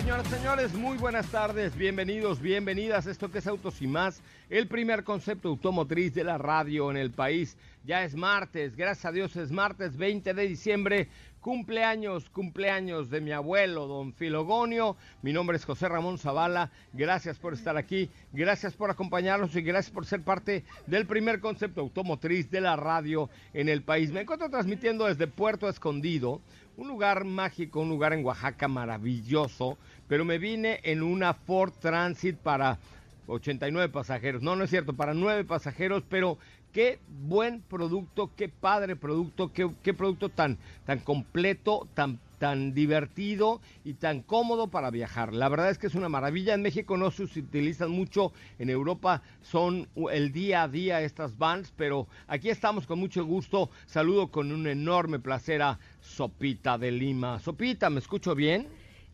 Señoras, 0.00 0.28
señores, 0.28 0.72
muy 0.72 0.96
buenas 0.96 1.26
tardes, 1.26 1.76
bienvenidos, 1.76 2.40
bienvenidas. 2.40 3.06
Esto 3.06 3.30
que 3.30 3.36
es 3.36 3.46
Autos 3.46 3.82
y 3.82 3.86
más, 3.86 4.22
el 4.48 4.66
primer 4.66 5.04
concepto 5.04 5.50
automotriz 5.50 6.14
de 6.14 6.24
la 6.24 6.38
radio 6.38 6.90
en 6.90 6.96
el 6.96 7.10
país. 7.10 7.58
Ya 7.84 8.02
es 8.02 8.14
martes, 8.14 8.76
gracias 8.76 9.04
a 9.04 9.12
Dios 9.12 9.36
es 9.36 9.50
martes 9.50 9.98
20 9.98 10.32
de 10.32 10.48
diciembre, 10.48 11.08
cumpleaños, 11.42 12.30
cumpleaños 12.30 13.10
de 13.10 13.20
mi 13.20 13.32
abuelo, 13.32 13.86
don 13.86 14.14
Filogonio. 14.14 14.96
Mi 15.20 15.34
nombre 15.34 15.58
es 15.58 15.66
José 15.66 15.86
Ramón 15.86 16.16
Zavala, 16.16 16.70
gracias 16.94 17.38
por 17.38 17.52
estar 17.52 17.76
aquí, 17.76 18.08
gracias 18.32 18.72
por 18.72 18.90
acompañarnos 18.90 19.54
y 19.54 19.60
gracias 19.60 19.92
por 19.92 20.06
ser 20.06 20.22
parte 20.22 20.64
del 20.86 21.06
primer 21.06 21.40
concepto 21.40 21.82
automotriz 21.82 22.50
de 22.50 22.62
la 22.62 22.74
radio 22.74 23.28
en 23.52 23.68
el 23.68 23.82
país. 23.82 24.10
Me 24.12 24.22
encuentro 24.22 24.48
transmitiendo 24.48 25.04
desde 25.04 25.26
Puerto 25.26 25.68
Escondido 25.68 26.40
un 26.80 26.88
lugar 26.88 27.24
mágico, 27.24 27.80
un 27.80 27.90
lugar 27.90 28.14
en 28.14 28.24
Oaxaca 28.24 28.66
maravilloso, 28.66 29.76
pero 30.10 30.24
me 30.24 30.38
vine 30.38 30.80
en 30.82 31.04
una 31.04 31.34
Ford 31.34 31.72
Transit 31.80 32.36
para 32.36 32.80
89 33.28 33.92
pasajeros. 33.92 34.42
No, 34.42 34.56
no 34.56 34.64
es 34.64 34.70
cierto, 34.70 34.92
para 34.94 35.14
9 35.14 35.44
pasajeros, 35.44 36.02
pero 36.08 36.36
qué 36.72 36.98
buen 37.28 37.60
producto, 37.60 38.32
qué 38.36 38.48
padre 38.48 38.96
producto, 38.96 39.52
qué, 39.52 39.70
qué 39.84 39.94
producto 39.94 40.28
tan, 40.28 40.58
tan 40.84 40.98
completo, 40.98 41.86
tan 41.94 42.18
tan 42.40 42.72
divertido 42.72 43.60
y 43.84 43.92
tan 43.94 44.22
cómodo 44.22 44.68
para 44.68 44.90
viajar. 44.90 45.34
La 45.34 45.50
verdad 45.50 45.70
es 45.70 45.76
que 45.76 45.88
es 45.88 45.94
una 45.94 46.08
maravilla. 46.08 46.54
En 46.54 46.62
México 46.62 46.96
no 46.96 47.10
se 47.10 47.24
utilizan 47.24 47.90
mucho, 47.90 48.32
en 48.58 48.70
Europa 48.70 49.22
son 49.42 49.88
el 50.10 50.32
día 50.32 50.62
a 50.62 50.68
día 50.68 51.02
estas 51.02 51.36
vans, 51.36 51.72
pero 51.76 52.08
aquí 52.26 52.48
estamos 52.48 52.86
con 52.86 52.98
mucho 52.98 53.26
gusto. 53.26 53.70
Saludo 53.86 54.28
con 54.28 54.50
un 54.50 54.66
enorme 54.66 55.18
placer 55.18 55.60
a 55.60 55.78
Sopita 56.00 56.78
de 56.78 56.90
Lima. 56.90 57.38
Sopita, 57.40 57.90
¿me 57.90 58.00
escucho 58.00 58.34
bien? 58.34 58.66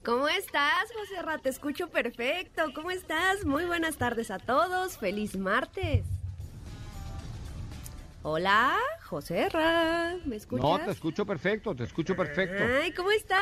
¿Cómo 0.07 0.29
estás, 0.29 0.85
José 0.97 1.21
Ra? 1.21 1.37
Te 1.39 1.49
escucho 1.49 1.89
perfecto. 1.89 2.63
¿Cómo 2.77 2.93
estás? 2.93 3.45
Muy 3.45 3.65
buenas 3.65 3.97
tardes 3.97 4.31
a 4.31 4.39
todos. 4.39 4.97
Feliz 4.99 5.37
martes. 5.37 6.05
Hola, 8.23 8.77
José 9.05 9.49
Ra, 9.49 10.15
¿me 10.25 10.37
escuchas? 10.37 10.65
No, 10.65 10.79
te 10.79 10.93
escucho 10.93 11.27
perfecto, 11.27 11.75
te 11.75 11.83
escucho 11.83 12.15
perfecto. 12.15 12.63
Ay, 12.83 12.93
¿cómo 12.93 13.11
estás? 13.11 13.41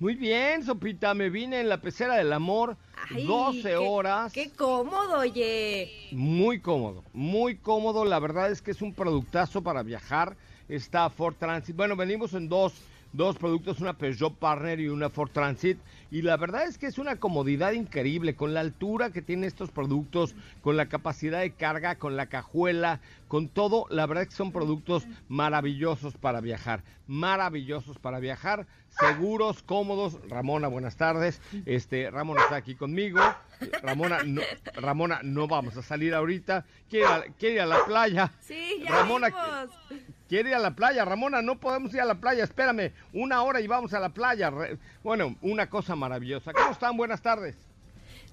Muy 0.00 0.16
bien, 0.16 0.64
Sopita, 0.64 1.14
me 1.14 1.30
vine 1.30 1.60
en 1.60 1.68
la 1.68 1.80
pecera 1.80 2.16
del 2.16 2.32
amor, 2.32 2.76
Ay, 3.10 3.24
12 3.24 3.62
qué- 3.62 3.76
horas. 3.76 4.32
Qué 4.32 4.50
cómodo, 4.50 5.20
oye. 5.20 6.08
Muy 6.10 6.58
cómodo, 6.58 7.04
muy 7.12 7.58
cómodo. 7.58 8.04
La 8.04 8.18
verdad 8.18 8.50
es 8.50 8.60
que 8.60 8.72
es 8.72 8.82
un 8.82 8.92
productazo 8.92 9.62
para 9.62 9.84
viajar. 9.84 10.36
Está 10.68 11.08
Ford 11.10 11.36
Transit. 11.38 11.76
Bueno, 11.76 11.94
venimos 11.94 12.34
en 12.34 12.48
dos, 12.48 12.74
dos 13.14 13.38
productos, 13.38 13.80
una 13.80 13.96
Peugeot 13.96 14.34
Partner 14.34 14.80
y 14.80 14.88
una 14.88 15.08
Ford 15.08 15.30
Transit. 15.30 15.78
Y 16.10 16.22
la 16.22 16.36
verdad 16.36 16.66
es 16.66 16.78
que 16.78 16.86
es 16.86 16.98
una 16.98 17.16
comodidad 17.16 17.72
increíble 17.72 18.34
con 18.34 18.54
la 18.54 18.60
altura 18.60 19.10
que 19.10 19.22
tienen 19.22 19.44
estos 19.44 19.70
productos, 19.70 20.34
con 20.60 20.76
la 20.76 20.86
capacidad 20.86 21.40
de 21.40 21.52
carga, 21.52 21.96
con 21.96 22.16
la 22.16 22.26
cajuela, 22.26 23.00
con 23.28 23.48
todo. 23.48 23.86
La 23.88 24.06
verdad 24.06 24.24
es 24.24 24.30
que 24.30 24.36
son 24.36 24.52
productos 24.52 25.06
maravillosos 25.28 26.16
para 26.16 26.40
viajar. 26.40 26.82
Maravillosos 27.06 27.98
para 27.98 28.18
viajar. 28.18 28.66
Seguros, 28.88 29.62
cómodos. 29.62 30.18
Ramona, 30.28 30.68
buenas 30.68 30.96
tardes. 30.96 31.40
Este, 31.66 32.10
Ramona 32.10 32.42
está 32.42 32.56
aquí 32.56 32.74
conmigo. 32.74 33.20
Ramona, 33.82 34.22
no, 34.24 34.42
Ramona, 34.74 35.20
no 35.22 35.48
vamos 35.48 35.76
a 35.76 35.82
salir 35.82 36.14
ahorita. 36.14 36.64
Quiere 36.88 37.06
ir 37.06 37.12
a, 37.12 37.22
quiere 37.38 37.54
ir 37.56 37.60
a 37.60 37.66
la 37.66 37.84
playa. 37.84 38.32
Sí, 38.40 38.82
ya 38.82 38.90
Ramona, 38.90 39.28
vimos. 39.28 40.04
Quiere 40.28 40.50
ir 40.50 40.54
a 40.54 40.58
la 40.58 40.74
playa, 40.74 41.04
Ramona, 41.04 41.42
no 41.42 41.60
podemos 41.60 41.92
ir 41.94 42.00
a 42.00 42.04
la 42.04 42.16
playa, 42.16 42.44
espérame, 42.44 42.92
una 43.12 43.42
hora 43.42 43.60
y 43.60 43.66
vamos 43.66 43.92
a 43.94 44.00
la 44.00 44.08
playa. 44.08 44.52
Bueno, 45.02 45.36
una 45.42 45.68
cosa 45.68 45.96
maravillosa. 45.96 46.52
¿Cómo 46.52 46.72
están? 46.72 46.96
Buenas 46.96 47.22
tardes. 47.22 47.56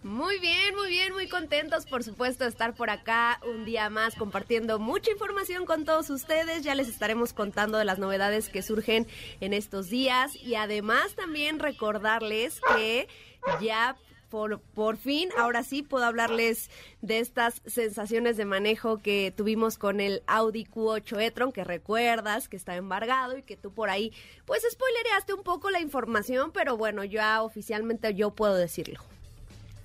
Muy 0.03 0.39
bien, 0.39 0.75
muy 0.75 0.89
bien, 0.89 1.13
muy 1.13 1.27
contentos, 1.27 1.85
por 1.85 2.03
supuesto, 2.03 2.43
de 2.43 2.49
estar 2.49 2.73
por 2.73 2.89
acá 2.89 3.39
un 3.47 3.65
día 3.65 3.87
más 3.91 4.15
compartiendo 4.15 4.79
mucha 4.79 5.11
información 5.11 5.67
con 5.67 5.85
todos 5.85 6.09
ustedes. 6.09 6.63
Ya 6.63 6.73
les 6.73 6.87
estaremos 6.87 7.33
contando 7.33 7.77
de 7.77 7.85
las 7.85 7.99
novedades 7.99 8.49
que 8.49 8.63
surgen 8.63 9.05
en 9.41 9.53
estos 9.53 9.91
días 9.91 10.35
y 10.35 10.55
además 10.55 11.13
también 11.13 11.59
recordarles 11.59 12.61
que 12.75 13.07
ya 13.61 13.95
por, 14.31 14.61
por 14.61 14.97
fin, 14.97 15.29
ahora 15.37 15.61
sí 15.61 15.83
puedo 15.83 16.05
hablarles 16.05 16.71
de 17.01 17.19
estas 17.19 17.61
sensaciones 17.65 18.37
de 18.37 18.45
manejo 18.45 18.99
que 18.99 19.31
tuvimos 19.35 19.77
con 19.77 19.99
el 19.99 20.23
Audi 20.25 20.65
Q8 20.65 21.21
e-tron, 21.21 21.51
que 21.51 21.65
recuerdas 21.65 22.47
que 22.47 22.55
está 22.55 22.77
embargado 22.77 23.37
y 23.37 23.43
que 23.43 23.57
tú 23.57 23.73
por 23.73 23.89
ahí, 23.89 24.13
pues 24.45 24.63
spoilereaste 24.71 25.33
un 25.33 25.43
poco 25.43 25.69
la 25.69 25.81
información, 25.81 26.51
pero 26.51 26.77
bueno, 26.77 27.03
ya 27.03 27.43
oficialmente 27.43 28.15
yo 28.15 28.31
puedo 28.31 28.55
decirlo. 28.55 29.01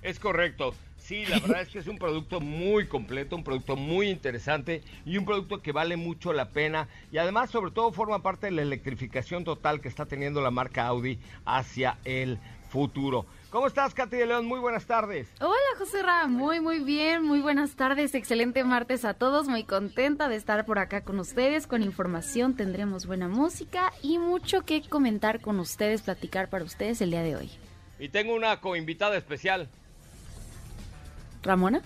Es 0.01 0.17
correcto. 0.17 0.73
Sí, 0.97 1.25
la 1.25 1.39
verdad 1.41 1.61
es 1.61 1.67
que 1.67 1.79
es 1.79 1.87
un 1.87 1.97
producto 1.97 2.39
muy 2.39 2.87
completo, 2.87 3.35
un 3.35 3.43
producto 3.43 3.75
muy 3.75 4.09
interesante 4.09 4.81
y 5.05 5.17
un 5.17 5.25
producto 5.25 5.61
que 5.61 5.73
vale 5.73 5.97
mucho 5.97 6.31
la 6.31 6.49
pena 6.49 6.87
y 7.11 7.17
además 7.17 7.49
sobre 7.49 7.71
todo 7.71 7.91
forma 7.91 8.23
parte 8.23 8.47
de 8.47 8.51
la 8.51 8.61
electrificación 8.61 9.43
total 9.43 9.81
que 9.81 9.89
está 9.89 10.05
teniendo 10.05 10.41
la 10.41 10.51
marca 10.51 10.87
Audi 10.87 11.19
hacia 11.45 11.97
el 12.05 12.39
futuro. 12.69 13.25
¿Cómo 13.49 13.67
estás, 13.67 13.93
Katy 13.93 14.17
de 14.17 14.25
León? 14.25 14.45
Muy 14.45 14.59
buenas 14.59 14.85
tardes. 14.85 15.29
Hola 15.39 15.55
José 15.77 16.03
Ra, 16.03 16.27
muy 16.27 16.59
muy 16.59 16.79
bien, 16.79 17.23
muy 17.23 17.39
buenas 17.39 17.77
tardes, 17.77 18.13
excelente 18.13 18.65
martes 18.65 19.05
a 19.05 19.13
todos, 19.13 19.47
muy 19.47 19.63
contenta 19.63 20.27
de 20.27 20.35
estar 20.35 20.65
por 20.65 20.79
acá 20.79 21.05
con 21.05 21.17
ustedes, 21.17 21.65
con 21.65 21.81
información, 21.81 22.57
tendremos 22.57 23.05
buena 23.05 23.29
música 23.29 23.93
y 24.01 24.19
mucho 24.19 24.63
que 24.63 24.81
comentar 24.81 25.39
con 25.39 25.61
ustedes, 25.61 26.01
platicar 26.01 26.49
para 26.49 26.65
ustedes 26.65 26.99
el 26.99 27.11
día 27.11 27.21
de 27.21 27.37
hoy. 27.37 27.51
Y 27.99 28.09
tengo 28.09 28.35
una 28.35 28.59
coinvitada 28.59 29.15
especial. 29.15 29.69
Ramona, 31.41 31.81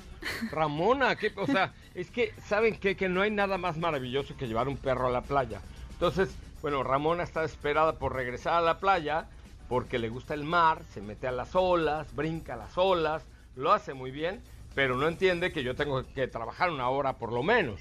Ramona, 0.50 1.16
¿qué? 1.16 1.32
o 1.38 1.46
sea, 1.46 1.74
es 1.94 2.10
que, 2.10 2.34
¿saben 2.48 2.80
qué? 2.80 2.96
Que 2.96 3.08
no 3.08 3.22
hay 3.22 3.30
nada 3.30 3.60
más 3.60 3.78
maravilloso 3.78 4.36
que 4.36 4.48
llevar 4.48 4.68
un 4.68 4.78
perro 4.78 5.08
a 5.08 5.12
la 5.12 5.22
playa. 5.22 5.62
Entonces, 5.92 6.36
bueno, 6.64 6.82
Ramona 6.82 7.22
está 7.22 7.44
esperada 7.44 8.00
por 8.00 8.16
regresar 8.16 8.56
a 8.56 8.62
la 8.62 8.80
playa 8.80 9.28
porque 9.72 10.00
le 10.00 10.10
gusta 10.10 10.34
el 10.34 10.44
mar, 10.44 10.84
se 10.94 11.00
mete 11.00 11.30
a 11.30 11.32
las 11.32 11.56
olas, 11.56 12.14
brinca 12.14 12.56
a 12.56 12.58
las 12.58 12.78
olas, 12.78 13.24
lo 13.56 13.72
hace 13.72 13.94
muy 13.94 14.12
bien, 14.12 14.42
pero 14.76 14.98
no 14.98 15.08
entiende 15.08 15.54
que 15.54 15.64
yo 15.64 15.78
tengo 15.78 16.04
que 16.14 16.28
trabajar 16.28 16.72
una 16.72 16.90
hora 16.90 17.18
por 17.18 17.32
lo 17.32 17.42
menos. 17.42 17.80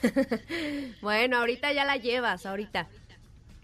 Bueno, 1.02 1.36
ahorita 1.36 1.70
ya 1.74 1.84
la 1.84 1.98
llevas, 1.98 2.46
ahorita. 2.46 2.88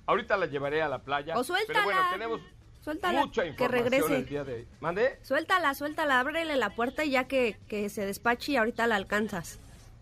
Ahorita 0.04 0.36
la 0.36 0.44
llevaré 0.44 0.82
a 0.82 0.88
la 0.88 0.98
playa. 0.98 1.38
O 1.38 1.42
suéltala. 1.42 1.78
Pero 1.78 1.84
bueno, 1.86 2.00
tenemos 2.12 2.40
Suéltala, 2.82 3.24
mucha 3.24 3.42
que 3.42 3.48
información 3.48 3.84
regrese. 3.84 4.16
el 4.16 4.26
día 4.26 4.44
de 4.44 4.52
hoy. 4.52 4.68
¿Mande? 4.80 5.18
Suéltala, 5.22 5.72
suéltala, 5.72 6.20
ábrele 6.20 6.54
la 6.56 6.74
puerta 6.74 7.02
y 7.06 7.12
ya 7.12 7.28
que, 7.28 7.56
que 7.66 7.88
se 7.88 8.04
despache 8.04 8.52
y 8.52 8.56
ahorita 8.56 8.86
la 8.86 8.96
alcanzas. 8.96 9.58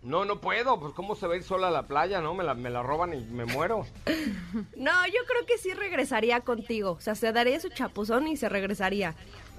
No, 0.07 0.23
no 0.23 0.39
puedo, 0.39 0.79
pues 0.79 0.93
cómo 0.93 1.15
se 1.15 1.27
va 1.27 1.33
a 1.33 1.37
ir 1.37 1.43
sola 1.43 1.67
a 1.67 1.71
la 1.71 1.83
playa, 1.83 2.21
¿no? 2.21 2.33
Me 2.33 2.45
la, 2.45 2.53
me 2.53 2.69
la 2.69 2.81
roban 2.81 3.13
y 3.13 3.25
me 3.25 3.45
muero. 3.45 3.85
No, 4.77 5.05
yo 5.07 5.19
creo 5.27 5.45
que 5.45 5.57
sí 5.57 5.73
regresaría 5.73 6.39
contigo. 6.41 6.91
O 6.91 6.99
sea, 7.01 7.13
se 7.13 7.31
daría 7.33 7.59
su 7.59 7.69
chapuzón 7.69 8.27
y 8.27 8.37
se 8.37 8.47
regresaría. 8.47 9.15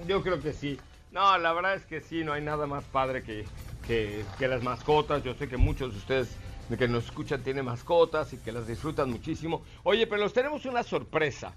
Yo 0.07 0.23
creo 0.23 0.41
que 0.41 0.55
sí. 0.55 0.81
No, 1.13 1.37
la 1.37 1.53
verdad 1.53 1.75
es 1.75 1.85
que 1.85 2.01
sí, 2.01 2.25
no 2.25 2.33
hay 2.33 2.41
nada 2.41 2.67
más 2.67 2.85
padre 2.85 3.23
que, 3.23 3.45
que, 3.87 4.25
que 4.39 4.49
las 4.49 4.63
mascotas. 4.63 5.23
Yo 5.23 5.35
sé 5.35 5.49
que 5.49 5.59
muchos 5.59 5.93
de 5.93 5.99
ustedes 5.99 6.37
de 6.71 6.79
que 6.79 6.89
nos 6.89 7.05
escuchan 7.05 7.43
tienen 7.43 7.67
mascotas 7.67 8.33
y 8.33 8.39
que 8.39 8.53
las 8.53 8.67
disfrutan 8.67 9.11
muchísimo. 9.11 9.63
Oye, 9.83 10.07
pero 10.07 10.23
los 10.23 10.33
tenemos 10.33 10.65
una 10.65 10.83
sorpresa. 10.83 11.53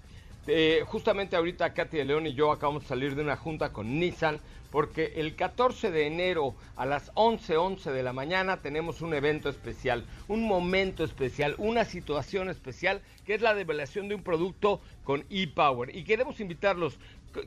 Eh, 0.48 0.82
justamente 0.86 1.36
ahorita 1.36 1.72
Katy 1.72 1.98
de 1.98 2.04
León 2.04 2.26
y 2.26 2.34
yo 2.34 2.50
acabamos 2.50 2.82
de 2.82 2.88
salir 2.88 3.14
de 3.14 3.22
una 3.22 3.36
junta 3.36 3.72
con 3.72 4.00
Nissan 4.00 4.40
porque 4.72 5.12
el 5.16 5.36
14 5.36 5.92
de 5.92 6.08
enero 6.08 6.56
a 6.74 6.84
las 6.84 7.12
11:11 7.14 7.56
11 7.56 7.92
de 7.92 8.02
la 8.02 8.12
mañana 8.12 8.56
tenemos 8.56 9.02
un 9.02 9.14
evento 9.14 9.48
especial, 9.48 10.04
un 10.26 10.42
momento 10.42 11.04
especial, 11.04 11.54
una 11.58 11.84
situación 11.84 12.48
especial 12.48 13.02
que 13.24 13.34
es 13.34 13.40
la 13.40 13.54
revelación 13.54 14.08
de 14.08 14.16
un 14.16 14.24
producto 14.24 14.80
con 15.04 15.24
ePower 15.30 15.94
y 15.94 16.02
queremos 16.02 16.40
invitarlos. 16.40 16.98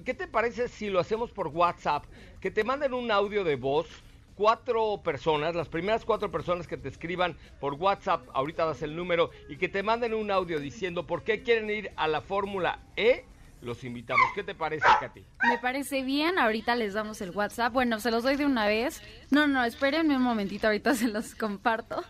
¿Qué 0.05 0.13
te 0.13 0.27
parece 0.27 0.69
si 0.69 0.89
lo 0.89 0.99
hacemos 1.01 1.31
por 1.31 1.47
WhatsApp? 1.47 2.05
Que 2.39 2.49
te 2.49 2.63
manden 2.63 2.93
un 2.93 3.11
audio 3.11 3.43
de 3.43 3.57
voz 3.57 3.87
cuatro 4.35 5.01
personas, 5.03 5.55
las 5.55 5.69
primeras 5.69 6.05
cuatro 6.05 6.29
personas 6.31 6.67
que 6.67 6.77
te 6.77 6.89
escriban 6.89 7.37
por 7.59 7.73
WhatsApp, 7.73 8.27
ahorita 8.33 8.65
das 8.65 8.81
el 8.81 8.95
número, 8.95 9.31
y 9.49 9.57
que 9.57 9.69
te 9.69 9.83
manden 9.83 10.13
un 10.13 10.31
audio 10.31 10.59
diciendo 10.59 11.07
por 11.07 11.23
qué 11.23 11.41
quieren 11.41 11.69
ir 11.69 11.91
a 11.95 12.07
la 12.07 12.21
Fórmula 12.21 12.79
E, 12.95 13.25
los 13.61 13.83
invitamos. 13.83 14.25
¿Qué 14.35 14.43
te 14.43 14.53
parece, 14.53 14.85
Katy? 14.99 15.23
Me 15.49 15.57
parece 15.57 16.03
bien, 16.03 16.37
ahorita 16.37 16.75
les 16.75 16.93
damos 16.93 17.19
el 17.21 17.31
WhatsApp. 17.31 17.73
Bueno, 17.73 17.99
se 17.99 18.11
los 18.11 18.23
doy 18.23 18.35
de 18.35 18.45
una 18.45 18.67
vez. 18.67 19.01
No, 19.31 19.47
no, 19.47 19.63
espérenme 19.63 20.15
un 20.15 20.21
momentito, 20.21 20.67
ahorita 20.67 20.93
se 20.93 21.07
los 21.07 21.33
comparto. 21.33 22.03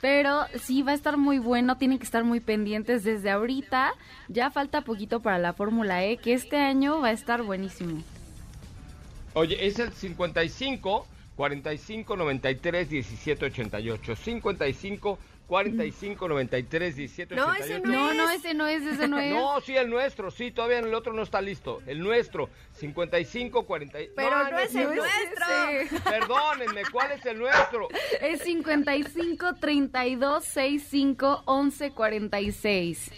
Pero 0.00 0.46
sí, 0.60 0.82
va 0.82 0.92
a 0.92 0.94
estar 0.94 1.16
muy 1.16 1.38
bueno, 1.38 1.76
tienen 1.78 1.98
que 1.98 2.04
estar 2.04 2.24
muy 2.24 2.40
pendientes 2.40 3.04
desde 3.04 3.30
ahorita. 3.30 3.92
Ya 4.28 4.50
falta 4.50 4.82
poquito 4.82 5.20
para 5.20 5.38
la 5.38 5.54
Fórmula 5.54 6.04
E, 6.04 6.18
que 6.18 6.34
este 6.34 6.56
año 6.58 7.00
va 7.00 7.08
a 7.08 7.12
estar 7.12 7.42
buenísimo. 7.42 8.02
Oye, 9.34 9.66
es 9.66 9.78
el 9.78 9.92
55 9.92 11.06
45 11.38 12.16
93 12.16 12.90
17 12.90 13.44
88. 13.46 14.16
55 14.16 15.18
45 15.46 16.28
93 16.28 16.96
17 16.96 17.36
No, 17.36 17.46
88. 17.46 17.64
ese 17.64 17.80
No, 17.80 18.12
no, 18.12 18.28
ese 18.28 18.54
no 18.54 18.66
es, 18.66 18.82
ese 18.82 19.06
no 19.06 19.18
es. 19.20 19.32
No, 19.32 19.60
sí, 19.60 19.76
el 19.76 19.88
nuestro, 19.88 20.32
sí, 20.32 20.50
todavía 20.50 20.80
el 20.80 20.92
otro 20.92 21.12
no 21.12 21.22
está 21.22 21.40
listo. 21.40 21.80
El 21.86 22.00
nuestro, 22.00 22.50
55 22.72 23.64
40. 23.66 23.98
Pero 24.16 24.50
no 24.50 24.58
es 24.58 24.74
el 24.74 24.84
no 24.84 24.90
es 24.90 24.96
nuestro. 24.96 25.68
ese. 25.80 26.00
Perdónenme, 26.10 26.82
¿cuál 26.90 27.12
es 27.12 27.24
el 27.24 27.38
nuestro? 27.38 27.86
Es 28.20 28.42
55 28.42 29.54
32 29.60 30.44
65 30.44 31.42
11 31.44 31.90
46. 31.92 33.10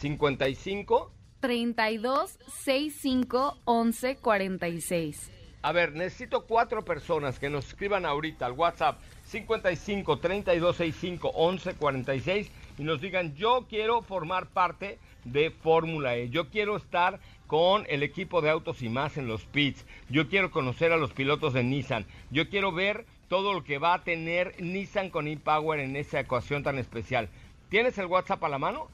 55. 0.00 1.12
32 1.38 2.38
65 2.48 3.58
11 3.64 4.16
46. 4.16 5.30
A 5.64 5.72
ver, 5.72 5.94
necesito 5.94 6.44
cuatro 6.44 6.84
personas 6.84 7.38
que 7.38 7.48
nos 7.48 7.68
escriban 7.68 8.04
ahorita 8.04 8.44
al 8.44 8.52
WhatsApp 8.52 8.98
55 9.24 10.18
32 10.18 10.76
65 10.76 11.30
11 11.34 11.74
46 11.76 12.50
y 12.76 12.82
nos 12.82 13.00
digan 13.00 13.34
yo 13.34 13.64
quiero 13.66 14.02
formar 14.02 14.48
parte 14.48 14.98
de 15.24 15.50
Fórmula 15.50 16.16
E, 16.16 16.28
yo 16.28 16.50
quiero 16.50 16.76
estar 16.76 17.18
con 17.46 17.86
el 17.88 18.02
equipo 18.02 18.42
de 18.42 18.50
autos 18.50 18.82
y 18.82 18.90
más 18.90 19.16
en 19.16 19.26
los 19.26 19.46
pits, 19.46 19.86
yo 20.10 20.28
quiero 20.28 20.50
conocer 20.50 20.92
a 20.92 20.98
los 20.98 21.14
pilotos 21.14 21.54
de 21.54 21.64
Nissan, 21.64 22.04
yo 22.30 22.50
quiero 22.50 22.70
ver 22.70 23.06
todo 23.30 23.54
lo 23.54 23.64
que 23.64 23.78
va 23.78 23.94
a 23.94 24.04
tener 24.04 24.62
Nissan 24.62 25.08
con 25.08 25.26
e-Power 25.26 25.80
en 25.80 25.96
esa 25.96 26.20
ecuación 26.20 26.62
tan 26.62 26.76
especial. 26.76 27.30
¿Tienes 27.70 27.96
el 27.96 28.04
WhatsApp 28.04 28.44
a 28.44 28.50
la 28.50 28.58
mano? 28.58 28.90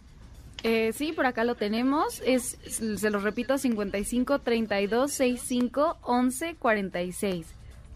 Eh, 0.62 0.92
sí, 0.92 1.12
por 1.12 1.26
acá 1.26 1.44
lo 1.44 1.54
tenemos. 1.54 2.20
Es, 2.24 2.58
se 2.62 3.10
los 3.10 3.22
repito, 3.22 3.58
55 3.58 4.40
32 4.40 5.12
65 5.12 5.98
11 6.02 6.54
46. 6.56 7.46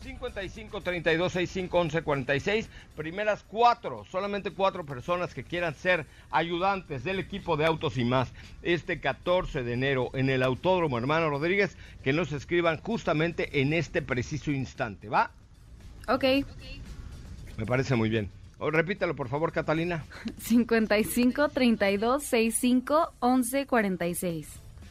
55 0.04 0.80
32 0.82 1.32
65 1.32 1.78
11 1.78 2.02
46. 2.02 2.68
Primeras 2.96 3.42
cuatro, 3.42 4.04
solamente 4.10 4.52
cuatro 4.52 4.84
personas 4.84 5.34
que 5.34 5.44
quieran 5.44 5.74
ser 5.74 6.06
ayudantes 6.30 7.04
del 7.04 7.18
equipo 7.18 7.56
de 7.56 7.64
autos 7.64 7.96
y 7.96 8.04
más 8.04 8.32
este 8.62 9.00
14 9.00 9.62
de 9.62 9.72
enero 9.72 10.10
en 10.14 10.30
el 10.30 10.42
Autódromo 10.42 10.98
Hermano 10.98 11.30
Rodríguez, 11.30 11.76
que 12.02 12.12
nos 12.12 12.32
escriban 12.32 12.78
justamente 12.78 13.60
en 13.60 13.72
este 13.72 14.02
preciso 14.02 14.50
instante, 14.50 15.08
¿va? 15.08 15.30
Ok. 16.08 16.24
Me 17.56 17.66
parece 17.66 17.94
muy 17.94 18.10
bien. 18.10 18.30
Oh, 18.58 18.70
repítalo, 18.70 19.16
por 19.16 19.28
favor, 19.28 19.52
Catalina. 19.52 20.04
55 20.38 21.48
32 21.48 22.22
65 22.22 23.12
11 23.20 23.66
46. 23.66 24.48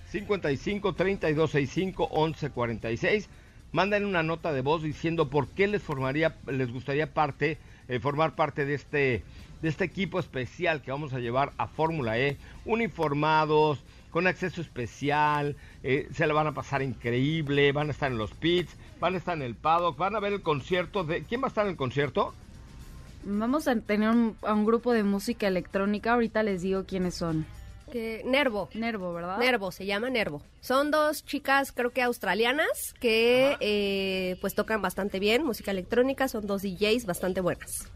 55 0.10 0.94
32 0.94 1.52
65 1.52 2.08
11 2.12 2.50
46. 2.50 3.30
Manden 3.72 4.06
una 4.06 4.22
nota 4.22 4.54
de 4.54 4.62
voz 4.62 4.84
diciendo 4.84 5.30
por 5.30 5.48
qué 5.48 5.68
les 5.68 5.82
formaría, 5.82 6.36
les 6.46 6.72
gustaría 6.72 7.12
parte, 7.12 7.58
eh, 7.88 8.00
formar 8.00 8.36
parte 8.36 8.66
de 8.66 8.76
este, 8.76 9.24
de 9.64 9.70
este 9.70 9.86
equipo 9.86 10.20
especial 10.20 10.84
que 10.84 10.92
vamos 10.92 11.14
a 11.14 11.20
llevar 11.20 11.54
a 11.58 11.68
Fórmula 11.68 12.20
E, 12.20 12.38
uniformados, 12.66 13.84
con 14.12 14.28
acceso 14.28 14.62
especial, 14.62 15.56
eh, 15.82 16.08
se 16.14 16.28
la 16.28 16.36
van 16.36 16.46
a 16.46 16.52
pasar 16.52 16.84
increíble, 16.84 17.72
van 17.72 17.88
a 17.88 17.92
estar 17.94 18.12
en 18.12 18.20
los 18.20 18.30
pits, 18.30 18.78
van 19.00 19.16
a 19.16 19.18
estar 19.18 19.36
en 19.36 19.42
el 19.42 19.56
paddock, 19.56 19.98
van 19.98 20.16
a 20.16 20.20
ver 20.20 20.34
el 20.34 20.44
concierto 20.44 21.04
de, 21.04 21.24
¿quién 21.24 21.42
va 21.42 21.46
a 21.46 21.48
estar 21.48 21.66
en 21.66 21.72
el 21.72 21.78
concierto? 21.78 22.36
Vamos 23.26 23.68
a 23.68 23.76
tener 23.76 24.10
un, 24.10 24.36
a 24.44 24.54
un 24.54 24.66
grupo 24.66 24.92
de 24.94 25.04
música 25.04 25.48
electrónica. 25.48 26.14
Ahorita 26.14 26.44
les 26.44 26.62
digo 26.62 26.86
quiénes 26.86 27.16
son. 27.16 27.46
Que- 27.92 28.22
Nervo. 28.26 28.70
Nervo, 28.74 29.14
¿verdad? 29.14 29.38
Nervo, 29.38 29.72
se 29.72 29.86
llama 29.86 30.10
Nervo. 30.10 30.42
Son 30.62 30.92
dos 30.92 31.24
chicas, 31.26 31.72
creo 31.72 31.92
que 31.92 32.02
australianas, 32.02 32.94
que 33.00 33.56
eh, 33.60 34.38
pues 34.42 34.56
tocan 34.56 34.82
bastante 34.82 35.20
bien 35.20 35.46
música 35.46 35.72
electrónica. 35.72 36.28
Son 36.28 36.46
dos 36.48 36.64
DJs 36.64 37.06
bastante 37.06 37.40
buenas. 37.42 37.90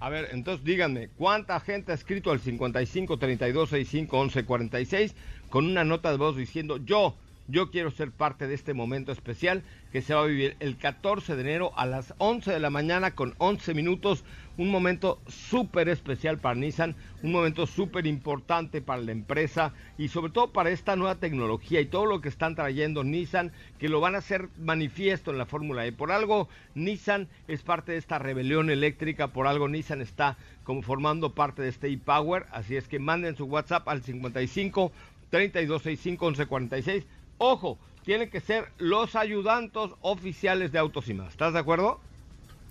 A 0.00 0.10
ver, 0.10 0.28
entonces 0.32 0.64
díganme, 0.64 1.08
¿cuánta 1.16 1.58
gente 1.60 1.92
ha 1.92 1.94
escrito 1.94 2.30
al 2.30 2.38
55 2.40 3.18
32 3.18 3.70
65 3.70 4.18
11 4.18 4.44
46 4.44 5.14
con 5.48 5.64
una 5.64 5.82
nota 5.84 6.10
de 6.10 6.18
voz 6.18 6.36
diciendo 6.36 6.76
yo, 6.76 7.16
yo 7.48 7.70
quiero 7.70 7.90
ser 7.90 8.10
parte 8.10 8.46
de 8.46 8.54
este 8.54 8.74
momento 8.74 9.12
especial 9.12 9.62
que 9.92 10.02
se 10.02 10.12
va 10.12 10.22
a 10.22 10.26
vivir 10.26 10.56
el 10.60 10.76
14 10.76 11.36
de 11.36 11.40
enero 11.40 11.72
a 11.76 11.86
las 11.86 12.12
11 12.18 12.50
de 12.52 12.60
la 12.60 12.68
mañana 12.68 13.14
con 13.14 13.34
11 13.38 13.72
minutos, 13.72 14.24
un 14.56 14.70
momento 14.70 15.20
súper 15.26 15.88
especial 15.88 16.38
para 16.38 16.54
Nissan, 16.54 16.94
un 17.22 17.32
momento 17.32 17.66
súper 17.66 18.06
importante 18.06 18.80
para 18.80 19.02
la 19.02 19.12
empresa 19.12 19.72
y 19.98 20.08
sobre 20.08 20.32
todo 20.32 20.52
para 20.52 20.70
esta 20.70 20.96
nueva 20.96 21.16
tecnología 21.16 21.80
y 21.80 21.86
todo 21.86 22.06
lo 22.06 22.20
que 22.20 22.28
están 22.28 22.54
trayendo 22.54 23.04
Nissan, 23.04 23.52
que 23.78 23.88
lo 23.88 24.00
van 24.00 24.14
a 24.14 24.18
hacer 24.18 24.48
manifiesto 24.58 25.30
en 25.30 25.38
la 25.38 25.46
Fórmula 25.46 25.86
E. 25.86 25.92
Por 25.92 26.12
algo 26.12 26.48
Nissan 26.74 27.28
es 27.48 27.62
parte 27.62 27.92
de 27.92 27.98
esta 27.98 28.18
rebelión 28.18 28.70
eléctrica, 28.70 29.28
por 29.28 29.46
algo 29.46 29.68
Nissan 29.68 30.00
está 30.00 30.36
como 30.62 30.82
formando 30.82 31.34
parte 31.34 31.62
de 31.62 31.68
este 31.68 31.88
e-Power, 31.88 32.46
así 32.50 32.76
es 32.76 32.88
que 32.88 32.98
manden 32.98 33.36
su 33.36 33.44
WhatsApp 33.44 33.88
al 33.88 34.02
55 34.02 34.92
3265 35.30 36.26
1146. 36.26 37.04
Ojo, 37.38 37.78
tienen 38.04 38.30
que 38.30 38.40
ser 38.40 38.68
los 38.78 39.16
ayudantes 39.16 39.90
oficiales 40.00 40.72
de 40.72 40.78
Autos 40.78 41.08
y 41.08 41.14
más. 41.14 41.30
¿Estás 41.30 41.52
de 41.54 41.58
acuerdo? 41.58 42.00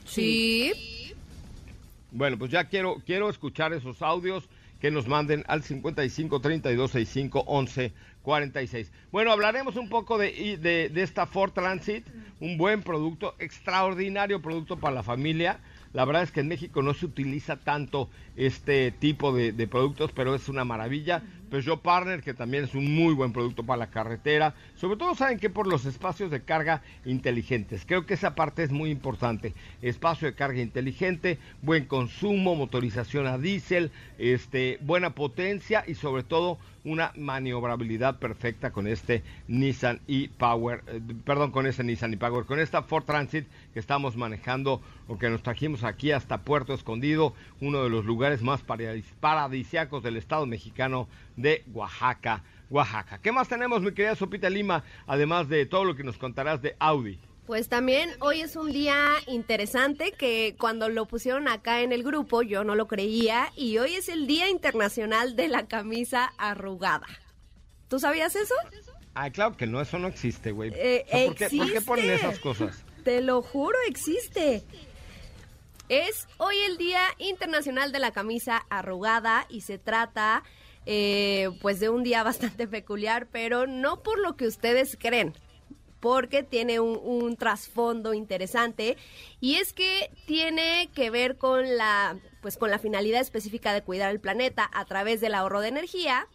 Sí. 0.05 1.13
Bueno, 2.13 2.37
pues 2.37 2.51
ya 2.51 2.65
quiero, 2.65 3.01
quiero 3.05 3.27
escuchar 3.27 3.73
esos 3.73 4.03
audios 4.03 4.47
que 4.79 4.91
nos 4.91 5.07
manden 5.07 5.43
al 5.47 5.63
55 5.63 6.41
32 6.41 6.91
65 6.91 7.43
11 7.47 7.91
46. 8.21 8.91
Bueno, 9.11 9.31
hablaremos 9.31 9.77
un 9.77 9.89
poco 9.89 10.19
de, 10.19 10.57
de, 10.61 10.89
de 10.89 11.01
esta 11.01 11.25
Ford 11.25 11.53
Transit, 11.53 12.05
un 12.39 12.57
buen 12.57 12.83
producto, 12.83 13.33
extraordinario 13.39 14.41
producto 14.41 14.77
para 14.77 14.93
la 14.93 15.03
familia. 15.03 15.59
La 15.91 16.05
verdad 16.05 16.23
es 16.23 16.31
que 16.31 16.41
en 16.41 16.47
México 16.49 16.83
no 16.83 16.93
se 16.93 17.05
utiliza 17.05 17.57
tanto 17.57 18.09
este 18.35 18.91
tipo 18.91 19.33
de, 19.33 19.51
de 19.51 19.67
productos, 19.67 20.11
pero 20.11 20.35
es 20.35 20.49
una 20.49 20.65
maravilla. 20.65 21.23
Peugeot 21.53 21.83
Partner, 21.83 22.23
que 22.23 22.33
también 22.33 22.63
es 22.63 22.73
un 22.73 22.95
muy 22.95 23.13
buen 23.13 23.31
producto 23.31 23.63
para 23.63 23.77
la 23.77 23.91
carretera. 23.91 24.55
Sobre 24.73 24.97
todo, 24.97 25.13
¿saben 25.13 25.37
que 25.37 25.51
Por 25.51 25.67
los 25.67 25.85
espacios 25.85 26.31
de 26.31 26.41
carga 26.41 26.81
inteligentes. 27.05 27.83
Creo 27.85 28.07
que 28.07 28.15
esa 28.15 28.33
parte 28.33 28.63
es 28.63 28.71
muy 28.71 28.89
importante. 28.89 29.53
Espacio 29.83 30.27
de 30.27 30.33
carga 30.33 30.61
inteligente, 30.61 31.37
buen 31.61 31.85
consumo, 31.85 32.55
motorización 32.55 33.27
a 33.27 33.37
diésel, 33.37 33.91
este, 34.17 34.79
buena 34.81 35.13
potencia 35.13 35.83
y 35.85 35.93
sobre 35.93 36.23
todo 36.23 36.57
una 36.85 37.13
maniobrabilidad 37.15 38.19
perfecta 38.19 38.71
con 38.71 38.87
este 38.87 39.23
Nissan 39.47 40.01
e-Power, 40.07 40.83
eh, 40.87 40.99
perdón, 41.23 41.51
con 41.51 41.65
este 41.65 41.83
Nissan 41.83 42.13
e-Power, 42.13 42.45
con 42.45 42.59
esta 42.59 42.81
Ford 42.83 43.05
Transit 43.05 43.45
que 43.73 43.79
estamos 43.79 44.17
manejando 44.17 44.81
o 45.07 45.17
que 45.17 45.29
nos 45.29 45.43
trajimos 45.43 45.83
aquí 45.83 46.11
hasta 46.11 46.41
Puerto 46.41 46.73
Escondido, 46.73 47.35
uno 47.61 47.83
de 47.83 47.89
los 47.89 48.03
lugares 48.05 48.41
más 48.41 48.65
paradis- 48.65 49.05
paradisiacos 49.21 50.03
del 50.03 50.17
estado 50.17 50.45
mexicano 50.45 51.07
de 51.43 51.63
Oaxaca, 51.73 52.41
Oaxaca. 52.71 53.19
¿Qué 53.21 53.31
más 53.31 53.47
tenemos, 53.47 53.81
mi 53.81 53.93
querida 53.93 54.15
Sopita 54.15 54.49
Lima, 54.49 54.83
además 55.05 55.47
de 55.49 55.65
todo 55.67 55.83
lo 55.83 55.95
que 55.95 56.03
nos 56.03 56.17
contarás 56.17 56.61
de 56.61 56.75
Audi? 56.79 57.19
Pues 57.45 57.67
también 57.67 58.09
hoy 58.21 58.39
es 58.39 58.55
un 58.55 58.71
día 58.71 58.97
interesante 59.27 60.13
que 60.13 60.55
cuando 60.57 60.87
lo 60.87 61.05
pusieron 61.05 61.49
acá 61.49 61.81
en 61.81 61.91
el 61.91 62.01
grupo 62.01 62.41
yo 62.41 62.63
no 62.63 62.73
lo 62.73 62.87
creía 62.87 63.51
y 63.57 63.77
hoy 63.77 63.95
es 63.95 64.07
el 64.07 64.25
Día 64.27 64.49
Internacional 64.49 65.35
de 65.35 65.49
la 65.49 65.67
Camisa 65.67 66.31
Arrugada. 66.37 67.07
¿Tú 67.89 67.99
sabías 67.99 68.35
eso? 68.37 68.55
Ah, 69.13 69.29
claro 69.29 69.57
que 69.57 69.67
no, 69.67 69.81
eso 69.81 69.99
no 69.99 70.07
existe, 70.07 70.51
güey. 70.53 70.71
Eh, 70.73 71.03
O 71.05 71.11
sea, 71.11 71.27
¿por, 71.27 71.35
qué, 71.35 71.57
por 71.57 71.71
qué 71.73 71.81
ponen 71.81 72.09
esas 72.11 72.39
cosas? 72.39 72.83
Te 73.03 73.21
lo 73.21 73.41
juro, 73.41 73.77
existe. 73.89 74.63
Es 75.89 76.27
hoy 76.37 76.55
el 76.69 76.77
Día 76.77 77.01
Internacional 77.17 77.91
de 77.91 77.99
la 77.99 78.11
Camisa 78.11 78.65
Arrugada 78.69 79.45
y 79.49 79.61
se 79.61 79.77
trata 79.77 80.43
eh, 80.85 81.49
pues 81.61 81.79
de 81.79 81.89
un 81.89 82.03
día 82.03 82.23
bastante 82.23 82.67
peculiar, 82.67 83.27
pero 83.31 83.67
no 83.67 84.03
por 84.03 84.19
lo 84.19 84.35
que 84.35 84.47
ustedes 84.47 84.97
creen 84.99 85.33
porque 85.99 86.43
tiene 86.43 86.81
un, 86.81 86.99
un 87.01 87.37
trasfondo 87.37 88.13
interesante 88.13 88.97
y 89.39 89.55
es 89.55 89.71
que 89.71 90.11
tiene 90.25 90.89
que 90.93 91.09
ver 91.09 91.37
con 91.37 91.77
la 91.77 92.19
pues 92.41 92.57
con 92.57 92.69
la 92.69 92.77
finalidad 92.77 93.21
específica 93.21 93.71
de 93.71 93.83
cuidar 93.83 94.11
el 94.11 94.19
planeta 94.19 94.69
a 94.73 94.83
través 94.83 95.21
del 95.21 95.33
ahorro 95.33 95.61
de 95.61 95.69
energía 95.69 96.27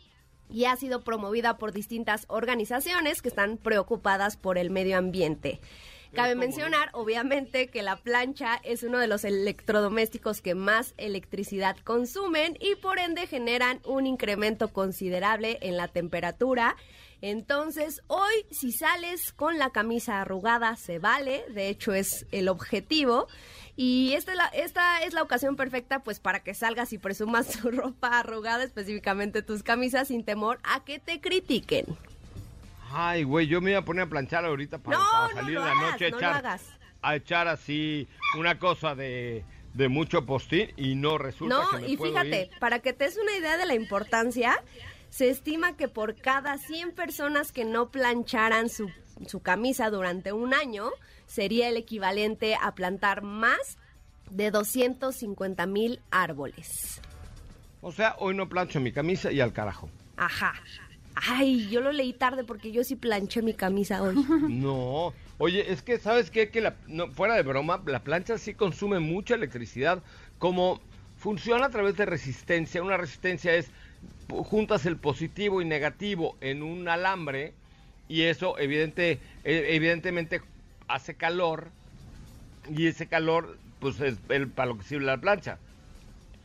y 0.51 0.65
ha 0.65 0.77
sido 0.77 1.03
promovida 1.03 1.59
por 1.59 1.73
distintas 1.73 2.25
organizaciones 2.29 3.23
que 3.23 3.29
están 3.29 3.59
preocupadas 3.59 4.37
por 4.37 4.59
el 4.59 4.71
medio 4.71 4.97
ambiente. 4.97 5.61
Cabe 6.15 6.35
mencionar, 6.35 6.91
obviamente, 6.93 7.69
que 7.69 7.83
la 7.83 7.97
plancha 7.97 8.61
es 8.65 8.83
uno 8.83 8.99
de 8.99 9.07
los 9.07 9.25
electrodomésticos 9.25 10.41
que 10.41 10.55
más 10.55 10.95
electricidad 10.97 11.77
consumen 11.85 12.57
y 12.61 12.75
por 12.77 12.99
ende 12.99 13.27
generan 13.27 13.81
un 13.85 14.07
incremento 14.07 14.73
considerable 14.73 15.59
en 15.61 15.77
la 15.77 15.89
temperatura 15.89 16.77
Entonces, 17.21 18.01
hoy 18.07 18.47
si 18.51 18.73
sales 18.73 19.33
con 19.33 19.59
la 19.59 19.71
camisa 19.71 20.21
arrugada, 20.21 20.77
se 20.77 20.99
vale, 20.99 21.45
de 21.51 21.69
hecho 21.69 21.93
es 21.93 22.27
el 22.31 22.49
objetivo. 22.49 23.27
Y 23.77 24.13
esta 24.15 24.33
es, 24.33 24.39
la, 24.39 24.47
esta 24.47 25.03
es 25.03 25.15
la 25.15 25.23
ocasión 25.23 25.57
perfecta 25.57 26.01
pues 26.01 26.21
para 26.21 26.43
que 26.43 26.55
salgas 26.55 26.93
y 26.93 26.99
presumas 26.99 27.49
tu 27.61 27.71
ropa 27.71 28.19
arrugada, 28.21 28.65
específicamente 28.65 29.43
tus 29.43 29.63
camisas, 29.63 30.09
sin 30.09 30.25
temor 30.25 30.59
a 30.63 30.85
que 30.85 30.99
te 30.99 31.21
critiquen. 31.21 31.87
Ay, 32.91 33.23
güey, 33.25 33.47
yo 33.47 33.61
me 33.61 33.71
iba 33.71 33.81
a 33.81 33.85
poner 33.85 34.05
a 34.05 34.09
planchar 34.09 34.45
ahorita 34.45 34.79
para, 34.79 34.99
No, 34.99 35.05
para 35.11 35.29
no 35.29 35.35
salir 35.41 35.55
lo 35.55 35.61
en 35.61 35.67
la 35.67 35.73
hagas, 35.73 35.93
noche 35.93 36.07
a 36.07 36.11
no 36.11 36.17
lo 36.17 36.19
echar, 36.19 36.37
hagas. 36.37 36.63
a 37.03 37.17
echar 37.17 37.49
así 37.49 38.09
una 38.39 38.59
cosa 38.59 38.95
de, 38.95 39.45
de 39.75 39.89
mucho 39.89 40.25
postín 40.27 40.73
y 40.77 40.95
no 40.95 41.19
resulta 41.19 41.55
No, 41.57 41.69
que 41.71 41.77
me 41.79 41.89
y 41.89 41.97
puedo 41.97 42.13
fíjate, 42.13 42.51
ir. 42.53 42.59
para 42.59 42.79
que 42.81 42.93
te 42.93 43.05
des 43.05 43.17
una 43.19 43.37
idea 43.37 43.57
de 43.57 43.67
la 43.67 43.75
importancia, 43.75 44.63
se 45.11 45.29
estima 45.31 45.77
que 45.77 45.89
por 45.89 46.17
cada 46.17 46.59
100 46.59 46.93
personas 46.93 47.53
que 47.53 47.65
no 47.65 47.91
plancharan 47.91 48.69
su, 48.69 48.91
su 49.27 49.41
camisa 49.41 49.91
durante 49.91 50.33
un 50.33 50.55
año, 50.55 50.91
sería 51.27 51.69
el 51.69 51.77
equivalente 51.77 52.57
a 52.61 52.75
plantar 52.75 53.23
más 53.23 53.79
de 54.31 54.51
250 54.51 55.67
mil 55.67 56.01
árboles. 56.11 57.01
O 57.81 57.93
sea, 57.93 58.17
hoy 58.19 58.35
no 58.35 58.49
plancho 58.49 58.81
mi 58.81 58.93
camisa 58.93 59.31
y 59.31 59.41
al 59.41 59.53
carajo. 59.53 59.89
Ajá. 60.17 60.53
Ay, 61.27 61.69
yo 61.69 61.81
lo 61.81 61.93
leí 61.93 62.13
tarde 62.13 62.45
porque 62.45 62.71
yo 62.71 62.85
sí 62.85 62.97
planché 62.97 63.43
mi 63.43 63.55
camisa 63.55 64.03
hoy. 64.03 64.15
No, 64.49 65.13
oye, 65.39 65.71
es 65.73 65.83
que, 65.83 65.99
¿sabes 65.99 66.31
qué? 66.31 66.51
Que 66.51 66.61
la, 66.61 66.75
no, 66.87 67.09
fuera 67.09 67.35
de 67.35 67.43
broma, 67.43 67.83
la 67.87 68.01
plancha 68.01 68.39
sí 68.39 68.55
consume 68.55 68.99
mucha 69.01 69.35
electricidad. 69.35 70.03
Como 70.39 70.81
funciona 71.19 71.67
a 71.67 71.71
través 71.71 71.97
de 71.97 72.07
resistencia, 72.07 72.83
una 72.83 72.97
resistencia 72.97 73.55
es, 73.55 73.71
juntas 74.29 74.87
el 74.87 74.97
positivo 74.97 75.61
y 75.61 75.65
negativo 75.65 76.37
en 76.41 76.63
un 76.63 76.89
alambre 76.89 77.53
y 78.09 78.23
eso 78.23 78.59
evidente, 78.59 79.19
eh, 79.45 79.67
evidentemente 79.71 80.41
hace 80.87 81.15
calor 81.15 81.69
y 82.77 82.87
ese 82.87 83.07
calor 83.07 83.59
pues 83.81 84.01
es 84.01 84.17
el, 84.29 84.49
para 84.49 84.71
lo 84.71 84.79
que 84.79 84.85
sirve 84.85 85.05
la 85.05 85.19
plancha. 85.19 85.59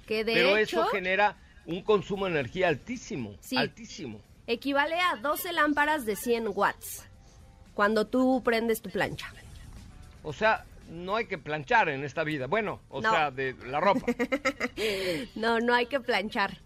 Que 0.08 0.24
de 0.24 0.34
Pero 0.34 0.58
hecho 0.58 0.82
eso 0.82 0.86
genera 0.88 1.38
un 1.66 1.82
consumo 1.82 2.26
de 2.26 2.32
energía 2.32 2.68
altísimo, 2.68 3.36
Sí. 3.42 3.58
altísimo. 3.58 4.20
Equivale 4.48 5.00
a 5.00 5.16
12 5.18 5.54
lámparas 5.54 6.06
de 6.06 6.16
100 6.16 6.50
watts 6.54 7.06
cuando 7.74 8.06
tú 8.08 8.42
prendes 8.44 8.82
tu 8.82 8.90
plancha. 8.90 9.32
O 10.24 10.32
sea, 10.34 10.66
no 10.90 11.16
hay 11.16 11.26
que 11.26 11.38
planchar 11.38 11.90
en 11.90 12.04
esta 12.04 12.24
vida. 12.24 12.48
Bueno, 12.48 12.82
o 12.90 13.02
No. 13.02 13.12
sea, 13.12 13.32
de 13.32 13.56
la 13.66 13.80
ropa. 13.80 14.06
No, 15.36 15.60
no 15.60 15.74
hay 15.74 15.86
que 15.88 16.00
planchar. 16.00 16.58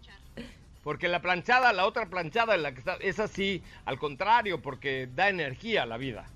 Porque 0.84 1.08
la 1.08 1.20
planchada, 1.20 1.72
la 1.72 1.86
otra 1.86 2.06
planchada 2.06 2.54
en 2.54 2.62
la 2.62 2.72
que 2.72 2.78
está, 2.78 2.94
es 3.00 3.18
así, 3.18 3.62
al 3.84 3.98
contrario, 3.98 4.62
porque 4.62 5.08
da 5.14 5.28
energía 5.28 5.82
a 5.82 5.86
la 5.86 5.96
vida. 5.98 6.26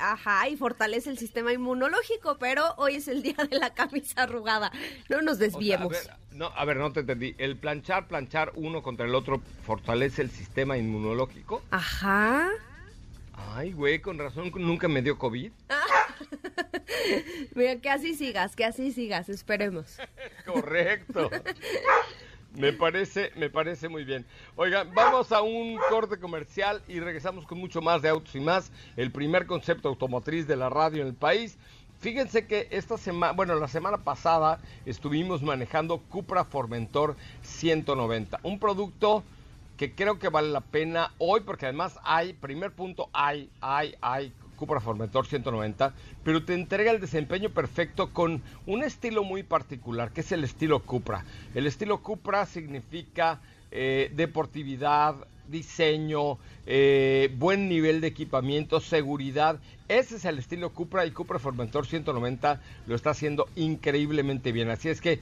Ajá, 0.00 0.48
y 0.48 0.56
fortalece 0.56 1.10
el 1.10 1.18
sistema 1.18 1.52
inmunológico, 1.52 2.38
pero 2.38 2.74
hoy 2.76 2.96
es 2.96 3.08
el 3.08 3.22
día 3.22 3.36
de 3.48 3.58
la 3.58 3.74
camisa 3.74 4.22
arrugada. 4.22 4.72
No 5.08 5.20
nos 5.22 5.34
O 5.34 5.36
sea, 5.38 5.46
a 5.46 5.50
desviemos. 5.50 5.90
ver, 5.90 6.10
no, 6.32 6.46
a 6.46 6.64
ver, 6.64 6.76
no 6.78 6.92
te 6.92 7.00
entendí. 7.00 7.34
El 7.38 7.56
planchar, 7.56 8.08
planchar 8.08 8.52
uno 8.54 8.82
contra 8.82 9.06
el 9.06 9.14
otro 9.14 9.42
fortalece 9.64 10.22
el 10.22 10.30
sistema 10.30 10.76
inmunológico. 10.78 11.62
Ajá. 11.70 12.48
Ay, 13.54 13.72
güey, 13.72 14.00
con 14.00 14.18
razón 14.18 14.52
nunca 14.56 14.86
me 14.88 15.02
dio 15.02 15.18
COVID. 15.18 15.50
Mira, 17.54 17.76
que 17.76 17.90
así 17.90 18.14
sigas, 18.14 18.54
que 18.56 18.64
así 18.64 18.92
sigas, 18.92 19.28
esperemos. 19.28 19.98
Correcto. 20.46 21.30
Me 22.56 22.72
parece, 22.72 23.30
me 23.36 23.48
parece 23.48 23.88
muy 23.88 24.04
bien. 24.04 24.26
Oigan, 24.56 24.92
vamos 24.92 25.30
a 25.30 25.40
un 25.40 25.78
corte 25.88 26.18
comercial 26.18 26.82
y 26.88 26.98
regresamos 26.98 27.46
con 27.46 27.58
mucho 27.58 27.80
más 27.80 28.02
de 28.02 28.08
autos 28.08 28.34
y 28.34 28.40
más. 28.40 28.72
El 28.96 29.12
primer 29.12 29.46
concepto 29.46 29.88
automotriz 29.88 30.46
de 30.48 30.56
la 30.56 30.68
radio 30.68 31.02
en 31.02 31.08
el 31.08 31.14
país. 31.14 31.58
Fíjense 32.00 32.46
que 32.46 32.66
esta 32.70 32.96
semana, 32.96 33.34
bueno, 33.34 33.54
la 33.54 33.68
semana 33.68 33.98
pasada 33.98 34.58
estuvimos 34.86 35.42
manejando 35.42 35.98
Cupra 35.98 36.44
Formentor 36.44 37.14
190, 37.42 38.40
un 38.42 38.58
producto 38.58 39.22
que 39.76 39.94
creo 39.94 40.18
que 40.18 40.28
vale 40.28 40.48
la 40.48 40.62
pena 40.62 41.12
hoy 41.18 41.40
porque 41.40 41.66
además 41.66 41.98
hay, 42.02 42.32
primer 42.32 42.72
punto, 42.72 43.10
hay, 43.12 43.50
hay, 43.60 43.94
hay 44.00 44.32
Cupra 44.60 44.78
Formentor 44.78 45.26
190, 45.26 45.94
pero 46.22 46.44
te 46.44 46.52
entrega 46.52 46.92
el 46.92 47.00
desempeño 47.00 47.48
perfecto 47.48 48.12
con 48.12 48.42
un 48.66 48.82
estilo 48.82 49.24
muy 49.24 49.42
particular, 49.42 50.12
que 50.12 50.20
es 50.20 50.32
el 50.32 50.44
estilo 50.44 50.80
Cupra. 50.80 51.24
El 51.54 51.66
estilo 51.66 52.02
Cupra 52.02 52.44
significa 52.44 53.40
eh, 53.70 54.12
deportividad, 54.14 55.14
diseño, 55.48 56.36
eh, 56.66 57.34
buen 57.38 57.70
nivel 57.70 58.02
de 58.02 58.08
equipamiento, 58.08 58.80
seguridad. 58.80 59.58
Ese 59.88 60.16
es 60.16 60.26
el 60.26 60.38
estilo 60.38 60.74
Cupra 60.74 61.06
y 61.06 61.10
Cupra 61.10 61.38
Formentor 61.38 61.86
190 61.86 62.60
lo 62.86 62.94
está 62.94 63.10
haciendo 63.10 63.48
increíblemente 63.56 64.52
bien. 64.52 64.68
Así 64.68 64.90
es 64.90 65.00
que 65.00 65.20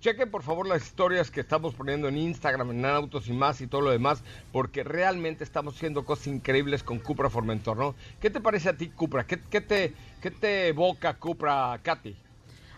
chequen 0.00 0.30
por 0.30 0.42
favor 0.42 0.66
las 0.66 0.82
historias 0.82 1.30
que 1.30 1.40
estamos 1.40 1.74
poniendo 1.74 2.08
en 2.08 2.16
Instagram, 2.16 2.70
en 2.70 2.84
Autos 2.84 3.28
y 3.28 3.32
más 3.32 3.60
y 3.60 3.66
todo 3.66 3.82
lo 3.82 3.90
demás, 3.90 4.22
porque 4.52 4.82
realmente 4.82 5.44
estamos 5.44 5.76
haciendo 5.76 6.04
cosas 6.04 6.28
increíbles 6.28 6.82
con 6.82 6.98
Cupra 6.98 7.30
Formentor, 7.30 7.76
¿no? 7.76 7.94
¿Qué 8.20 8.30
te 8.30 8.40
parece 8.40 8.70
a 8.70 8.76
ti 8.76 8.88
Cupra? 8.88 9.24
¿Qué, 9.26 9.40
qué 9.50 9.60
te, 9.60 9.94
qué 10.20 10.30
te 10.30 10.68
evoca 10.68 11.14
Cupra, 11.14 11.78
Katy? 11.82 12.16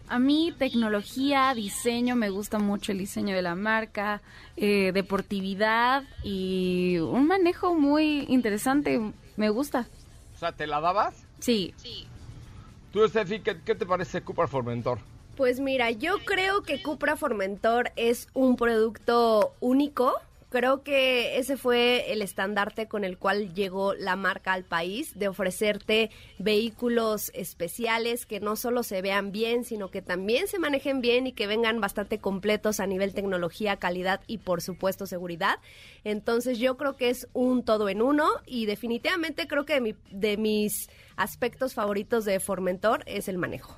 A 0.08 0.18
mí 0.18 0.52
tecnología, 0.58 1.54
diseño, 1.54 2.16
me 2.16 2.28
gusta 2.28 2.58
mucho 2.58 2.92
el 2.92 2.98
diseño 2.98 3.34
de 3.34 3.42
la 3.42 3.54
marca, 3.54 4.20
eh, 4.56 4.90
deportividad 4.92 6.02
y 6.22 6.98
un 6.98 7.26
manejo 7.26 7.74
muy 7.74 8.26
interesante, 8.28 9.00
me 9.36 9.48
gusta. 9.48 9.86
O 10.34 10.38
sea, 10.38 10.52
¿te 10.52 10.66
la 10.66 10.80
dabas? 10.80 11.24
Sí, 11.38 11.74
Tú, 12.92 13.08
Steffi, 13.08 13.40
¿qué, 13.40 13.58
qué 13.64 13.74
te 13.74 13.86
parece 13.86 14.20
Cupra 14.20 14.46
Formentor? 14.46 14.98
Pues 15.36 15.60
mira, 15.60 15.90
yo 15.90 16.18
creo 16.24 16.62
que 16.62 16.82
Cupra 16.82 17.16
Formentor 17.16 17.90
es 17.96 18.28
un 18.34 18.56
producto 18.56 19.54
único. 19.60 20.14
Creo 20.50 20.82
que 20.82 21.38
ese 21.38 21.56
fue 21.56 22.12
el 22.12 22.20
estandarte 22.20 22.86
con 22.86 23.04
el 23.04 23.16
cual 23.16 23.54
llegó 23.54 23.94
la 23.94 24.16
marca 24.16 24.52
al 24.52 24.64
país, 24.64 25.18
de 25.18 25.28
ofrecerte 25.28 26.10
vehículos 26.38 27.30
especiales 27.32 28.26
que 28.26 28.38
no 28.40 28.56
solo 28.56 28.82
se 28.82 29.00
vean 29.00 29.32
bien, 29.32 29.64
sino 29.64 29.88
que 29.90 30.02
también 30.02 30.46
se 30.48 30.58
manejen 30.58 31.00
bien 31.00 31.26
y 31.26 31.32
que 31.32 31.46
vengan 31.46 31.80
bastante 31.80 32.18
completos 32.18 32.80
a 32.80 32.86
nivel 32.86 33.14
tecnología, 33.14 33.76
calidad 33.78 34.20
y 34.26 34.36
por 34.38 34.60
supuesto 34.60 35.06
seguridad. 35.06 35.56
Entonces 36.04 36.58
yo 36.58 36.76
creo 36.76 36.98
que 36.98 37.08
es 37.08 37.26
un 37.32 37.64
todo 37.64 37.88
en 37.88 38.02
uno 38.02 38.28
y 38.44 38.66
definitivamente 38.66 39.48
creo 39.48 39.64
que 39.64 39.74
de, 39.74 39.80
mi- 39.80 39.94
de 40.10 40.36
mis 40.36 40.90
aspectos 41.16 41.72
favoritos 41.72 42.26
de 42.26 42.38
Formentor 42.40 43.04
es 43.06 43.28
el 43.28 43.38
manejo. 43.38 43.74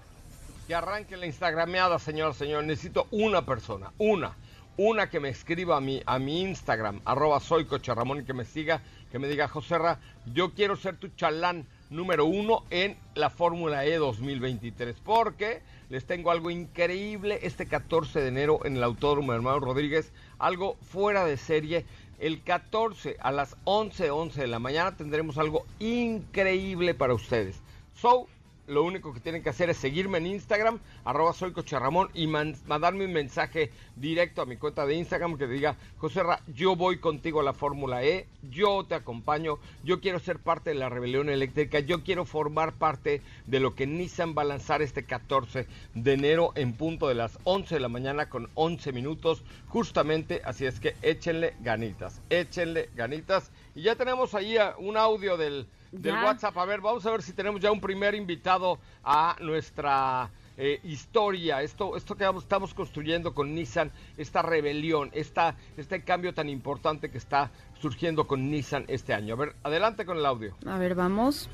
Y 0.67 0.73
arranque 0.73 1.19
la 1.19 1.27
Instagrameada, 1.27 1.99
señor, 1.99 2.35
señor. 2.35 2.65
Necesito 2.65 3.07
una 3.11 3.45
persona, 3.45 3.93
una, 3.99 4.35
una 4.79 5.11
que 5.11 5.21
me 5.21 5.29
escriba 5.29 5.77
a 5.77 5.81
mi, 5.81 6.03
a 6.07 6.19
mi 6.19 6.41
Instagram, 6.41 7.03
arroba 7.05 7.39
soy 7.41 7.67
Coche 7.67 7.95
Ramón, 7.95 8.21
y 8.21 8.25
que 8.25 8.33
me 8.33 8.47
siga, 8.47 8.81
que 9.13 9.19
me 9.19 9.29
diga, 9.29 9.47
Joserra, 9.47 9.99
yo 10.33 10.55
quiero 10.55 10.77
ser 10.77 10.97
tu 10.97 11.09
chalán 11.09 11.67
número 11.91 12.25
uno 12.25 12.65
en 12.71 12.97
la 13.15 13.29
Fórmula 13.29 13.85
E 13.85 13.97
2023, 13.99 14.97
porque 15.05 15.61
les 15.91 16.07
tengo 16.07 16.31
algo 16.31 16.51
increíble 16.51 17.41
este 17.43 17.67
14 17.67 18.23
de 18.23 18.29
enero 18.29 18.61
en 18.65 18.79
el 18.79 18.85
Autódromo 18.85 19.33
de 19.33 19.37
Hermano 19.37 19.61
Rodríguez, 19.61 20.13
algo 20.39 20.77
fuera 20.81 21.27
de 21.27 21.37
serie. 21.37 21.85
El 22.19 22.43
14 22.43 23.19
a 23.21 23.33
las 23.33 23.57
11, 23.65 24.11
11 24.11 24.41
de 24.41 24.47
la 24.47 24.61
mañana 24.61 24.97
tendremos 24.97 25.37
algo 25.37 25.67
increíble 25.79 26.95
para 26.95 27.13
ustedes. 27.13 27.61
So, 27.95 28.29
lo 28.67 28.83
único 28.85 29.13
que 29.13 29.21
tienen 29.21 29.43
que 29.43 29.51
hacer 29.51 29.71
es 29.71 29.77
seguirme 29.77 30.19
en 30.19 30.27
Instagram, 30.27 30.79
arroba 31.05 31.33
soy 31.33 31.53
Coche 31.53 31.79
Ramón, 31.79 32.09
y 32.15 32.27
man- 32.27 32.57
mandarme 32.67 33.05
un 33.05 33.13
mensaje 33.13 33.71
directo 33.97 34.43
a 34.43 34.47
mi 34.47 34.57
cuenta 34.57 34.87
de 34.87 34.95
Instagram 34.95 35.37
que 35.37 35.47
diga, 35.47 35.77
José 35.99 36.23
Ra, 36.23 36.41
yo 36.55 36.75
voy 36.77 36.99
contigo 36.99 37.41
a 37.41 37.45
la 37.45 37.53
Fórmula 37.53 38.03
E, 38.05 38.27
yo 38.51 38.85
te 38.85 38.95
acompaño, 38.95 39.59
yo 39.83 40.01
quiero 40.01 40.19
ser 40.19 40.39
parte 40.39 40.71
de 40.71 40.77
la 40.77 40.89
rebelión 40.89 41.29
eléctrica, 41.29 41.81
yo 41.81 42.03
quiero 42.03 42.25
formar 42.25 42.73
parte 42.73 43.21
de 43.47 43.61
lo 43.61 43.75
que 43.75 43.87
Nissan 43.87 44.35
va 44.37 44.43
a 44.43 44.47
lanzar 44.47 44.83
este 44.83 45.05
14 45.05 45.67
de 45.95 46.13
enero 46.13 46.53
en 46.55 46.73
punto 46.73 47.09
de 47.09 47.15
las 47.15 47.39
11 47.45 47.75
de 47.75 47.81
la 47.81 47.89
mañana 47.89 48.29
con 48.29 48.49
11 48.55 48.93
minutos, 48.93 49.43
justamente, 49.69 50.41
así 50.45 50.65
es 50.67 50.81
que 50.81 50.95
échenle 51.03 51.55
ganitas, 51.61 52.21
échenle 52.31 52.89
ganitas. 52.95 53.51
Y 53.75 53.83
ya 53.83 53.97
tenemos 53.97 54.35
ahí 54.35 54.57
un 54.79 54.97
audio 54.97 55.37
del 55.37 55.67
del 56.01 56.15
Ya. 56.15 56.25
WhatsApp. 56.25 56.57
A 56.59 56.65
ver, 56.65 56.81
vamos 56.81 57.05
a 57.07 57.11
ver 57.11 57.23
si 57.23 57.33
tenemos 57.33 57.61
ya 57.61 57.71
un 57.71 57.81
primer 57.81 58.15
invitado 58.15 58.79
a 59.03 59.37
nuestra 59.41 60.31
eh, 60.57 60.81
historia. 60.85 61.63
Esto, 61.63 61.97
esto 61.97 62.17
que 62.17 62.25
estamos 62.39 62.75
construyendo 62.75 63.35
con 63.35 63.55
Nissan, 63.55 63.91
esta 64.17 64.43
rebelión, 64.43 65.11
esta, 65.13 65.57
este 65.77 66.03
cambio 66.03 66.35
tan 66.35 66.49
importante 66.49 67.11
que 67.11 67.19
está 67.19 67.51
surgiendo 67.81 68.27
con 68.27 68.51
Nissan 68.51 68.85
este 68.89 69.15
año. 69.15 69.35
A 69.35 69.37
ver, 69.39 69.55
adelante 69.63 70.05
con 70.05 70.19
el 70.19 70.27
audio. 70.27 70.57
a 70.67 70.79
ver, 70.79 70.95
vamos. 70.95 71.49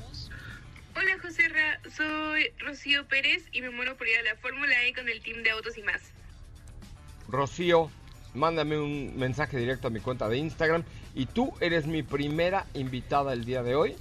Hola 0.93 1.17
José 1.21 1.47
Ra, 1.47 1.79
soy 1.89 2.49
Rocío 2.59 3.07
Pérez 3.07 3.45
y 3.53 3.61
me 3.61 3.69
muero 3.69 3.95
por 3.95 4.07
ir 4.09 4.17
a 4.17 4.23
la 4.23 4.35
Fórmula 4.35 4.73
E 4.83 4.93
con 4.93 5.07
el 5.07 5.21
team 5.21 5.41
de 5.41 5.51
Autos 5.51 5.77
y 5.77 5.83
más. 5.83 6.01
Rocío, 7.29 7.89
mándame 8.33 8.77
un 8.77 9.17
mensaje 9.17 9.57
directo 9.57 9.87
a 9.87 9.89
mi 9.89 10.01
cuenta 10.01 10.27
de 10.27 10.37
Instagram 10.37 10.83
y 11.15 11.27
tú 11.27 11.53
eres 11.61 11.87
mi 11.87 12.03
primera 12.03 12.65
invitada 12.73 13.31
el 13.31 13.45
día 13.45 13.63
de 13.63 13.75
hoy 13.75 13.95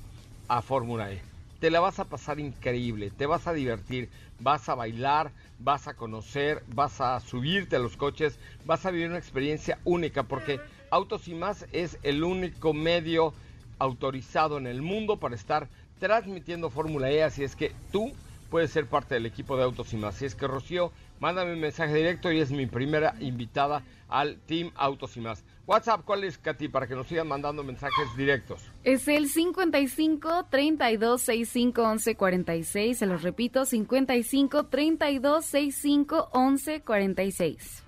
a 0.51 0.63
Fórmula 0.63 1.13
E. 1.13 1.23
Te 1.61 1.71
la 1.71 1.79
vas 1.79 2.01
a 2.01 2.07
pasar 2.07 2.41
increíble, 2.41 3.11
te 3.11 3.27
vas 3.27 3.47
a 3.47 3.53
divertir, 3.53 4.09
vas 4.41 4.69
a 4.69 4.75
bailar, 4.75 5.31
vas 5.61 5.87
a 5.87 5.95
conocer, 5.95 6.65
vas 6.75 7.01
a 7.01 7.21
subirte 7.21 7.77
a 7.77 7.79
los 7.79 7.97
coches, 7.97 8.37
vas 8.65 8.85
a 8.85 8.91
vivir 8.91 9.09
una 9.09 9.19
experiencia 9.19 9.79
única 9.85 10.25
porque 10.25 10.61
Autos 10.91 11.29
y 11.29 11.39
es 11.71 11.99
el 12.03 12.25
único 12.25 12.75
medio 12.75 13.33
autorizado 13.79 14.59
en 14.59 14.67
el 14.67 14.83
mundo 14.83 15.19
para 15.19 15.37
estar 15.37 15.69
transmitiendo 16.01 16.69
Fórmula 16.69 17.13
E, 17.13 17.23
así 17.23 17.45
es 17.45 17.55
que 17.55 17.73
tú 17.93 18.13
puedes 18.51 18.73
ser 18.73 18.87
parte 18.87 19.15
del 19.15 19.27
equipo 19.27 19.57
de 19.57 19.63
Autos 19.63 19.93
y. 19.93 20.05
Así 20.05 20.25
es 20.25 20.35
que 20.35 20.49
Rocío, 20.49 20.91
mándame 21.21 21.53
un 21.53 21.61
mensaje 21.61 21.95
directo 21.95 22.33
y 22.33 22.41
es 22.41 22.51
mi 22.51 22.67
primera 22.67 23.15
invitada 23.21 23.83
al 24.09 24.39
Team 24.41 24.73
Autos 24.75 25.17
y 25.17 25.21
más. 25.21 25.45
WhatsApp, 25.67 26.01
¿cuál 26.05 26.25
es, 26.25 26.37
Katy, 26.37 26.67
para 26.69 26.89
que 26.89 26.97
nos 26.97 27.07
sigan 27.07 27.29
mandando 27.29 27.63
mensajes 27.63 28.17
directos? 28.17 28.61
Es 28.83 29.07
el 29.07 29.29
55 29.29 30.47
32 30.51 31.23
65 31.23 31.83
11 31.83 32.17
46. 32.17 32.99
Se 32.99 33.07
los 33.07 33.23
repito, 33.23 33.65
55 33.65 34.67
32 34.67 35.45
65 35.45 36.31
11 36.33 36.81
46. 36.81 37.83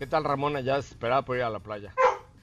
¿Qué 0.00 0.06
tal, 0.06 0.24
Ramona? 0.24 0.60
Ya 0.60 0.78
esperaba 0.78 1.22
por 1.22 1.36
ir 1.36 1.44
a 1.44 1.50
la 1.50 1.60
playa. 1.60 1.94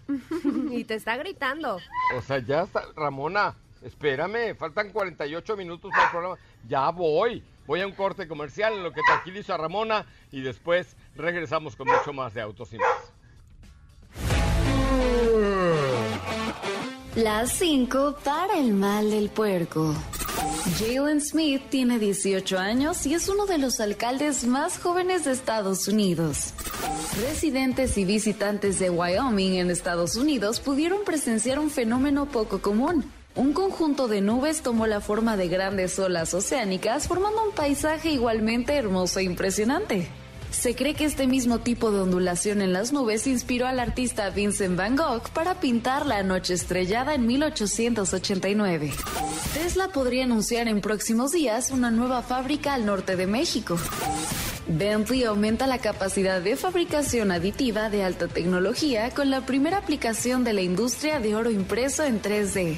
y 0.72 0.86
te 0.86 0.94
está 0.94 1.17
gritando. 1.17 1.79
O 2.15 2.22
sea, 2.22 2.39
ya 2.39 2.62
está, 2.62 2.84
Ramona, 2.96 3.56
espérame, 3.82 4.56
faltan 4.56 4.91
48 4.91 5.58
minutos 5.58 5.91
para 5.91 6.03
el 6.06 6.12
programa. 6.12 6.38
Ya 6.65 6.89
voy. 6.91 7.44
Voy 7.68 7.82
a 7.82 7.86
un 7.86 7.92
corte 7.92 8.28
comercial 8.28 8.74
en 8.74 8.84
lo 8.84 8.94
que 8.94 9.02
tranquilizo 9.06 9.54
a 9.54 9.58
Ramona 9.58 10.06
y 10.32 10.42
después 10.42 10.96
regresamos 11.16 11.76
con 11.76 11.88
mucho 11.88 12.14
más 12.14 12.34
de 12.34 12.42
Autos 12.42 12.72
y 12.74 12.78
más. 12.78 12.88
Las 17.16 17.52
5 17.54 18.20
para 18.24 18.58
el 18.58 18.74
mal 18.74 19.12
del 19.12 19.30
puerco. 19.30 19.94
Jalen 20.80 21.20
Smith 21.20 21.64
tiene 21.70 21.98
18 22.00 22.58
años 22.60 23.06
y 23.06 23.16
es 23.16 23.28
uno 23.28 23.46
de 23.46 23.58
los 23.58 23.80
alcaldes 23.80 24.46
más 24.46 24.78
jóvenes 24.80 25.26
de 25.26 25.32
Estados 25.32 25.88
Unidos. 25.88 26.54
Residentes 27.22 27.98
y 27.98 28.06
visitantes 28.06 28.78
de 28.80 28.90
Wyoming 28.90 29.56
en 29.56 29.72
Estados 29.72 30.16
Unidos 30.16 30.60
pudieron 30.60 31.04
presenciar 31.04 31.58
un 31.58 31.70
fenómeno 31.70 32.28
poco 32.28 32.62
común. 32.62 33.12
Un 33.38 33.53
conjunto 33.53 34.08
de 34.08 34.20
nubes 34.20 34.63
tomó 34.63 34.88
la 34.88 35.00
forma 35.00 35.38
de 35.38 35.48
grandes 35.48 36.00
olas 36.00 36.34
oceánicas 36.34 37.08
formando 37.08 37.44
un 37.44 37.51
paisaje 37.51 38.10
igualmente 38.10 38.74
hermoso 38.74 39.20
e 39.20 39.25
impresionante. 39.25 40.08
Se 40.50 40.74
cree 40.74 40.96
que 40.96 41.06
este 41.06 41.27
mismo 41.27 41.60
tipo 41.60 41.91
de 41.91 42.00
ondulación 42.00 42.63
en 42.63 42.74
las 42.74 42.94
nubes 42.94 43.27
inspiró 43.27 43.67
al 43.67 43.79
artista 43.79 44.32
Vincent 44.32 44.75
Van 44.75 44.96
Gogh 44.96 45.29
para 45.29 45.60
pintar 45.60 46.08
La 46.08 46.24
Noche 46.24 46.56
Estrellada 46.56 47.13
en 47.13 47.27
1889. 47.27 48.91
Tesla 49.53 49.89
podría 49.89 50.24
anunciar 50.24 50.67
en 50.67 50.82
próximos 50.82 51.32
días 51.32 51.70
una 51.70 51.91
nueva 51.91 52.24
fábrica 52.24 52.74
al 52.74 52.88
norte 52.88 53.15
de 53.15 53.27
México. 53.27 53.77
Bentley 54.67 55.25
aumenta 55.25 55.67
la 55.67 55.77
capacidad 55.77 56.41
de 56.41 56.56
fabricación 56.56 57.32
aditiva 57.32 57.91
de 57.91 58.03
alta 58.03 58.27
tecnología 58.27 59.12
con 59.12 59.29
la 59.29 59.46
primera 59.46 59.77
aplicación 59.77 60.44
de 60.44 60.53
la 60.53 60.62
industria 60.62 61.20
de 61.20 61.36
oro 61.36 61.51
impreso 61.51 62.03
en 62.03 62.20
3D. 62.20 62.77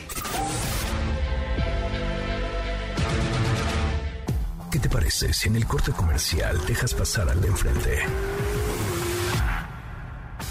¿Qué 4.79 4.87
te 4.87 4.95
parece 4.95 5.33
si 5.33 5.49
en 5.49 5.57
el 5.57 5.67
corte 5.67 5.91
comercial 5.91 6.57
dejas 6.65 6.93
pasar 6.93 7.27
al 7.27 7.41
de 7.41 7.49
enfrente? 7.49 7.99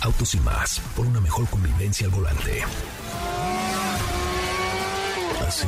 Autos 0.02 0.34
y 0.34 0.40
más, 0.40 0.80
por 0.94 1.06
una 1.06 1.18
mejor 1.18 1.48
convivencia 1.48 2.06
al 2.06 2.12
volante. 2.12 2.62
¿Así? 5.46 5.66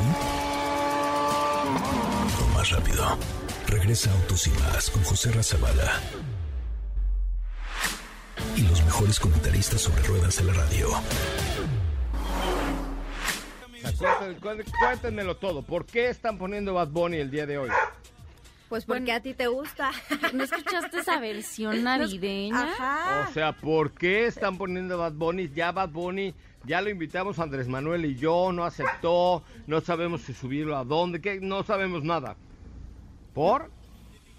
O 2.39 2.55
más 2.55 2.69
rápido. 2.69 3.17
Regresa 3.65 4.11
Autos 4.11 4.45
y 4.45 4.51
más 4.51 4.91
con 4.91 5.03
José 5.05 5.31
Razabala. 5.31 5.99
Y 8.55 8.61
los 8.61 8.85
mejores 8.85 9.19
comentaristas 9.19 9.81
sobre 9.81 10.03
ruedas 10.03 10.37
de 10.37 10.43
la 10.43 10.53
radio. 10.53 10.87
Cuéntenmelo 14.79 15.37
todo. 15.37 15.63
¿Por 15.63 15.87
qué 15.87 16.09
están 16.09 16.37
poniendo 16.37 16.75
Bad 16.75 16.89
Bunny 16.89 17.17
el 17.17 17.31
día 17.31 17.47
de 17.47 17.57
hoy? 17.57 17.71
Pues 18.71 18.85
porque 18.85 19.11
a 19.11 19.19
ti 19.21 19.33
te 19.33 19.47
gusta. 19.47 19.91
¿No 20.33 20.45
escuchaste 20.45 20.99
esa 20.99 21.19
versión 21.19 21.83
navideña? 21.83 22.71
Ajá. 22.71 23.27
O 23.29 23.33
sea, 23.33 23.51
¿por 23.51 23.91
qué 23.91 24.27
están 24.27 24.57
poniendo 24.57 24.97
Bad 24.97 25.11
Bunny? 25.11 25.49
Ya 25.53 25.73
Bad 25.73 25.89
Bunny, 25.89 26.33
ya 26.63 26.79
lo 26.79 26.89
invitamos 26.89 27.37
a 27.37 27.43
Andrés 27.43 27.67
Manuel 27.67 28.05
y 28.05 28.15
yo, 28.15 28.53
no 28.53 28.63
aceptó, 28.63 29.43
no 29.67 29.81
sabemos 29.81 30.21
si 30.21 30.33
subirlo 30.33 30.77
a 30.77 30.85
dónde, 30.85 31.19
que 31.19 31.41
no 31.41 31.63
sabemos 31.63 32.05
nada. 32.05 32.37
¿Por? 33.33 33.69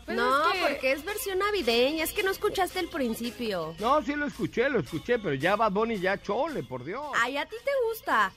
Pues 0.07 0.17
no, 0.17 0.47
es 0.51 0.53
que- 0.55 0.67
porque 0.67 0.93
es 0.93 1.05
versión 1.05 1.39
navideña, 1.39 2.03
es 2.03 2.15
que 2.15 2.23
no 2.23 2.31
escuchaste 2.31 2.81
el 2.81 2.89
principio. 2.89 3.75
No, 3.81 4.01
sí 4.01 4.17
lo 4.17 4.25
escuché, 4.27 4.71
lo 4.71 4.81
escuché, 4.81 5.19
pero 5.19 5.35
ya 5.35 5.57
Bad 5.57 5.73
Bunny 5.73 5.99
ya 6.01 6.17
chole, 6.23 6.63
por 6.63 6.85
Dios. 6.85 7.03
Ay, 7.21 7.37
a 7.37 7.45
ti 7.45 7.57
te 7.63 7.71
gusta. 7.87 8.33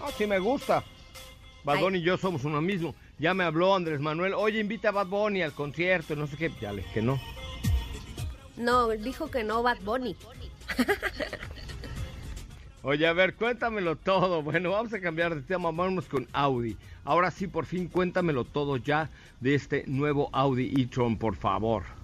No, 0.00 0.10
sí 0.12 0.26
me 0.26 0.38
gusta. 0.38 0.82
Bad 1.62 1.76
Ay. 1.76 1.82
Bunny 1.82 1.98
y 1.98 2.02
yo 2.04 2.16
somos 2.16 2.42
uno 2.44 2.62
mismo. 2.62 2.94
Ya 3.20 3.34
me 3.34 3.44
habló 3.44 3.76
Andrés 3.76 4.00
Manuel, 4.00 4.32
oye, 4.32 4.60
invita 4.60 4.88
a 4.88 4.92
Bad 4.92 5.08
Bunny 5.08 5.42
al 5.42 5.52
concierto, 5.52 6.16
no 6.16 6.26
sé 6.26 6.38
qué. 6.38 6.50
Ya 6.58 6.72
le 6.72 6.82
que 6.84 7.02
no. 7.02 7.20
No, 8.56 8.88
dijo 8.88 9.30
que 9.30 9.44
no 9.44 9.62
Bad 9.62 9.80
Bunny. 9.82 10.16
Oye, 12.82 13.06
a 13.06 13.12
ver, 13.12 13.34
cuéntamelo 13.34 13.96
todo. 13.96 14.42
Bueno, 14.42 14.70
vamos 14.70 14.94
a 14.94 15.00
cambiar 15.00 15.34
de 15.34 15.42
tema, 15.42 15.70
vamos 15.70 16.06
con 16.06 16.26
Audi. 16.32 16.78
Ahora 17.04 17.30
sí, 17.30 17.46
por 17.46 17.66
fin, 17.66 17.88
cuéntamelo 17.88 18.44
todo 18.44 18.78
ya 18.78 19.10
de 19.40 19.54
este 19.54 19.84
nuevo 19.86 20.30
Audi 20.32 20.72
e-tron, 20.80 21.18
por 21.18 21.36
favor. 21.36 21.99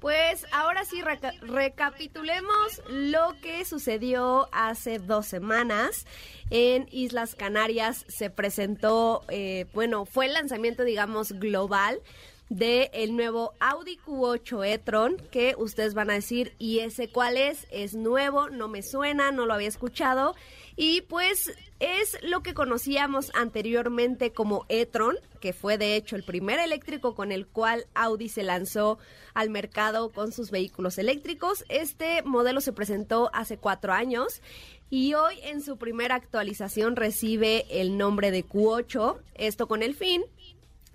Pues 0.00 0.46
ahora 0.52 0.84
sí 0.84 1.00
reca- 1.02 1.32
recapitulemos 1.40 2.82
lo 2.88 3.34
que 3.42 3.64
sucedió 3.64 4.48
hace 4.52 4.98
dos 4.98 5.26
semanas. 5.26 6.06
En 6.50 6.86
Islas 6.92 7.34
Canarias 7.34 8.04
se 8.08 8.30
presentó, 8.30 9.22
eh, 9.28 9.66
bueno, 9.72 10.04
fue 10.04 10.26
el 10.26 10.34
lanzamiento, 10.34 10.84
digamos, 10.84 11.32
global 11.32 12.00
de 12.48 12.90
el 12.92 13.16
nuevo 13.16 13.54
Audi 13.58 13.96
Q8 13.98 14.64
e-tron, 14.66 15.16
que 15.32 15.56
ustedes 15.58 15.94
van 15.94 16.10
a 16.10 16.14
decir, 16.14 16.54
¿y 16.58 16.78
ese 16.80 17.08
cuál 17.10 17.36
es? 17.36 17.66
Es 17.70 17.94
nuevo, 17.94 18.48
no 18.50 18.68
me 18.68 18.82
suena, 18.84 19.32
no 19.32 19.46
lo 19.46 19.54
había 19.54 19.66
escuchado. 19.66 20.36
Y 20.76 21.00
pues 21.02 21.52
es 21.80 22.18
lo 22.22 22.42
que 22.42 22.52
conocíamos 22.52 23.30
anteriormente 23.34 24.32
como 24.32 24.66
e-tron, 24.68 25.16
que 25.40 25.54
fue 25.54 25.78
de 25.78 25.96
hecho 25.96 26.16
el 26.16 26.22
primer 26.22 26.58
eléctrico 26.58 27.14
con 27.14 27.32
el 27.32 27.46
cual 27.46 27.86
Audi 27.94 28.28
se 28.28 28.42
lanzó 28.42 28.98
al 29.32 29.48
mercado 29.48 30.10
con 30.10 30.32
sus 30.32 30.50
vehículos 30.50 30.98
eléctricos. 30.98 31.64
Este 31.70 32.22
modelo 32.22 32.60
se 32.60 32.74
presentó 32.74 33.30
hace 33.32 33.56
cuatro 33.56 33.92
años 33.92 34.42
y 34.90 35.14
hoy 35.14 35.38
en 35.42 35.62
su 35.62 35.78
primera 35.78 36.14
actualización 36.14 36.94
recibe 36.94 37.66
el 37.70 37.96
nombre 37.96 38.30
de 38.30 38.44
Q8, 38.44 39.18
esto 39.34 39.66
con 39.66 39.82
el 39.82 39.94
fin 39.94 40.24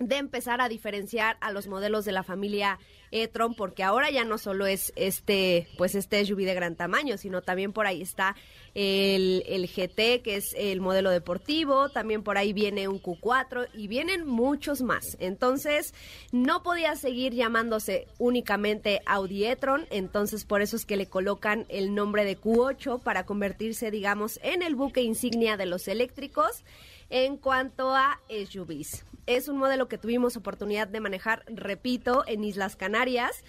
de 0.08 0.16
empezar 0.16 0.60
a 0.60 0.68
diferenciar 0.68 1.36
a 1.40 1.52
los 1.52 1.66
modelos 1.66 2.04
de 2.04 2.12
la 2.12 2.22
familia 2.22 2.78
e-tron 3.10 3.54
porque 3.54 3.82
ahora 3.82 4.10
ya 4.10 4.24
no 4.24 4.38
solo 4.38 4.66
es 4.66 4.92
este 4.96 5.68
pues 5.76 5.94
este 5.94 6.24
SUV 6.24 6.44
de 6.44 6.54
gran 6.54 6.76
tamaño 6.76 7.18
sino 7.18 7.42
también 7.42 7.72
por 7.72 7.86
ahí 7.86 8.00
está 8.00 8.34
el, 8.74 9.44
el 9.46 9.66
GT 9.66 10.22
que 10.22 10.36
es 10.36 10.54
el 10.56 10.80
modelo 10.80 11.10
deportivo 11.10 11.90
también 11.90 12.22
por 12.22 12.38
ahí 12.38 12.52
viene 12.52 12.88
un 12.88 13.00
Q4 13.00 13.68
y 13.74 13.86
vienen 13.86 14.26
muchos 14.26 14.80
más 14.80 15.16
entonces 15.20 15.94
no 16.32 16.62
podía 16.62 16.96
seguir 16.96 17.34
llamándose 17.34 18.08
únicamente 18.18 19.02
Audi 19.04 19.44
e-tron 19.44 19.86
entonces 19.90 20.46
por 20.46 20.62
eso 20.62 20.76
es 20.76 20.86
que 20.86 20.96
le 20.96 21.06
colocan 21.06 21.66
el 21.68 21.94
nombre 21.94 22.24
de 22.24 22.40
Q8 22.40 23.02
para 23.02 23.26
convertirse 23.26 23.90
digamos 23.90 24.40
en 24.42 24.62
el 24.62 24.74
buque 24.74 25.02
insignia 25.02 25.58
de 25.58 25.66
los 25.66 25.86
eléctricos 25.86 26.64
en 27.12 27.36
cuanto 27.36 27.94
a 27.94 28.20
SUVs. 28.30 29.04
Es 29.26 29.48
un 29.48 29.56
modelo 29.58 29.88
que 29.88 29.98
tuvimos 29.98 30.36
oportunidad 30.36 30.88
de 30.88 31.00
manejar, 31.00 31.44
repito, 31.46 32.24
en 32.26 32.44
Islas 32.44 32.76
Canarias. 32.76 33.44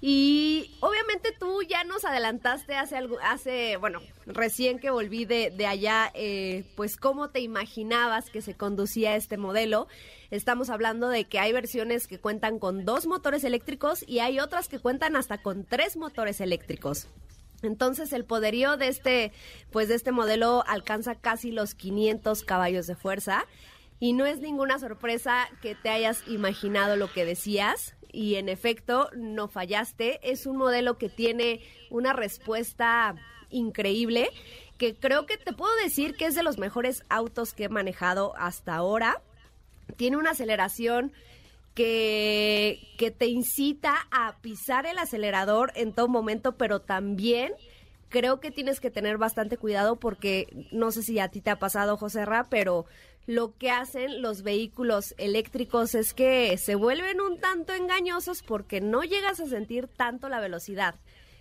Y 0.00 0.76
obviamente 0.80 1.34
tú 1.38 1.62
ya 1.62 1.82
nos 1.84 2.04
adelantaste 2.04 2.74
hace 2.74 2.96
algo, 2.96 3.16
hace, 3.22 3.78
bueno, 3.78 4.00
recién 4.26 4.78
que 4.78 4.90
volví 4.90 5.24
de, 5.24 5.66
allá, 5.66 6.10
eh, 6.14 6.64
pues 6.76 6.98
cómo 6.98 7.30
te 7.30 7.40
imaginabas 7.40 8.28
que 8.28 8.42
se 8.42 8.54
conducía 8.54 9.16
este 9.16 9.38
modelo. 9.38 9.88
Estamos 10.30 10.68
hablando 10.68 11.08
de 11.08 11.24
que 11.24 11.38
hay 11.38 11.52
versiones 11.52 12.06
que 12.06 12.18
cuentan 12.18 12.58
con 12.58 12.84
dos 12.84 13.06
motores 13.06 13.42
eléctricos 13.44 14.04
y 14.06 14.18
hay 14.18 14.38
otras 14.38 14.68
que 14.68 14.78
cuentan 14.78 15.16
hasta 15.16 15.38
con 15.38 15.64
tres 15.64 15.96
motores 15.96 16.42
eléctricos. 16.42 17.08
Entonces 17.62 18.12
el 18.12 18.26
poderío 18.26 18.76
de 18.76 18.88
este, 18.88 19.32
pues 19.70 19.88
de 19.88 19.94
este 19.94 20.12
modelo 20.12 20.62
alcanza 20.66 21.14
casi 21.14 21.52
los 21.52 21.74
500 21.74 22.44
caballos 22.44 22.86
de 22.86 22.96
fuerza 22.96 23.46
y 23.98 24.12
no 24.12 24.26
es 24.26 24.40
ninguna 24.40 24.78
sorpresa 24.78 25.48
que 25.62 25.74
te 25.74 25.88
hayas 25.88 26.26
imaginado 26.28 26.96
lo 26.96 27.12
que 27.12 27.24
decías 27.24 27.96
y 28.12 28.36
en 28.36 28.48
efecto 28.48 29.10
no 29.14 29.48
fallaste. 29.48 30.20
Es 30.22 30.46
un 30.46 30.56
modelo 30.56 30.98
que 30.98 31.08
tiene 31.08 31.60
una 31.90 32.12
respuesta 32.12 33.14
increíble 33.50 34.30
que 34.78 34.94
creo 34.94 35.26
que 35.26 35.38
te 35.38 35.52
puedo 35.52 35.74
decir 35.76 36.16
que 36.16 36.26
es 36.26 36.34
de 36.34 36.42
los 36.42 36.58
mejores 36.58 37.02
autos 37.08 37.54
que 37.54 37.64
he 37.64 37.68
manejado 37.68 38.34
hasta 38.36 38.74
ahora. 38.74 39.22
Tiene 39.96 40.16
una 40.16 40.30
aceleración 40.30 41.12
que, 41.74 42.80
que 42.98 43.10
te 43.10 43.26
incita 43.26 44.06
a 44.10 44.36
pisar 44.40 44.86
el 44.86 44.98
acelerador 44.98 45.72
en 45.74 45.92
todo 45.92 46.08
momento, 46.08 46.56
pero 46.56 46.80
también 46.80 47.52
creo 48.08 48.40
que 48.40 48.50
tienes 48.50 48.80
que 48.80 48.90
tener 48.90 49.18
bastante 49.18 49.56
cuidado 49.56 49.96
porque 49.96 50.66
no 50.72 50.90
sé 50.90 51.02
si 51.02 51.18
a 51.18 51.28
ti 51.28 51.40
te 51.40 51.50
ha 51.50 51.58
pasado, 51.58 51.96
José 51.96 52.24
Ra, 52.24 52.46
pero 52.48 52.86
lo 53.26 53.56
que 53.56 53.70
hacen 53.70 54.22
los 54.22 54.42
vehículos 54.42 55.14
eléctricos 55.18 55.94
es 55.94 56.14
que 56.14 56.56
se 56.58 56.76
vuelven 56.76 57.20
un 57.20 57.40
tanto 57.40 57.74
engañosos 57.74 58.42
porque 58.42 58.80
no 58.80 59.02
llegas 59.02 59.40
a 59.40 59.46
sentir 59.46 59.88
tanto 59.88 60.28
la 60.28 60.40
velocidad. 60.40 60.94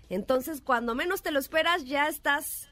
Entonces, 0.10 0.62
cuando 0.62 0.95
menos 0.95 1.21
te 1.21 1.32
lo 1.32 1.39
esperas, 1.39 1.86
ya 1.86 2.08
estás 2.08 2.69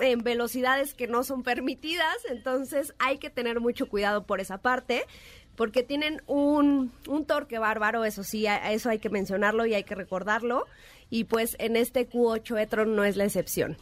en 0.00 0.22
velocidades 0.22 0.94
que 0.94 1.08
no 1.08 1.24
son 1.24 1.42
permitidas, 1.42 2.16
entonces 2.28 2.94
hay 2.98 3.18
que 3.18 3.30
tener 3.30 3.60
mucho 3.60 3.88
cuidado 3.88 4.24
por 4.24 4.40
esa 4.40 4.58
parte 4.58 5.04
porque 5.56 5.82
tienen 5.82 6.22
un, 6.26 6.92
un 7.06 7.26
torque 7.26 7.58
bárbaro, 7.58 8.04
eso 8.04 8.24
sí, 8.24 8.46
eso 8.46 8.88
hay 8.88 8.98
que 8.98 9.10
mencionarlo 9.10 9.66
y 9.66 9.74
hay 9.74 9.84
que 9.84 9.94
recordarlo, 9.94 10.66
y 11.10 11.24
pues 11.24 11.56
en 11.58 11.76
este 11.76 12.08
Q8 12.08 12.62
e-tron 12.62 12.96
no 12.96 13.04
es 13.04 13.16
la 13.16 13.24
excepción. 13.24 13.76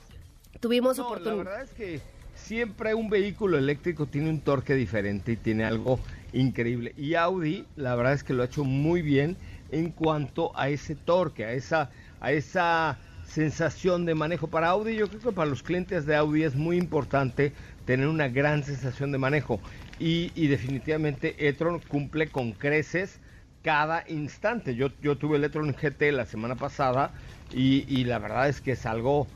Tuvimos 0.60 0.98
oportunidad. 0.98 1.44
La 1.44 1.50
verdad 1.50 1.62
es 1.62 1.70
que 1.72 2.00
siempre 2.48 2.94
un 2.94 3.10
vehículo 3.10 3.58
eléctrico 3.58 4.06
tiene 4.06 4.30
un 4.30 4.40
torque 4.40 4.74
diferente 4.74 5.32
y 5.32 5.36
tiene 5.36 5.64
algo 5.64 6.00
increíble. 6.32 6.94
Y 6.96 7.14
Audi, 7.14 7.66
la 7.76 7.94
verdad 7.94 8.14
es 8.14 8.24
que 8.24 8.32
lo 8.32 8.42
ha 8.42 8.46
hecho 8.46 8.64
muy 8.64 9.02
bien 9.02 9.36
en 9.70 9.90
cuanto 9.90 10.56
a 10.58 10.70
ese 10.70 10.94
torque, 10.94 11.44
a 11.44 11.52
esa, 11.52 11.90
a 12.22 12.32
esa 12.32 12.96
sensación 13.26 14.06
de 14.06 14.14
manejo. 14.14 14.46
Para 14.46 14.68
Audi, 14.68 14.96
yo 14.96 15.08
creo 15.08 15.20
que 15.20 15.32
para 15.32 15.50
los 15.50 15.62
clientes 15.62 16.06
de 16.06 16.16
Audi 16.16 16.44
es 16.44 16.54
muy 16.54 16.78
importante 16.78 17.52
tener 17.84 18.08
una 18.08 18.28
gran 18.28 18.64
sensación 18.64 19.12
de 19.12 19.18
manejo. 19.18 19.60
Y, 19.98 20.46
definitivamente 20.46 21.48
e-tron 21.48 21.80
cumple 21.80 22.28
con 22.28 22.52
creces 22.52 23.18
cada 23.62 24.04
instante. 24.08 24.74
Yo, 24.74 24.88
yo 25.02 25.18
tuve 25.18 25.36
el 25.36 25.44
e-tron 25.44 25.74
GT 25.74 26.12
la 26.12 26.24
semana 26.24 26.54
pasada 26.54 27.12
y, 27.52 28.04
la 28.04 28.18
verdad 28.18 28.48
es 28.48 28.62
que 28.62 28.72
es 28.72 28.86
algo 28.86 29.26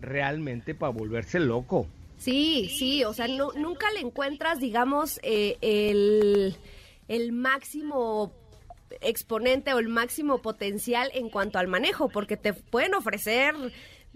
realmente 0.00 0.74
para 0.74 0.90
volverse 0.90 1.38
loco. 1.38 1.86
Sí, 2.22 2.70
sí, 2.78 3.02
o 3.02 3.12
sea, 3.12 3.26
nunca 3.26 3.90
le 3.90 3.98
encuentras, 3.98 4.60
digamos, 4.60 5.18
eh, 5.24 5.58
el, 5.60 6.56
el 7.08 7.32
máximo 7.32 8.32
exponente 9.00 9.74
o 9.74 9.80
el 9.80 9.88
máximo 9.88 10.38
potencial 10.38 11.10
en 11.14 11.30
cuanto 11.30 11.58
al 11.58 11.66
manejo, 11.66 12.08
porque 12.08 12.36
te 12.36 12.52
pueden 12.52 12.94
ofrecer 12.94 13.56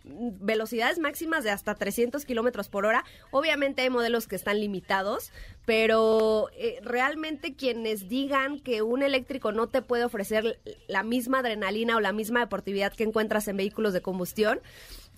velocidades 0.07 1.01
máximas 1.01 1.43
de 1.43 1.51
hasta 1.51 1.75
300 1.75 2.25
kilómetros 2.25 2.69
por 2.69 2.87
hora. 2.87 3.05
Obviamente 3.33 3.83
hay 3.83 3.91
modelos 3.91 4.29
que 4.29 4.37
están 4.37 4.61
limitados, 4.61 5.33
pero 5.65 6.49
eh, 6.57 6.79
realmente 6.83 7.57
quienes 7.57 8.09
digan 8.09 8.61
que 8.61 8.83
un 8.83 9.03
eléctrico 9.03 9.51
no 9.51 9.67
te 9.67 9.83
puede 9.83 10.05
ofrecer 10.05 10.61
la 10.87 11.03
misma 11.03 11.41
adrenalina 11.41 11.97
o 11.97 12.01
la 12.01 12.13
misma 12.13 12.41
deportividad 12.41 12.93
que 12.93 13.03
encuentras 13.03 13.49
en 13.49 13.57
vehículos 13.57 13.93
de 13.93 14.03
combustión, 14.03 14.61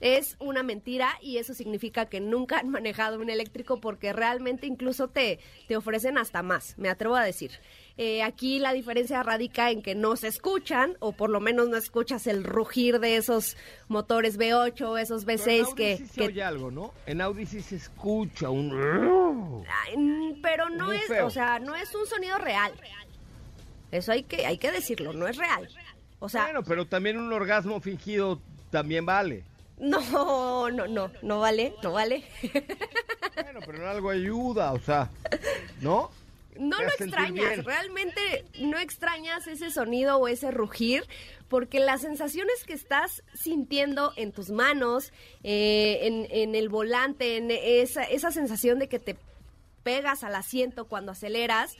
es 0.00 0.37
una 0.38 0.62
mentira 0.62 1.18
y 1.20 1.38
eso 1.38 1.54
significa 1.54 2.06
que 2.06 2.20
nunca 2.20 2.58
han 2.58 2.68
manejado 2.68 3.18
un 3.18 3.30
eléctrico 3.30 3.80
porque 3.80 4.12
realmente 4.12 4.66
incluso 4.66 5.08
te, 5.08 5.40
te 5.66 5.76
ofrecen 5.76 6.18
hasta 6.18 6.42
más, 6.42 6.76
me 6.78 6.88
atrevo 6.88 7.16
a 7.16 7.24
decir. 7.24 7.52
Eh, 7.96 8.22
aquí 8.22 8.61
la 8.61 8.72
diferencia 8.72 9.24
radica 9.24 9.72
en 9.72 9.82
que 9.82 9.96
no 9.96 10.14
se 10.14 10.28
escuchan, 10.28 10.96
o 11.00 11.11
por 11.12 11.30
lo 11.30 11.40
menos 11.40 11.68
no 11.68 11.76
escuchas 11.76 12.28
el 12.28 12.44
rugir 12.44 13.00
de 13.00 13.16
esos 13.16 13.56
motores 13.88 14.38
V8, 14.38 15.00
esos 15.00 15.26
V6 15.26 15.74
que... 15.74 15.96
Sí 15.96 16.06
se 16.06 16.22
oye 16.22 16.42
algo, 16.42 16.70
¿no? 16.70 16.94
En 17.06 17.20
Audi 17.20 17.44
sí 17.44 17.61
se 17.61 17.74
escucha 17.74 18.50
un... 18.50 19.64
pero 20.40 20.68
no 20.68 20.92
es, 20.92 21.11
o 21.22 21.30
sea, 21.30 21.58
no 21.58 21.74
es 21.74 21.92
un 21.92 22.06
sonido 22.06 22.38
real. 22.38 22.72
Eso 23.90 24.12
hay 24.12 24.22
que, 24.22 24.46
hay 24.46 24.58
que 24.58 24.70
decirlo, 24.70 25.12
no 25.12 25.26
es 25.26 25.37
real. 25.37 25.68
O 26.20 26.28
sea, 26.28 26.44
bueno, 26.44 26.62
pero 26.62 26.87
también 26.87 27.18
un 27.18 27.32
orgasmo 27.32 27.80
fingido 27.80 28.40
también 28.70 29.06
vale. 29.06 29.44
No, 29.80 30.70
no, 30.70 30.88
no, 30.88 31.10
no 31.22 31.38
vale, 31.38 31.74
no 31.82 31.92
vale. 31.92 32.24
Bueno, 33.34 33.60
pero 33.64 33.78
en 33.78 33.84
algo 33.84 34.10
ayuda, 34.10 34.72
o 34.72 34.80
sea, 34.80 35.08
¿no? 35.80 36.10
no 36.58 36.82
lo 36.82 36.88
extrañas, 36.88 37.64
realmente 37.64 38.44
no 38.58 38.78
extrañas 38.78 39.46
ese 39.46 39.70
sonido 39.70 40.18
o 40.18 40.28
ese 40.28 40.50
rugir, 40.50 41.04
porque 41.48 41.80
las 41.80 42.02
sensaciones 42.02 42.64
que 42.64 42.72
estás 42.72 43.22
sintiendo 43.32 44.12
en 44.16 44.32
tus 44.32 44.50
manos, 44.50 45.12
eh, 45.44 46.26
en, 46.30 46.54
el 46.54 46.68
volante, 46.68 47.36
en 47.36 47.50
esa, 47.50 48.02
esa 48.02 48.32
sensación 48.32 48.78
de 48.78 48.88
que 48.88 48.98
te 48.98 49.16
pegas 49.82 50.24
al 50.24 50.34
asiento 50.34 50.86
cuando 50.86 51.12
aceleras, 51.12 51.76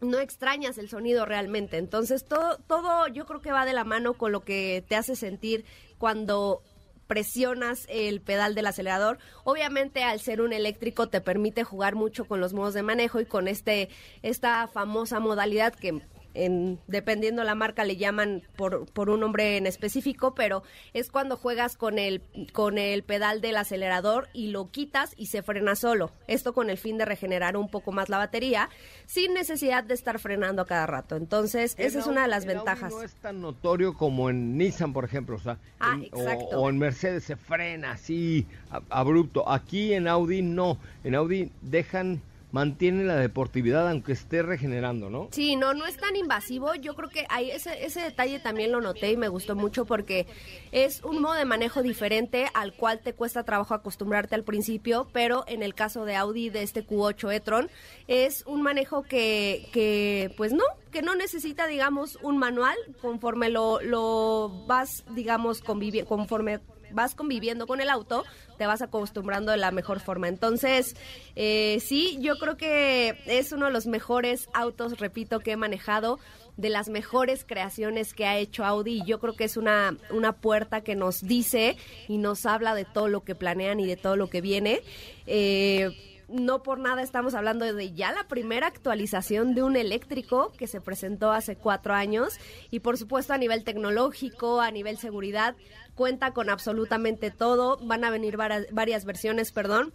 no 0.00 0.18
extrañas 0.18 0.76
el 0.76 0.90
sonido 0.90 1.24
realmente. 1.24 1.78
Entonces, 1.78 2.24
todo, 2.24 2.58
todo 2.66 3.08
yo 3.08 3.24
creo 3.24 3.40
que 3.40 3.52
va 3.52 3.64
de 3.64 3.72
la 3.72 3.84
mano 3.84 4.14
con 4.14 4.32
lo 4.32 4.40
que 4.40 4.84
te 4.86 4.96
hace 4.96 5.16
sentir 5.16 5.64
cuando 5.98 6.62
presionas 7.06 7.86
el 7.88 8.20
pedal 8.20 8.54
del 8.54 8.66
acelerador. 8.66 9.18
Obviamente, 9.44 10.02
al 10.02 10.20
ser 10.20 10.40
un 10.40 10.52
eléctrico 10.52 11.08
te 11.08 11.20
permite 11.20 11.64
jugar 11.64 11.94
mucho 11.94 12.24
con 12.26 12.40
los 12.40 12.52
modos 12.52 12.74
de 12.74 12.82
manejo 12.82 13.20
y 13.20 13.26
con 13.26 13.48
este 13.48 13.88
esta 14.22 14.66
famosa 14.68 15.20
modalidad 15.20 15.74
que 15.74 16.02
en, 16.34 16.78
dependiendo 16.86 17.44
la 17.44 17.54
marca 17.54 17.84
le 17.84 17.96
llaman 17.96 18.42
por, 18.56 18.86
por 18.86 19.10
un 19.10 19.20
nombre 19.20 19.56
en 19.56 19.66
específico, 19.66 20.34
pero 20.34 20.62
es 20.92 21.10
cuando 21.10 21.36
juegas 21.36 21.76
con 21.76 21.98
el, 21.98 22.22
con 22.52 22.78
el 22.78 23.02
pedal 23.02 23.40
del 23.40 23.56
acelerador 23.56 24.28
y 24.32 24.48
lo 24.48 24.70
quitas 24.70 25.14
y 25.16 25.26
se 25.26 25.42
frena 25.42 25.76
solo. 25.76 26.12
Esto 26.26 26.52
con 26.52 26.70
el 26.70 26.78
fin 26.78 26.98
de 26.98 27.04
regenerar 27.04 27.56
un 27.56 27.68
poco 27.68 27.92
más 27.92 28.08
la 28.08 28.18
batería 28.18 28.68
sin 29.06 29.34
necesidad 29.34 29.84
de 29.84 29.94
estar 29.94 30.18
frenando 30.18 30.62
a 30.62 30.66
cada 30.66 30.86
rato. 30.86 31.16
Entonces, 31.16 31.74
esa 31.78 31.98
es 31.98 32.06
una 32.06 32.22
de 32.22 32.28
las 32.28 32.46
ventajas. 32.46 32.92
no 32.92 33.02
es 33.02 33.14
tan 33.14 33.40
notorio 33.40 33.94
como 33.94 34.30
en 34.30 34.56
Nissan, 34.58 34.92
por 34.92 35.04
ejemplo, 35.04 35.36
o 35.36 35.40
sea, 35.40 35.58
ah, 35.80 35.98
o, 36.12 36.68
en 36.68 36.78
Mercedes 36.78 37.24
se 37.24 37.36
frena 37.36 37.92
así 37.92 38.46
abrupto. 38.90 39.48
Aquí 39.48 39.92
en 39.92 40.08
Audi 40.08 40.42
no, 40.42 40.78
en 41.04 41.14
Audi 41.14 41.50
dejan 41.62 42.20
mantiene 42.54 43.02
la 43.02 43.16
deportividad 43.16 43.90
aunque 43.90 44.12
esté 44.12 44.40
regenerando, 44.42 45.10
¿no? 45.10 45.28
Sí, 45.32 45.56
no, 45.56 45.74
no 45.74 45.86
es 45.86 45.96
tan 45.96 46.14
invasivo. 46.14 46.72
Yo 46.76 46.94
creo 46.94 47.08
que 47.08 47.26
hay 47.28 47.50
ese, 47.50 47.84
ese 47.84 48.00
detalle 48.00 48.38
también 48.38 48.70
lo 48.70 48.80
noté 48.80 49.10
y 49.10 49.16
me 49.16 49.26
gustó 49.26 49.56
mucho 49.56 49.86
porque 49.86 50.28
es 50.70 51.02
un 51.02 51.20
modo 51.20 51.34
de 51.34 51.46
manejo 51.46 51.82
diferente 51.82 52.46
al 52.54 52.72
cual 52.72 53.00
te 53.00 53.12
cuesta 53.12 53.42
trabajo 53.42 53.74
acostumbrarte 53.74 54.36
al 54.36 54.44
principio, 54.44 55.08
pero 55.12 55.42
en 55.48 55.64
el 55.64 55.74
caso 55.74 56.04
de 56.04 56.14
Audi 56.14 56.48
de 56.48 56.62
este 56.62 56.86
Q8 56.86 57.34
e-tron 57.34 57.70
es 58.06 58.44
un 58.46 58.62
manejo 58.62 59.02
que, 59.02 59.68
que 59.72 60.32
pues 60.36 60.52
no, 60.52 60.62
que 60.92 61.02
no 61.02 61.16
necesita, 61.16 61.66
digamos, 61.66 62.20
un 62.22 62.38
manual 62.38 62.76
conforme 63.02 63.50
lo, 63.50 63.80
lo 63.80 64.64
vas, 64.68 65.04
digamos, 65.10 65.60
conforme 65.60 66.60
vas 66.94 67.14
conviviendo 67.14 67.66
con 67.66 67.80
el 67.80 67.90
auto, 67.90 68.24
te 68.56 68.66
vas 68.66 68.82
acostumbrando 68.82 69.52
de 69.52 69.58
la 69.58 69.70
mejor 69.70 70.00
forma. 70.00 70.28
Entonces, 70.28 70.96
eh, 71.36 71.78
sí, 71.84 72.18
yo 72.20 72.38
creo 72.38 72.56
que 72.56 73.18
es 73.26 73.52
uno 73.52 73.66
de 73.66 73.72
los 73.72 73.86
mejores 73.86 74.48
autos, 74.54 74.98
repito, 74.98 75.40
que 75.40 75.52
he 75.52 75.56
manejado 75.56 76.18
de 76.56 76.68
las 76.68 76.88
mejores 76.88 77.44
creaciones 77.44 78.14
que 78.14 78.26
ha 78.26 78.38
hecho 78.38 78.64
Audi 78.64 79.02
y 79.02 79.04
yo 79.04 79.18
creo 79.18 79.34
que 79.34 79.44
es 79.44 79.56
una, 79.56 79.96
una 80.10 80.32
puerta 80.32 80.82
que 80.82 80.94
nos 80.94 81.20
dice 81.22 81.76
y 82.06 82.18
nos 82.18 82.46
habla 82.46 82.74
de 82.74 82.84
todo 82.84 83.08
lo 83.08 83.24
que 83.24 83.34
planean 83.34 83.80
y 83.80 83.86
de 83.86 83.96
todo 83.96 84.16
lo 84.16 84.30
que 84.30 84.40
viene. 84.40 84.80
Eh, 85.26 85.90
no 86.28 86.62
por 86.62 86.78
nada 86.78 87.02
estamos 87.02 87.34
hablando 87.34 87.70
de 87.72 87.92
ya 87.92 88.12
la 88.12 88.26
primera 88.28 88.66
actualización 88.66 89.54
de 89.54 89.62
un 89.62 89.76
eléctrico 89.76 90.52
que 90.56 90.66
se 90.66 90.80
presentó 90.80 91.32
hace 91.32 91.56
cuatro 91.56 91.94
años 91.94 92.38
y 92.70 92.80
por 92.80 92.96
supuesto 92.96 93.32
a 93.32 93.38
nivel 93.38 93.64
tecnológico, 93.64 94.60
a 94.60 94.70
nivel 94.70 94.96
seguridad, 94.96 95.54
cuenta 95.94 96.32
con 96.32 96.50
absolutamente 96.50 97.30
todo. 97.30 97.78
Van 97.82 98.04
a 98.04 98.10
venir 98.10 98.36
varias, 98.36 99.04
versiones, 99.04 99.52
perdón 99.52 99.92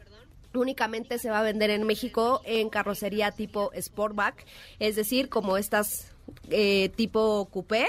únicamente 0.51 1.19
se 1.19 1.29
va 1.29 1.41
a 1.41 1.43
vender 1.43 1.69
en 1.69 1.83
México 1.83 2.41
en 2.43 2.71
carrocería 2.71 3.29
tipo 3.31 3.69
Sportback, 3.79 4.47
es 4.79 4.95
decir, 4.95 5.29
como 5.29 5.57
estas 5.57 6.12
eh, 6.49 6.89
tipo 6.95 7.47
coupé. 7.51 7.85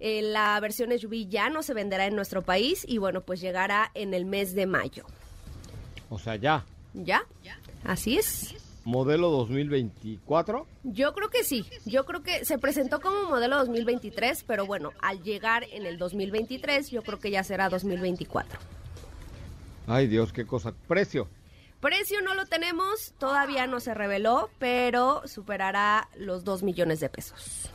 Eh, 0.00 0.20
la 0.20 0.58
versión 0.58 0.90
SUV 0.90 1.28
ya 1.28 1.48
no 1.48 1.62
se 1.62 1.74
venderá 1.74 2.06
en 2.06 2.16
nuestro 2.16 2.42
país 2.42 2.84
y 2.88 2.98
bueno, 2.98 3.20
pues 3.20 3.40
llegará 3.40 3.92
en 3.94 4.14
el 4.14 4.24
mes 4.24 4.52
de 4.56 4.66
mayo. 4.66 5.06
O 6.10 6.18
sea, 6.18 6.34
ya. 6.34 6.64
¿Ya? 6.92 7.24
Así 7.84 8.18
es 8.18 8.71
modelo 8.84 9.30
2024? 9.30 10.66
Yo 10.84 11.12
creo 11.12 11.28
que 11.30 11.44
sí. 11.44 11.64
Yo 11.84 12.04
creo 12.04 12.22
que 12.22 12.44
se 12.44 12.58
presentó 12.58 13.00
como 13.00 13.28
modelo 13.28 13.56
2023, 13.58 14.44
pero 14.46 14.66
bueno, 14.66 14.92
al 15.00 15.22
llegar 15.22 15.64
en 15.72 15.86
el 15.86 15.98
2023, 15.98 16.90
yo 16.90 17.02
creo 17.02 17.18
que 17.18 17.30
ya 17.30 17.44
será 17.44 17.68
2024. 17.68 18.58
Ay 19.86 20.06
Dios, 20.06 20.32
qué 20.32 20.46
cosa. 20.46 20.72
Precio. 20.88 21.28
Precio 21.80 22.20
no 22.22 22.34
lo 22.34 22.46
tenemos, 22.46 23.12
todavía 23.18 23.66
no 23.66 23.80
se 23.80 23.92
reveló, 23.92 24.50
pero 24.60 25.26
superará 25.26 26.08
los 26.16 26.44
2 26.44 26.62
millones 26.62 27.00
de 27.00 27.08
pesos. 27.08 27.68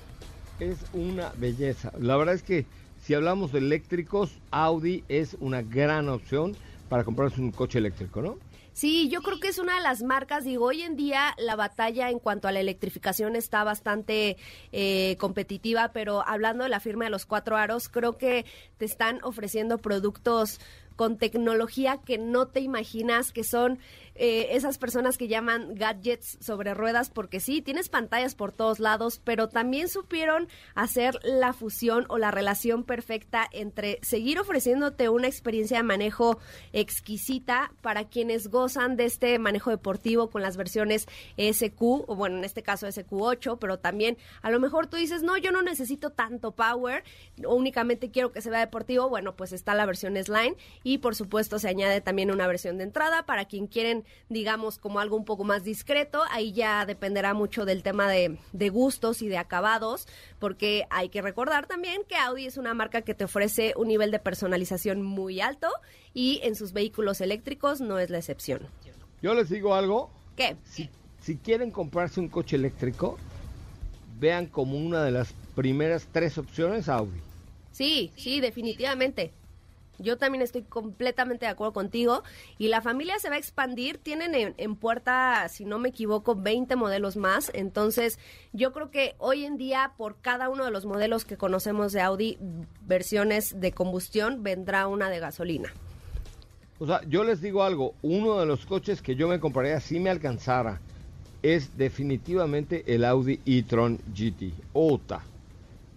es 0.59 0.77
una 0.93 1.33
belleza. 1.37 1.91
La 1.99 2.15
verdad 2.15 2.35
es 2.35 2.41
que 2.43 2.65
si 3.03 3.13
hablamos 3.13 3.51
de 3.51 3.59
eléctricos, 3.59 4.31
Audi 4.51 5.03
es 5.09 5.35
una 5.39 5.61
gran 5.61 6.07
opción 6.09 6.55
para 6.89 7.03
comprarse 7.03 7.41
un 7.41 7.51
coche 7.51 7.79
eléctrico, 7.79 8.21
¿no? 8.21 8.37
Sí, 8.77 9.09
yo 9.09 9.23
creo 9.23 9.39
que 9.39 9.47
es 9.47 9.57
una 9.57 9.77
de 9.77 9.81
las 9.81 10.03
marcas, 10.03 10.43
digo, 10.43 10.65
hoy 10.65 10.83
en 10.83 10.95
día 10.95 11.33
la 11.39 11.55
batalla 11.55 12.11
en 12.11 12.19
cuanto 12.19 12.47
a 12.47 12.51
la 12.51 12.59
electrificación 12.59 13.35
está 13.35 13.63
bastante 13.63 14.37
eh, 14.71 15.17
competitiva, 15.19 15.91
pero 15.93 16.23
hablando 16.27 16.63
de 16.63 16.69
la 16.69 16.79
firma 16.79 17.05
de 17.05 17.09
los 17.09 17.25
cuatro 17.25 17.57
aros, 17.57 17.89
creo 17.89 18.19
que 18.19 18.45
te 18.77 18.85
están 18.85 19.19
ofreciendo 19.23 19.79
productos 19.79 20.59
con 20.95 21.17
tecnología 21.17 22.01
que 22.05 22.19
no 22.19 22.49
te 22.49 22.59
imaginas, 22.59 23.31
que 23.31 23.43
son 23.43 23.79
eh, 24.17 24.55
esas 24.55 24.77
personas 24.77 25.17
que 25.17 25.27
llaman 25.27 25.75
gadgets 25.75 26.37
sobre 26.41 26.73
ruedas, 26.73 27.09
porque 27.09 27.39
sí, 27.39 27.61
tienes 27.61 27.89
pantallas 27.89 28.35
por 28.35 28.51
todos 28.51 28.79
lados, 28.79 29.21
pero 29.23 29.47
también 29.47 29.87
supieron 29.89 30.47
hacer 30.75 31.19
la 31.23 31.53
fusión 31.53 32.05
o 32.09 32.17
la 32.17 32.31
relación 32.31 32.83
perfecta 32.83 33.47
entre 33.51 33.99
seguir 34.01 34.39
ofreciéndote 34.39 35.09
una 35.09 35.27
experiencia 35.27 35.77
de 35.77 35.83
manejo 35.83 36.39
exquisita 36.73 37.71
para 37.81 38.05
quienes 38.05 38.47
gozan 38.49 38.97
de 38.97 39.05
este 39.05 39.37
manejo 39.39 39.69
deportivo 39.69 40.29
con 40.29 40.41
las 40.41 40.57
versiones 40.57 41.07
SQ, 41.37 41.81
o 41.81 42.15
bueno, 42.15 42.37
en 42.37 42.43
este 42.43 42.63
caso 42.63 42.87
SQ8, 42.87 43.57
pero 43.59 43.79
también 43.79 44.17
a 44.41 44.49
lo 44.49 44.59
mejor 44.59 44.87
tú 44.87 44.97
dices, 44.97 45.23
no, 45.23 45.37
yo 45.37 45.51
no 45.51 45.61
necesito 45.61 46.09
tanto 46.09 46.53
power, 46.53 47.03
únicamente 47.45 48.09
quiero 48.09 48.31
que 48.31 48.41
se 48.41 48.49
vea 48.49 48.59
deportivo, 48.59 49.09
bueno, 49.09 49.35
pues 49.35 49.53
está 49.53 49.75
la 49.75 49.85
versión 49.85 50.17
Slime 50.17 50.55
y 50.83 50.97
por 50.99 51.15
supuesto 51.15 51.59
se 51.59 51.69
añade 51.69 52.01
también 52.01 52.31
una 52.31 52.47
versión 52.47 52.77
de 52.77 52.85
entrada 52.85 53.25
para 53.25 53.45
quien 53.45 53.67
quieren 53.67 54.05
digamos, 54.29 54.77
como 54.77 54.99
algo 54.99 55.15
un 55.15 55.25
poco 55.25 55.43
más 55.43 55.63
discreto. 55.63 56.21
Ahí 56.31 56.51
ya 56.51 56.85
dependerá 56.85 57.33
mucho 57.33 57.65
del 57.65 57.83
tema 57.83 58.09
de, 58.09 58.37
gustos 58.69 59.21
y 59.21 59.27
de 59.27 59.37
acabados, 59.37 60.07
porque 60.39 60.85
hay 60.89 61.09
que 61.09 61.21
recordar 61.21 61.67
también 61.67 62.01
que 62.07 62.15
Audi 62.15 62.45
es 62.45 62.57
una 62.57 62.73
marca 62.73 63.01
que 63.01 63.13
te 63.13 63.23
ofrece 63.23 63.73
un 63.77 63.87
nivel 63.87 64.11
de 64.11 64.19
personalización 64.19 65.01
muy 65.01 65.41
alto 65.41 65.69
y 66.13 66.39
en 66.43 66.55
sus 66.55 66.73
vehículos 66.73 67.21
eléctricos 67.21 67.81
no 67.81 67.99
es 67.99 68.09
la 68.09 68.17
excepción. 68.17 68.67
Yo 69.21 69.33
les 69.33 69.49
digo 69.49 69.73
algo. 69.73 70.09
¿Qué? 70.35 70.55
Si, 70.65 70.89
si 71.21 71.37
quieren 71.37 71.71
comprarse 71.71 72.19
un 72.19 72.27
coche 72.27 72.55
eléctrico, 72.55 73.17
vean 74.19 74.47
como 74.47 74.77
una 74.77 75.03
de 75.03 75.11
las 75.11 75.33
primeras 75.55 76.07
tres 76.11 76.37
opciones 76.37 76.89
Audi. 76.89 77.19
Sí, 77.71 78.11
sí, 78.15 78.39
definitivamente. 78.39 79.31
Yo 79.99 80.17
también 80.17 80.41
estoy 80.41 80.63
completamente 80.63 81.45
de 81.45 81.51
acuerdo 81.51 81.73
contigo 81.73 82.23
y 82.57 82.67
la 82.67 82.81
familia 82.81 83.17
se 83.19 83.29
va 83.29 83.35
a 83.35 83.39
expandir. 83.39 83.97
Tienen 83.97 84.55
en, 84.57 84.75
puerta, 84.75 85.47
si 85.49 85.65
no 85.65 85.79
me 85.79 85.89
equivoco, 85.89 86.35
20 86.35 86.75
modelos 86.75 87.17
más. 87.17 87.51
Entonces, 87.53 88.19
yo 88.53 88.73
creo 88.73 88.91
que 88.91 89.15
hoy 89.17 89.45
en 89.45 89.57
día, 89.57 89.93
por 89.97 90.17
cada 90.21 90.49
uno 90.49 90.65
de 90.65 90.71
los 90.71 90.85
modelos 90.85 91.25
que 91.25 91.37
conocemos 91.37 91.93
de 91.93 92.01
Audi, 92.01 92.37
versiones 92.81 93.59
de 93.59 93.71
combustión, 93.71 94.43
vendrá 94.43 94.87
una 94.87 95.09
de 95.09 95.19
gasolina. 95.19 95.73
O 96.79 96.85
sea, 96.85 97.01
yo 97.07 97.23
les 97.23 97.41
digo 97.41 97.63
algo, 97.63 97.95
uno 98.03 98.39
de 98.39 98.45
los 98.45 98.65
coches 98.65 99.01
que 99.01 99.15
yo 99.15 99.27
me 99.27 99.39
compraría 99.39 99.79
si 99.79 99.99
me 99.99 100.11
alcanzara 100.11 100.79
es 101.41 101.75
definitivamente 101.77 102.83
el 102.93 103.03
Audi 103.03 103.39
e-tron 103.45 103.99
GT. 104.13 104.53
Ota. 104.73 105.23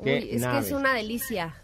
es 0.05 0.43
que 0.43 0.59
es 0.59 0.73
una 0.73 0.95
delicia. 0.95 1.55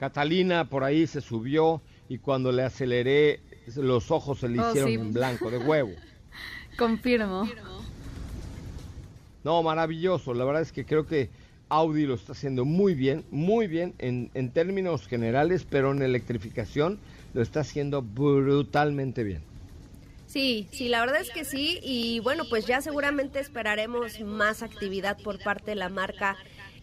Catalina 0.00 0.64
por 0.64 0.82
ahí 0.82 1.06
se 1.06 1.20
subió 1.20 1.82
y 2.08 2.16
cuando 2.16 2.52
le 2.52 2.62
aceleré 2.62 3.40
los 3.76 4.10
ojos 4.10 4.38
se 4.38 4.48
le 4.48 4.58
oh, 4.58 4.70
hicieron 4.70 4.92
en 4.92 5.12
blanco, 5.12 5.50
de 5.50 5.58
huevo. 5.58 5.90
Confirmo. 6.78 7.46
No, 9.44 9.62
maravilloso. 9.62 10.32
La 10.32 10.46
verdad 10.46 10.62
es 10.62 10.72
que 10.72 10.86
creo 10.86 11.06
que 11.06 11.28
Audi 11.68 12.06
lo 12.06 12.14
está 12.14 12.32
haciendo 12.32 12.64
muy 12.64 12.94
bien, 12.94 13.26
muy 13.30 13.66
bien 13.66 13.92
en, 13.98 14.30
en 14.32 14.48
términos 14.48 15.06
generales, 15.06 15.66
pero 15.68 15.92
en 15.92 16.00
electrificación 16.00 16.98
lo 17.34 17.42
está 17.42 17.60
haciendo 17.60 18.00
brutalmente 18.00 19.22
bien. 19.22 19.42
Sí, 20.28 20.66
sí, 20.72 20.88
la 20.88 21.00
verdad 21.00 21.20
es 21.20 21.28
que 21.28 21.44
sí. 21.44 21.78
Y 21.82 22.20
bueno, 22.20 22.44
pues 22.48 22.64
ya 22.64 22.80
seguramente 22.80 23.38
esperaremos 23.38 24.18
más 24.20 24.62
actividad 24.62 25.18
por 25.22 25.42
parte 25.42 25.72
de 25.72 25.74
la 25.74 25.90
marca 25.90 26.38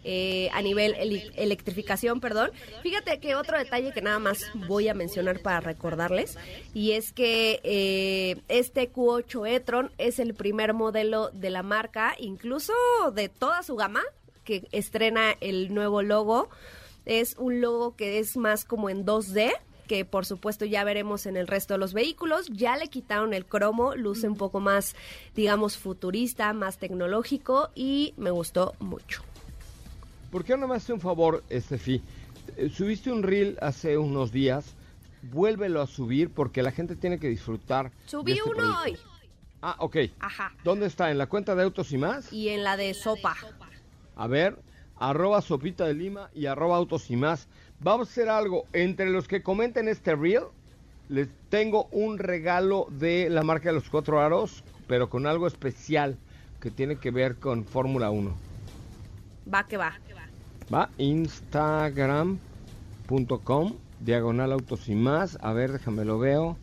eh, 0.09 0.49
a 0.53 0.61
nivel 0.61 0.95
electrificación, 1.35 2.21
perdón. 2.21 2.51
Fíjate 2.81 3.19
que 3.19 3.35
otro 3.35 3.57
detalle 3.57 3.91
que 3.91 4.01
nada 4.01 4.19
más 4.19 4.49
voy 4.53 4.87
a 4.87 4.93
mencionar 4.93 5.41
para 5.41 5.59
recordarles 5.59 6.37
y 6.73 6.93
es 6.93 7.11
que 7.11 7.59
eh, 7.63 8.37
este 8.47 8.89
Q8 8.89 9.49
e-tron 9.49 9.91
es 9.97 10.19
el 10.19 10.33
primer 10.33 10.73
modelo 10.73 11.29
de 11.31 11.49
la 11.49 11.61
marca, 11.61 12.15
incluso 12.19 12.71
de 13.13 13.27
toda 13.27 13.63
su 13.63 13.75
gama, 13.75 14.01
que 14.45 14.65
estrena 14.71 15.35
el 15.41 15.73
nuevo 15.73 16.01
logo. 16.01 16.47
Es 17.05 17.35
un 17.37 17.59
logo 17.59 17.97
que 17.97 18.19
es 18.19 18.37
más 18.37 18.63
como 18.63 18.89
en 18.89 19.05
2D, 19.05 19.51
que 19.89 20.05
por 20.05 20.25
supuesto 20.25 20.63
ya 20.63 20.85
veremos 20.85 21.25
en 21.25 21.35
el 21.35 21.47
resto 21.47 21.73
de 21.73 21.79
los 21.79 21.91
vehículos. 21.91 22.47
Ya 22.47 22.77
le 22.77 22.87
quitaron 22.87 23.33
el 23.33 23.45
cromo, 23.45 23.93
luce 23.93 24.29
un 24.29 24.37
poco 24.37 24.61
más, 24.61 24.95
digamos, 25.35 25.75
futurista, 25.75 26.53
más 26.53 26.77
tecnológico 26.77 27.71
y 27.75 28.13
me 28.15 28.31
gustó 28.31 28.73
mucho. 28.79 29.21
¿Por 30.31 30.43
qué 30.43 30.57
no 30.57 30.67
me 30.67 30.75
hace 30.75 30.91
un 30.91 30.99
favor, 30.99 31.43
Estefi? 31.49 32.01
Eh, 32.57 32.69
subiste 32.69 33.11
un 33.11 33.23
reel 33.23 33.57
hace 33.61 33.97
unos 33.97 34.31
días, 34.31 34.75
vuélvelo 35.31 35.81
a 35.81 35.87
subir 35.87 36.29
porque 36.31 36.61
la 36.61 36.71
gente 36.71 36.95
tiene 36.95 37.17
que 37.17 37.29
disfrutar. 37.29 37.91
Subí 38.05 38.33
este 38.33 38.49
uno 38.49 38.81
hoy. 38.81 38.97
Ah, 39.61 39.75
ok. 39.79 39.97
Ajá. 40.19 40.53
¿Dónde 40.63 40.85
está? 40.85 41.11
¿En 41.11 41.17
la 41.17 41.27
cuenta 41.27 41.55
de 41.55 41.63
Autos 41.63 41.91
y 41.91 41.97
más? 41.97 42.31
Y 42.31 42.49
en 42.49 42.63
la 42.63 42.75
de 42.77 42.93
Sopa. 42.93 43.35
A 44.15 44.27
ver, 44.27 44.59
arroba 44.97 45.41
Sopita 45.41 45.85
de 45.85 45.93
Lima 45.93 46.29
y 46.33 46.45
arroba 46.45 46.75
Autos 46.75 47.09
y 47.09 47.15
más. 47.15 47.47
Vamos 47.79 48.09
a 48.09 48.11
hacer 48.11 48.29
algo. 48.29 48.65
Entre 48.73 49.09
los 49.09 49.27
que 49.27 49.41
comenten 49.41 49.87
este 49.87 50.15
reel, 50.15 50.43
les 51.07 51.29
tengo 51.49 51.85
un 51.91 52.17
regalo 52.17 52.87
de 52.91 53.29
la 53.29 53.43
marca 53.43 53.69
de 53.69 53.75
los 53.75 53.89
cuatro 53.89 54.19
aros, 54.19 54.63
pero 54.87 55.09
con 55.09 55.25
algo 55.25 55.47
especial 55.47 56.17
que 56.59 56.69
tiene 56.69 56.97
que 56.97 57.11
ver 57.11 57.37
con 57.37 57.63
Fórmula 57.63 58.09
1. 58.09 58.35
Va 59.53 59.65
que 59.65 59.77
va. 59.77 59.97
Va, 60.73 60.89
instagram.com, 60.97 63.73
diagonal 64.01 64.51
autos 64.51 64.89
y 64.89 64.95
más. 64.95 65.37
A 65.41 65.53
ver, 65.53 65.71
déjame 65.71 66.03
lo 66.03 66.19
veo. 66.19 66.57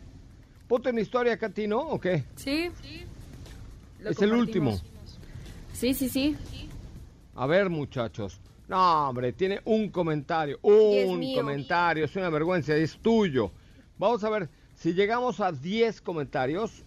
Ponte 0.67 0.89
en 0.89 0.99
historia, 0.99 1.37
Katy, 1.37 1.67
¿no? 1.67 1.79
¿O 1.79 1.99
qué? 1.99 2.23
Sí. 2.35 2.69
es 4.03 4.21
el 4.21 4.33
último. 4.33 4.77
Sí, 5.73 5.93
sí, 5.93 6.09
sí. 6.09 6.35
A 7.35 7.47
ver, 7.47 7.69
muchachos. 7.69 8.39
No, 8.67 9.09
hombre, 9.09 9.33
tiene 9.33 9.61
un 9.65 9.89
comentario. 9.89 10.59
Un 10.61 11.35
comentario. 11.35 12.05
Es 12.05 12.15
una 12.15 12.29
vergüenza. 12.29 12.75
Es 12.75 12.97
tuyo. 12.97 13.51
Vamos 13.97 14.23
a 14.23 14.29
ver. 14.29 14.49
Si 14.75 14.93
llegamos 14.93 15.39
a 15.39 15.51
10 15.51 16.01
comentarios, 16.01 16.83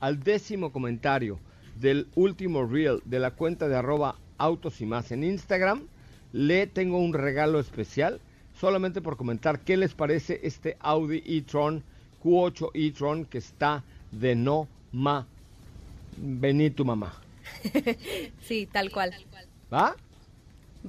al 0.00 0.22
décimo 0.22 0.72
comentario 0.72 1.38
del 1.76 2.08
último 2.14 2.66
reel 2.66 3.02
de 3.04 3.18
la 3.18 3.32
cuenta 3.32 3.68
de 3.68 3.76
arroba 3.76 4.16
autos 4.38 4.80
y 4.80 4.86
más 4.86 5.12
en 5.12 5.24
Instagram, 5.24 5.82
le 6.32 6.66
tengo 6.66 6.98
un 6.98 7.12
regalo 7.12 7.60
especial 7.60 8.20
solamente 8.58 9.00
por 9.00 9.16
comentar 9.16 9.60
qué 9.60 9.76
les 9.76 9.94
parece 9.94 10.40
este 10.42 10.76
Audi 10.80 11.22
e-tron 11.26 11.82
Q8 12.22 12.70
e-tron 12.74 13.24
que 13.24 13.38
está 13.38 13.84
de 14.10 14.34
no 14.34 14.68
ma. 14.92 15.26
Vení 16.16 16.70
tu 16.70 16.84
mamá. 16.84 17.12
sí, 18.42 18.66
tal 18.70 18.90
cual. 18.90 19.12
¿Va? 19.72 19.96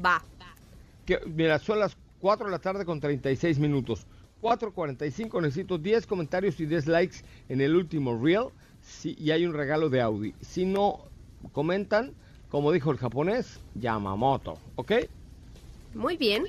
Va. 0.04 0.22
Que, 1.06 1.20
mira, 1.26 1.60
son 1.60 1.80
las 1.80 1.98
4 2.20 2.46
de 2.46 2.52
la 2.52 2.60
tarde 2.60 2.86
con 2.86 3.00
36 3.00 3.60
minutos. 3.60 4.06
4.45, 4.42 5.42
necesito 5.42 5.78
10 5.78 6.06
comentarios 6.06 6.60
y 6.60 6.66
10 6.66 6.88
likes 6.88 7.18
en 7.48 7.62
el 7.62 7.76
último 7.76 8.22
reel. 8.22 8.48
Sí, 8.82 9.16
y 9.18 9.32
hay 9.32 9.46
un 9.46 9.54
regalo 9.54 9.90
de 9.90 10.02
Audi. 10.02 10.34
Si 10.42 10.66
no 10.66 11.00
comentan, 11.54 12.14
como 12.50 12.72
dijo 12.74 12.92
el 12.92 12.98
japonés, 12.98 13.60
Yamamoto. 13.76 14.60
¿Ok? 14.76 14.92
Muy 15.94 16.18
bien. 16.18 16.46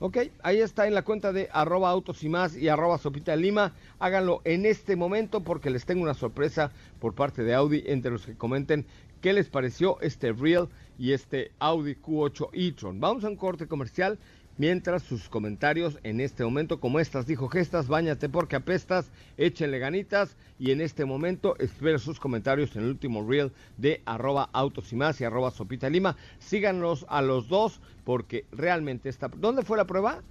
Ok, 0.00 0.18
ahí 0.42 0.60
está 0.60 0.86
en 0.86 0.94
la 0.94 1.02
cuenta 1.02 1.32
de 1.32 1.48
arroba 1.52 1.90
autos 1.90 2.22
y 2.22 2.28
más 2.28 2.56
y 2.56 2.68
arroba 2.68 2.98
sopita 2.98 3.32
de 3.32 3.38
lima. 3.38 3.72
Háganlo 3.98 4.42
en 4.44 4.64
este 4.64 4.94
momento 4.94 5.42
porque 5.42 5.70
les 5.70 5.86
tengo 5.86 6.02
una 6.02 6.14
sorpresa 6.14 6.70
por 7.00 7.14
parte 7.14 7.42
de 7.42 7.54
Audi 7.54 7.82
entre 7.86 8.12
los 8.12 8.24
que 8.24 8.36
comenten 8.36 8.86
qué 9.20 9.32
les 9.32 9.48
pareció 9.48 10.00
este 10.00 10.32
Real 10.32 10.68
y 10.98 11.12
este 11.12 11.50
Audi 11.58 11.96
Q8 11.96 12.50
e-tron. 12.52 13.00
Vamos 13.00 13.24
a 13.24 13.28
un 13.28 13.36
corte 13.36 13.66
comercial 13.66 14.18
Mientras 14.58 15.04
sus 15.04 15.28
comentarios 15.28 16.00
en 16.02 16.20
este 16.20 16.42
momento, 16.42 16.80
como 16.80 16.98
estas 16.98 17.26
dijo 17.28 17.48
Gestas, 17.48 17.86
bañate 17.86 18.28
porque 18.28 18.56
apestas, 18.56 19.12
échenle 19.36 19.78
ganitas 19.78 20.36
y 20.58 20.72
en 20.72 20.80
este 20.80 21.04
momento 21.04 21.54
espero 21.60 22.00
sus 22.00 22.18
comentarios 22.18 22.74
en 22.74 22.82
el 22.82 22.88
último 22.88 23.24
reel 23.24 23.52
de 23.76 24.02
arroba 24.04 24.50
autos 24.52 24.92
y 24.92 24.96
más 24.96 25.20
y 25.20 25.24
arroba 25.24 25.52
sopita 25.52 25.88
lima. 25.88 26.16
Síganos 26.40 27.06
a 27.08 27.22
los 27.22 27.46
dos 27.46 27.80
porque 28.02 28.46
realmente 28.50 29.08
está... 29.08 29.28
¿Dónde 29.28 29.62
fue 29.62 29.76
la 29.76 29.86
prueba? 29.86 30.24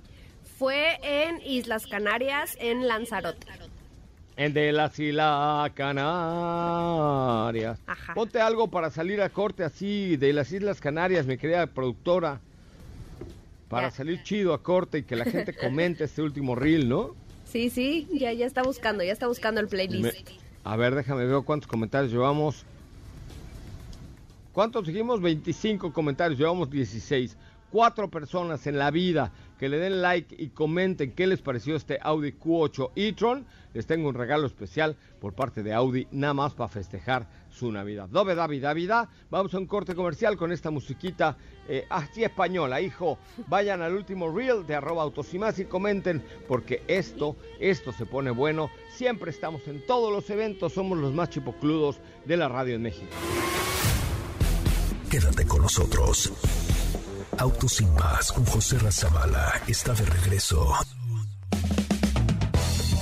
Fue 0.58 1.00
en 1.04 1.42
Islas 1.46 1.88
Canarias, 1.88 2.58
en 2.60 2.86
Lanzarote. 2.86 3.48
En 4.36 4.52
de 4.52 4.74
las 4.74 5.00
Islas 5.00 5.72
Canarias. 5.72 6.10
Ponte 8.13 8.42
algo 8.42 8.70
para 8.70 8.90
salir 8.90 9.22
a 9.22 9.30
corte 9.30 9.63
así 9.63 10.18
de 10.18 10.34
las 10.34 10.52
Islas 10.52 10.82
Canarias, 10.82 11.26
mi 11.26 11.38
querida 11.38 11.66
productora. 11.68 12.42
Para 13.69 13.91
salir 13.91 14.23
chido 14.23 14.53
a 14.53 14.63
corte 14.63 14.99
y 14.99 15.03
que 15.03 15.15
la 15.15 15.25
gente 15.25 15.53
comente 15.53 16.03
este 16.06 16.21
último 16.21 16.56
reel, 16.56 16.88
¿no? 16.88 17.15
Sí, 17.45 17.69
sí, 17.69 18.08
ya, 18.13 18.32
ya 18.34 18.45
está 18.45 18.63
buscando, 18.63 19.03
ya 19.03 19.12
está 19.13 19.27
buscando 19.27 19.60
el 19.62 19.65
Me- 19.67 19.69
playlist. 19.69 20.30
a 20.63 20.75
ver, 20.75 20.95
déjame 20.95 21.25
ver 21.25 21.43
cuántos 21.43 21.67
comentarios 21.69 22.12
llevamos. 22.12 22.65
¿Cuántos 24.53 24.88
dijimos? 24.88 25.21
25 25.21 25.93
comentarios, 25.93 26.39
llevamos 26.39 26.69
16. 26.69 27.38
Cuatro 27.71 28.10
personas 28.10 28.65
en 28.67 28.77
la 28.80 28.89
vida 28.91 29.32
que 29.58 29.70
le 29.70 29.78
den 29.78 30.02
like 30.02 30.36
y 30.38 30.50
comenten 30.50 31.12
qué 31.12 31.28
les 31.28 31.41
pareció 31.41 31.76
este 31.76 32.00
Audi 32.02 32.34
Q8 32.34 32.91
e-tron. 32.96 33.46
Les 33.74 33.86
tengo 33.86 34.10
un 34.10 34.15
regalo 34.15 34.48
especial 34.48 34.96
por 35.20 35.34
parte 35.34 35.63
de 35.63 35.74
Audi, 35.74 36.08
nada 36.12 36.34
más 36.34 36.54
para 36.54 36.67
festejar 36.67 37.28
su 37.50 37.72
Navidad. 37.72 38.08
Dobe 38.10 38.36
David 38.36 38.63
Davida, 38.63 39.10
vamos 39.30 39.54
a 39.54 39.58
un 39.58 39.65
corte 39.65 39.96
comercial 39.96 40.38
con 40.38 40.52
esta 40.52 40.72
musiquita 40.72 41.38
eh, 41.67 41.86
así 41.89 42.24
española, 42.24 42.82
hijo. 42.82 43.17
Vayan 43.48 43.82
al 43.82 43.93
último 43.93 44.36
reel 44.36 44.65
de 44.65 44.76
arroba 44.76 45.04
autos 45.04 45.34
y 45.34 45.39
más 45.39 45.60
y 45.60 45.65
comenten 45.65 46.24
porque 46.48 46.84
esto, 46.88 47.36
esto 47.60 47.91
se 47.91 48.06
pone 48.06 48.32
bueno. 48.32 48.70
Siempre 48.96 49.32
estamos 49.32 49.67
en 49.67 49.86
todos 49.86 50.12
los 50.12 50.30
eventos, 50.30 50.74
somos 50.74 50.98
los 50.98 51.13
más 51.13 51.30
chipocludos 51.30 52.00
de 52.26 52.38
la 52.38 52.48
radio 52.48 52.76
en 52.76 52.84
México. 52.84 53.12
Quédate 55.10 55.46
con 55.48 55.62
nosotros. 55.62 56.34
Autos 57.39 57.73
sin 57.73 57.93
más 57.93 58.32
con 58.32 58.43
José 58.45 58.80
Razabala 58.80 59.62
está 59.67 59.93
de 59.93 60.06
regreso. 60.06 60.73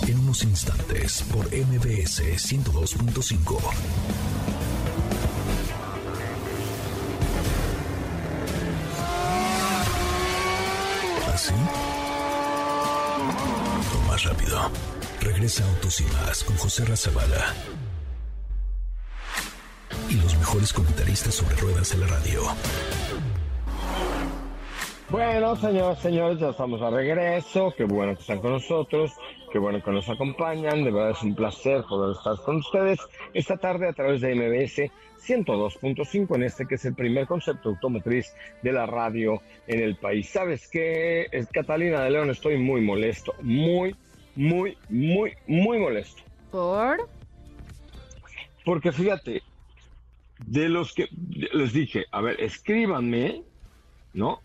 En 0.08 0.20
unos 0.20 0.44
instantes 0.44 1.24
por 1.32 1.46
MBS 1.46 2.22
102.5. 2.22 3.60
¿Así? 11.34 11.54
O 13.94 14.08
más 14.10 14.24
rápido. 14.24 14.70
Regresa 15.22 15.64
Autos 15.64 15.96
sin 15.96 16.12
más 16.12 16.44
con 16.44 16.58
José 16.58 16.84
Razabala. 16.84 17.54
Y 20.10 20.16
los 20.16 20.38
mejores 20.38 20.74
comentaristas 20.74 21.36
sobre 21.36 21.56
ruedas 21.56 21.90
de 21.92 21.98
la 21.98 22.08
radio. 22.08 22.42
Bueno, 25.10 25.56
señores, 25.56 26.00
señores, 26.00 26.40
ya 26.40 26.50
estamos 26.50 26.82
a 26.82 26.90
regreso. 26.90 27.72
Qué 27.78 27.84
bueno 27.84 28.16
que 28.16 28.22
están 28.22 28.40
con 28.40 28.54
nosotros. 28.54 29.14
Qué 29.52 29.60
bueno 29.60 29.82
que 29.84 29.92
nos 29.92 30.10
acompañan. 30.10 30.84
De 30.84 30.92
verdad 30.92 31.12
es 31.12 31.22
un 31.22 31.36
placer 31.36 31.84
poder 31.88 32.18
estar 32.18 32.36
con 32.44 32.58
ustedes 32.58 33.00
esta 33.34 33.56
tarde 33.58 33.88
a 33.88 33.94
través 33.94 34.22
de 34.22 34.34
MBS 34.34 34.92
102.5 35.26 36.36
en 36.36 36.44
este 36.44 36.66
que 36.66 36.76
es 36.76 36.86
el 36.86 36.96
primer 36.96 37.28
concepto 37.28 37.70
automotriz 37.70 38.34
de 38.64 38.72
la 38.72 38.88
radio 38.88 39.42
en 39.68 39.82
el 39.82 39.96
país. 39.96 40.28
¿Sabes 40.28 40.68
qué? 40.68 41.28
Es 41.32 41.48
Catalina 41.52 42.02
de 42.02 42.10
León, 42.10 42.32
estoy 42.32 42.58
muy 42.58 42.82
molesto. 42.82 43.36
Muy, 43.42 43.96
muy, 44.36 44.76
muy, 44.90 45.34
muy 45.46 45.78
molesto. 45.78 46.24
¿Por? 46.50 47.08
Porque 48.66 48.92
fíjate, 48.92 49.44
de 50.40 50.68
los 50.68 50.94
que 50.94 51.08
les 51.54 51.74
dije, 51.74 52.06
a 52.12 52.22
ver, 52.22 52.42
escríbanme, 52.42 53.44
¿no? 54.14 54.42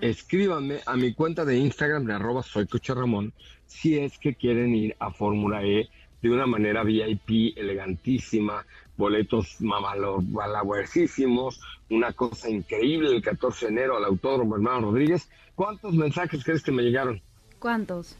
Escríbanme 0.00 0.80
a 0.84 0.96
mi 0.96 1.14
cuenta 1.14 1.44
de 1.44 1.56
Instagram 1.56 2.04
de 2.04 2.14
arroba 2.14 2.42
soy 2.42 2.66
Ramón 2.88 3.32
si 3.66 3.98
es 3.98 4.18
que 4.18 4.34
quieren 4.34 4.74
ir 4.74 4.96
a 4.98 5.10
Fórmula 5.10 5.64
E 5.64 5.88
de 6.20 6.30
una 6.30 6.46
manera 6.46 6.84
VIP, 6.84 7.56
elegantísima, 7.56 8.64
boletos 8.96 9.60
mamalobuerísimos, 9.60 11.60
una 11.90 12.12
cosa 12.12 12.48
increíble 12.48 13.10
el 13.10 13.22
14 13.22 13.66
de 13.66 13.72
enero 13.72 13.96
al 13.96 14.04
Autódromo 14.04 14.54
Hermano 14.54 14.92
Rodríguez. 14.92 15.28
¿Cuántos 15.54 15.94
mensajes 15.94 16.44
crees 16.44 16.62
que 16.62 16.70
me 16.70 16.82
llegaron? 16.82 17.20
¿Cuántos? 17.58 18.16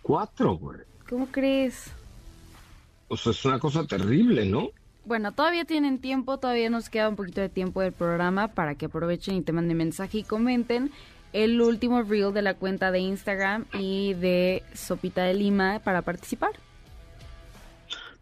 Cuatro, 0.00 0.56
güey. 0.56 0.80
¿Cómo 1.08 1.26
crees? 1.26 1.92
O 3.08 3.16
sea, 3.16 3.32
es 3.32 3.44
una 3.44 3.58
cosa 3.58 3.86
terrible, 3.86 4.46
¿no? 4.46 4.70
Bueno, 5.06 5.30
todavía 5.30 5.64
tienen 5.64 6.00
tiempo, 6.00 6.38
todavía 6.38 6.68
nos 6.68 6.90
queda 6.90 7.08
un 7.08 7.14
poquito 7.14 7.40
de 7.40 7.48
tiempo 7.48 7.80
del 7.80 7.92
programa 7.92 8.48
para 8.48 8.74
que 8.74 8.86
aprovechen 8.86 9.36
y 9.36 9.42
te 9.42 9.52
manden 9.52 9.76
mensaje 9.76 10.18
y 10.18 10.22
comenten 10.24 10.90
el 11.32 11.62
último 11.62 12.02
reel 12.02 12.34
de 12.34 12.42
la 12.42 12.54
cuenta 12.54 12.90
de 12.90 12.98
Instagram 12.98 13.66
y 13.72 14.14
de 14.14 14.64
Sopita 14.74 15.22
de 15.22 15.34
Lima 15.34 15.78
para 15.84 16.02
participar. 16.02 16.50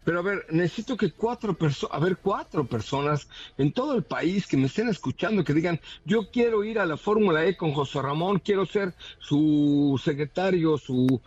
Pero 0.05 0.19
a 0.19 0.21
ver, 0.21 0.45
necesito 0.51 0.95
que 0.95 1.11
cuatro 1.11 1.55
personas, 1.55 1.97
a 1.97 1.99
ver, 1.99 2.17
cuatro 2.17 2.65
personas 2.65 3.27
en 3.57 3.73
todo 3.73 3.95
el 3.95 4.03
país 4.03 4.45
que 4.45 4.55
me 4.55 4.67
estén 4.67 4.87
escuchando, 4.87 5.43
que 5.43 5.53
digan, 5.53 5.81
yo 6.05 6.29
quiero 6.31 6.63
ir 6.63 6.77
a 6.77 6.85
la 6.85 6.95
Fórmula 6.95 7.43
E 7.43 7.57
con 7.57 7.73
José 7.73 8.03
Ramón, 8.03 8.37
quiero 8.39 8.67
ser 8.67 8.93
su 9.17 9.99
secretario, 10.01 10.77
su 10.77 11.19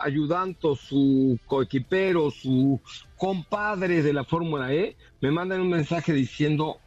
ayudante, 0.00 0.68
su 0.76 1.38
coequipero, 1.46 2.30
su 2.30 2.80
compadre 3.18 4.02
de 4.02 4.14
la 4.14 4.24
Fórmula 4.24 4.72
E, 4.72 4.96
me 5.20 5.30
mandan 5.30 5.60
un 5.60 5.68
mensaje 5.68 6.14
diciendo, 6.14 6.78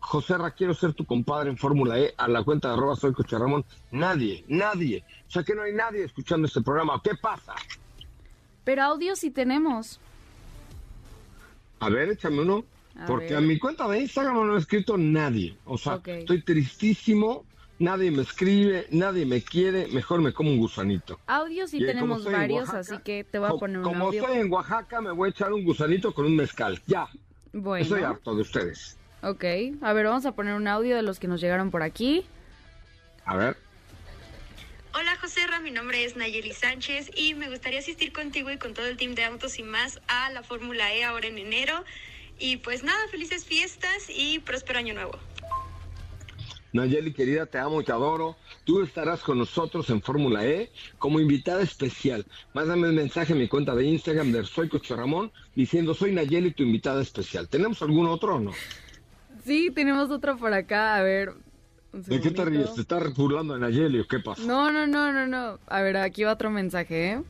José 0.00 0.36
Ra, 0.38 0.50
quiero 0.50 0.74
ser 0.74 0.92
tu 0.92 1.04
compadre 1.04 1.50
en 1.50 1.56
Fórmula 1.56 2.00
E, 2.00 2.14
a 2.16 2.26
la 2.26 2.42
cuenta 2.42 2.68
de 2.68 2.74
arroba 2.74 2.96
soy 2.96 3.12
Coche 3.12 3.38
Ramón. 3.38 3.64
Nadie, 3.92 4.44
nadie. 4.48 5.04
O 5.28 5.30
sea 5.30 5.44
que 5.44 5.54
no 5.54 5.62
hay 5.62 5.72
nadie 5.72 6.02
escuchando 6.04 6.48
este 6.48 6.62
programa. 6.62 7.00
¿Qué 7.02 7.12
pasa? 7.14 7.54
Pero 8.64 8.82
audio 8.82 9.14
sí 9.14 9.30
tenemos. 9.30 10.00
A 11.84 11.88
ver, 11.90 12.10
échame 12.10 12.40
uno. 12.40 12.64
A 12.96 13.06
porque 13.06 13.26
ver. 13.30 13.36
a 13.36 13.40
mi 13.40 13.58
cuenta 13.58 13.88
de 13.88 14.00
Instagram 14.00 14.46
no 14.46 14.54
ha 14.54 14.58
escrito 14.58 14.96
nadie. 14.96 15.56
O 15.64 15.76
sea, 15.76 16.00
estoy 16.04 16.42
tristísimo. 16.42 17.44
Nadie 17.80 18.12
me 18.12 18.22
escribe, 18.22 18.86
nadie 18.90 19.26
me 19.26 19.42
quiere. 19.42 19.88
Mejor 19.88 20.20
me 20.22 20.32
como 20.32 20.50
un 20.50 20.58
gusanito. 20.58 21.18
Audio 21.26 21.66
sí 21.66 21.78
Y 21.78 21.80
como 21.80 21.92
tenemos 21.92 22.24
varios, 22.24 22.68
Oaxaca, 22.68 22.78
así 22.78 22.98
que 23.02 23.24
te 23.24 23.38
voy 23.40 23.48
a 23.48 23.58
poner 23.58 23.78
un 23.78 23.82
Como 23.82 24.06
audio. 24.06 24.20
estoy 24.22 24.38
en 24.38 24.52
Oaxaca, 24.52 25.00
me 25.00 25.10
voy 25.10 25.26
a 25.26 25.30
echar 25.30 25.52
un 25.52 25.64
gusanito 25.64 26.14
con 26.14 26.24
un 26.26 26.36
mezcal. 26.36 26.80
Ya, 26.86 27.08
Bueno, 27.52 27.82
estoy 27.82 28.02
harto 28.02 28.34
de 28.36 28.42
ustedes. 28.42 28.96
ok. 29.22 29.44
A 29.82 29.92
ver, 29.92 30.06
vamos 30.06 30.24
a 30.24 30.32
poner 30.32 30.54
un 30.54 30.68
audio 30.68 30.94
de 30.94 31.02
los 31.02 31.18
que 31.18 31.26
nos 31.26 31.40
llegaron 31.40 31.72
por 31.72 31.82
aquí. 31.82 32.24
A 33.24 33.36
ver. 33.36 33.56
Hola 34.96 35.16
José 35.20 35.44
Ra, 35.48 35.58
mi 35.58 35.72
nombre 35.72 36.04
es 36.04 36.14
Nayeli 36.14 36.52
Sánchez 36.52 37.10
y 37.16 37.34
me 37.34 37.50
gustaría 37.50 37.80
asistir 37.80 38.12
contigo 38.12 38.52
y 38.52 38.58
con 38.58 38.74
todo 38.74 38.86
el 38.86 38.96
team 38.96 39.16
de 39.16 39.24
Autos 39.24 39.58
y 39.58 39.64
más 39.64 40.00
a 40.06 40.30
la 40.30 40.44
Fórmula 40.44 40.94
E 40.94 41.02
ahora 41.02 41.26
en 41.26 41.36
enero. 41.36 41.82
Y 42.38 42.58
pues 42.58 42.84
nada, 42.84 43.08
felices 43.08 43.44
fiestas 43.44 44.08
y 44.08 44.38
próspero 44.38 44.78
año 44.78 44.94
nuevo. 44.94 45.18
Nayeli, 46.72 47.12
querida, 47.12 47.44
te 47.46 47.58
amo 47.58 47.80
y 47.80 47.84
te 47.84 47.90
adoro. 47.90 48.36
Tú 48.62 48.82
estarás 48.82 49.20
con 49.20 49.36
nosotros 49.38 49.90
en 49.90 50.00
Fórmula 50.00 50.46
E 50.46 50.70
como 50.98 51.18
invitada 51.18 51.62
especial. 51.62 52.24
Mándame 52.52 52.88
un 52.88 52.94
mensaje 52.94 53.32
a 53.32 53.36
mi 53.36 53.48
cuenta 53.48 53.74
de 53.74 53.86
Instagram 53.86 54.30
de 54.30 54.44
Soy 54.44 54.68
Coche 54.68 54.94
Ramón 54.94 55.32
diciendo 55.56 55.94
soy 55.94 56.12
Nayeli, 56.12 56.52
tu 56.52 56.62
invitada 56.62 57.02
especial. 57.02 57.48
¿Tenemos 57.48 57.82
algún 57.82 58.06
otro 58.06 58.36
o 58.36 58.40
no? 58.40 58.52
Sí, 59.44 59.72
tenemos 59.74 60.10
otro 60.10 60.36
por 60.36 60.54
acá. 60.54 60.94
A 60.94 61.02
ver. 61.02 61.34
¿De 61.94 62.20
qué 62.20 62.32
te 62.32 62.44
ríes? 62.44 62.74
¿Te 62.74 62.80
estás 62.80 63.14
burlando 63.14 63.54
de 63.54 63.60
Nayeli 63.60 64.00
o 64.00 64.06
qué 64.08 64.18
pasa? 64.18 64.42
No, 64.42 64.72
no, 64.72 64.84
no, 64.86 65.12
no, 65.12 65.26
no. 65.28 65.60
A 65.68 65.80
ver, 65.80 65.96
aquí 65.96 66.24
va 66.24 66.32
otro 66.32 66.50
mensaje, 66.50 67.12
¿eh? 67.12 67.22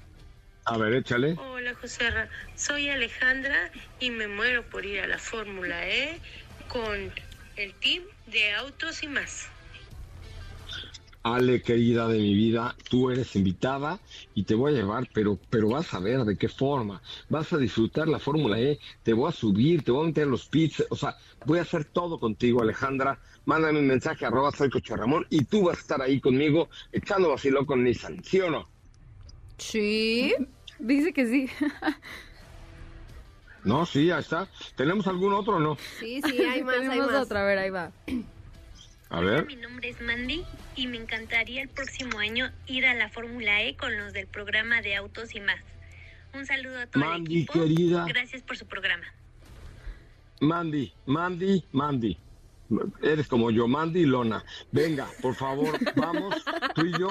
A 0.65 0.79
ver, 0.79 0.95
échale. 0.95 1.37
Hola 1.39 1.75
José 1.75 2.11
Ra, 2.11 2.31
soy 2.57 2.89
Alejandra 2.89 3.71
y 4.01 4.11
me 4.11 4.27
muero 4.27 4.63
por 4.71 4.87
ir 4.87 5.01
a 5.01 5.07
la 5.07 5.19
Fórmula 5.19 5.87
E 5.87 6.19
con 6.69 7.13
el 7.57 7.75
team 7.75 8.05
de 8.27 8.55
Autos 8.55 9.03
y 9.03 9.09
más. 9.09 9.49
Ale, 11.23 11.63
querida 11.63 12.07
de 12.09 12.19
mi 12.19 12.35
vida, 12.35 12.77
tú 12.91 13.11
eres 13.11 13.35
invitada 13.35 13.99
y 14.35 14.45
te 14.45 14.55
voy 14.55 14.73
a 14.73 14.77
llevar, 14.77 15.09
pero, 15.13 15.39
pero 15.49 15.69
vas 15.71 15.93
a 15.95 15.99
ver 15.99 16.25
de 16.25 16.37
qué 16.37 16.49
forma. 16.49 17.03
Vas 17.31 17.51
a 17.53 17.59
disfrutar 17.59 18.09
la 18.09 18.19
Fórmula 18.19 18.61
E, 18.61 18.79
te 19.03 19.15
voy 19.15 19.31
a 19.31 19.33
subir, 19.33 19.83
te 19.83 19.91
voy 19.91 20.05
a 20.05 20.07
meter 20.09 20.27
los 20.27 20.49
pits, 20.49 20.85
o 20.91 20.97
sea, 20.97 21.17
voy 21.47 21.59
a 21.59 21.63
hacer 21.63 21.87
todo 21.87 22.19
contigo, 22.21 22.61
Alejandra. 22.61 23.19
Mándame 23.47 23.79
un 23.79 23.87
mensaje, 23.87 24.25
arroba 24.25 24.51
soy 24.53 24.71
Ramón, 24.71 25.27
y 25.31 25.45
tú 25.45 25.65
vas 25.65 25.79
a 25.79 25.81
estar 25.81 26.03
ahí 26.03 26.21
conmigo 26.21 26.69
echando 26.93 27.29
vacilón 27.31 27.67
con 27.67 27.85
Nissan, 27.85 28.23
¿sí 28.25 28.41
o 28.41 28.51
no? 28.51 28.69
Sí. 29.59 30.35
Dice 30.79 31.13
que 31.13 31.27
sí. 31.27 31.49
No, 33.65 33.87
sí, 33.87 34.07
ya 34.07 34.19
está. 34.19 34.47
¿Tenemos 34.77 35.07
algún 35.07 35.33
otro 35.33 35.57
o 35.57 35.59
no? 35.59 35.79
Sí, 35.99 36.21
sí, 36.23 36.43
hay 36.43 36.63
más, 36.65 36.75
hay 36.75 36.83
Tenemos 36.83 37.13
más. 37.13 37.23
otra, 37.23 37.41
a 37.41 37.45
ver, 37.47 37.59
ahí 37.59 37.71
va. 37.71 37.91
A 39.09 39.21
ver. 39.21 39.47
Mi 39.47 39.57
nombre 39.57 39.89
es 39.89 40.01
Mandy 40.03 40.45
y 40.77 40.87
me 40.87 40.99
encantaría 40.99 41.63
el 41.63 41.71
próximo 41.71 42.19
año 42.19 42.51
ir 42.67 42.85
a 42.85 42.93
la 42.93 43.09
Fórmula 43.09 43.63
E 43.63 43.75
con 43.77 43.97
los 43.97 44.13
del 44.13 44.27
programa 44.27 44.83
de 44.83 44.97
Autos 44.97 45.35
y 45.35 45.41
más. 45.41 45.57
Un 46.35 46.45
saludo 46.45 46.79
a 46.81 46.87
todo 46.89 47.03
Mandy, 47.05 47.37
el 47.37 47.43
equipo. 47.45 47.53
querida. 47.55 48.05
Gracias 48.07 48.43
por 48.43 48.59
su 48.59 48.67
programa. 48.67 49.05
Mandy, 50.41 50.93
Mandy, 51.07 51.65
Mandy. 51.73 52.19
Eres 53.03 53.29
como 53.29 53.51
yo, 53.51 53.67
Mandy 53.69 54.01
y 54.01 54.07
Lona. 54.07 54.45
Venga, 54.73 55.09
por 55.23 55.35
favor, 55.35 55.79
vamos, 55.97 56.35
tú 56.75 56.87
y 56.87 56.93
yo. 56.99 57.09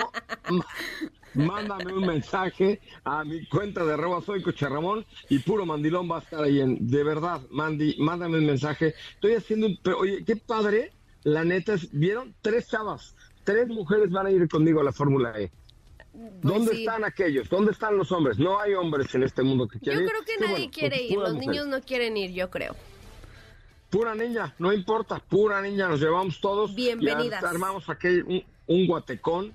Mándame 1.33 1.93
un 1.93 2.05
mensaje 2.05 2.79
a 3.03 3.23
mi 3.23 3.45
cuenta 3.47 3.83
de 3.83 3.93
arroba 3.93 4.21
soy 4.21 4.43
Coche 4.43 4.69
Ramón 4.69 5.03
y 5.29 5.39
puro 5.39 5.65
mandilón 5.65 6.09
va 6.09 6.17
a 6.17 6.21
estar 6.21 6.43
ahí 6.43 6.59
en. 6.59 6.87
De 6.87 7.03
verdad, 7.03 7.41
Mandy, 7.49 7.95
mándame 7.97 8.37
un 8.37 8.45
mensaje. 8.45 8.93
Estoy 9.15 9.33
haciendo 9.33 9.67
un. 9.67 9.79
Pero 9.81 9.99
oye, 9.99 10.23
qué 10.23 10.35
padre. 10.35 10.91
La 11.23 11.43
neta 11.43 11.73
es, 11.73 11.89
vieron 11.91 12.35
tres 12.41 12.67
chavas, 12.67 13.15
tres 13.45 13.67
mujeres 13.69 14.11
van 14.11 14.27
a 14.27 14.31
ir 14.31 14.47
conmigo 14.49 14.81
a 14.81 14.83
la 14.83 14.91
Fórmula 14.91 15.33
E. 15.39 15.51
Pues 16.11 16.41
¿Dónde 16.41 16.73
sí. 16.73 16.79
están 16.81 17.03
aquellos? 17.05 17.49
¿Dónde 17.49 17.71
están 17.71 17.97
los 17.97 18.11
hombres? 18.11 18.37
No 18.37 18.59
hay 18.59 18.73
hombres 18.73 19.15
en 19.15 19.23
este 19.23 19.41
mundo 19.41 19.67
que 19.67 19.79
Yo 19.79 19.83
quieran 19.85 20.03
ir. 20.03 20.09
creo 20.09 20.21
que 20.23 20.37
nadie 20.39 20.53
bueno, 20.53 20.71
quiere 20.71 20.97
pues, 20.97 21.11
ir, 21.11 21.17
los 21.17 21.35
niños 21.35 21.67
no 21.67 21.81
quieren 21.81 22.17
ir, 22.17 22.31
yo 22.33 22.49
creo. 22.51 22.75
Pura 23.93 24.15
niña, 24.15 24.55
no 24.57 24.73
importa, 24.73 25.19
pura 25.19 25.61
niña, 25.61 25.87
nos 25.87 25.99
llevamos 25.99 26.41
todos. 26.41 26.73
Bienvenidas. 26.73 27.43
Y 27.43 27.45
armamos 27.45 27.87
aquel, 27.91 28.23
un, 28.23 28.43
un 28.65 28.87
guatecón. 28.87 29.53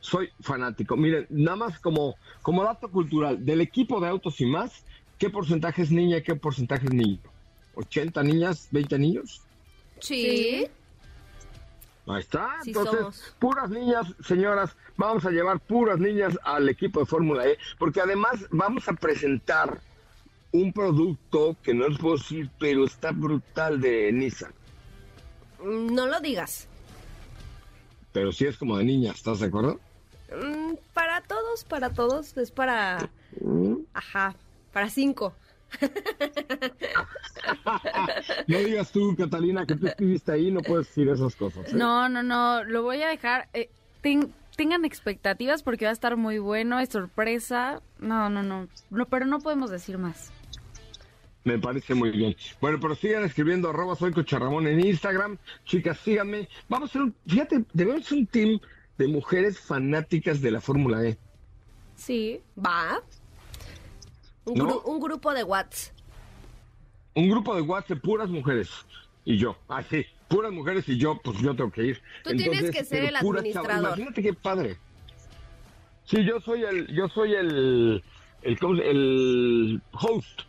Soy 0.00 0.28
fanático. 0.40 0.96
Miren, 0.96 1.28
nada 1.30 1.56
más 1.56 1.78
como, 1.78 2.16
como 2.42 2.64
dato 2.64 2.90
cultural, 2.90 3.46
del 3.46 3.60
equipo 3.60 4.00
de 4.00 4.08
autos 4.08 4.40
y 4.40 4.46
más, 4.46 4.84
¿qué 5.18 5.30
porcentaje 5.30 5.82
es 5.82 5.92
niña 5.92 6.16
y 6.16 6.22
qué 6.24 6.34
porcentaje 6.34 6.86
es 6.86 6.92
niño? 6.92 7.20
¿80 7.76 8.24
niñas, 8.24 8.66
20 8.72 8.98
niños? 8.98 9.40
Sí. 10.00 10.66
Ahí 12.08 12.20
está. 12.22 12.56
Sí 12.64 12.70
Entonces, 12.70 12.98
somos. 12.98 13.34
puras 13.38 13.70
niñas, 13.70 14.12
señoras, 14.26 14.74
vamos 14.96 15.24
a 15.26 15.30
llevar 15.30 15.60
puras 15.60 16.00
niñas 16.00 16.36
al 16.42 16.68
equipo 16.68 16.98
de 16.98 17.06
Fórmula 17.06 17.46
E, 17.46 17.56
porque 17.78 18.00
además 18.00 18.48
vamos 18.50 18.88
a 18.88 18.94
presentar 18.94 19.80
un 20.52 20.72
producto 20.72 21.56
que 21.62 21.72
no 21.74 21.88
les 21.88 21.98
puedo 21.98 22.16
decir, 22.16 22.50
pero 22.58 22.84
está 22.84 23.12
brutal 23.12 23.80
de 23.80 24.10
Nissan. 24.12 24.52
No 25.64 26.06
lo 26.06 26.20
digas. 26.20 26.66
Pero 28.12 28.32
sí 28.32 28.46
es 28.46 28.56
como 28.56 28.76
de 28.78 28.84
niña, 28.84 29.12
¿estás 29.12 29.40
de 29.40 29.46
acuerdo? 29.46 29.78
Mm, 30.34 30.74
Para 30.94 31.20
todos, 31.22 31.64
para 31.64 31.90
todos, 31.90 32.36
es 32.36 32.50
para... 32.50 33.10
Mm. 33.40 33.74
Ajá, 33.94 34.34
para 34.72 34.88
cinco. 34.90 35.34
No 38.46 38.58
digas 38.58 38.90
tú, 38.90 39.14
Catalina, 39.16 39.64
que 39.66 39.76
tú 39.76 39.86
estuviste 39.86 40.32
ahí, 40.32 40.50
no 40.50 40.60
puedes 40.60 40.86
decir 40.88 41.08
esas 41.08 41.34
cosas. 41.36 41.68
¿eh? 41.68 41.76
No, 41.76 42.08
no, 42.08 42.22
no, 42.22 42.64
lo 42.64 42.82
voy 42.82 43.02
a 43.02 43.08
dejar. 43.08 43.48
eh, 43.52 43.70
ten- 44.02 44.32
tengan 44.56 44.84
expectativas 44.84 45.62
porque 45.62 45.84
va 45.86 45.90
a 45.90 45.94
estar 45.94 46.16
muy 46.16 46.38
bueno, 46.38 46.78
es 46.80 46.88
sorpresa. 46.90 47.80
No, 47.98 48.28
no, 48.28 48.42
no, 48.42 48.68
no, 48.90 49.06
pero 49.06 49.26
no 49.26 49.38
podemos 49.38 49.70
decir 49.70 49.96
más. 49.98 50.32
Me 51.44 51.58
parece 51.58 51.94
muy 51.94 52.10
bien. 52.10 52.36
Bueno, 52.60 52.78
pero 52.80 52.94
sigan 52.94 53.24
escribiendo 53.24 53.70
arroba 53.70 53.96
soy 53.96 54.12
Cocharramón 54.12 54.66
en 54.66 54.84
Instagram. 54.84 55.38
Chicas, 55.64 55.98
síganme. 55.98 56.48
Vamos 56.68 56.88
a 56.88 56.90
hacer 56.90 57.02
un, 57.02 57.14
fíjate, 57.26 57.64
debemos 57.72 58.02
hacer 58.04 58.18
un 58.18 58.26
team 58.26 58.60
de 58.98 59.08
mujeres 59.08 59.58
fanáticas 59.58 60.42
de 60.42 60.50
la 60.50 60.60
Fórmula 60.60 61.02
E. 61.06 61.16
Sí. 61.96 62.40
Va. 62.58 63.00
Un, 64.44 64.58
¿No? 64.58 64.66
gru- 64.68 64.82
un 64.84 65.00
grupo 65.00 65.32
de 65.32 65.44
Whats. 65.44 65.92
Un 67.14 67.28
grupo 67.30 67.54
de 67.56 67.62
WhatsApp 67.62 67.88
de 67.88 67.96
puras 67.96 68.28
mujeres. 68.28 68.70
Y 69.24 69.36
yo. 69.38 69.56
Ah, 69.68 69.82
sí. 69.82 70.04
Puras 70.28 70.52
mujeres 70.52 70.88
y 70.88 70.96
yo, 70.98 71.18
pues 71.24 71.38
yo 71.38 71.56
tengo 71.56 71.70
que 71.72 71.82
ir. 71.84 72.02
Tú 72.22 72.30
tienes 72.36 72.70
que 72.70 72.84
ser 72.84 73.04
el 73.04 73.16
administrador. 73.16 73.78
Imagínate 73.78 74.22
qué 74.22 74.32
padre. 74.34 74.76
Sí, 76.04 76.24
yo 76.24 76.40
soy 76.40 76.62
el, 76.64 76.86
yo 76.94 77.08
soy 77.08 77.34
el, 77.34 78.02
el, 78.42 78.58
¿cómo 78.58 78.76
se- 78.76 78.90
el 78.90 79.82
host. 79.92 80.42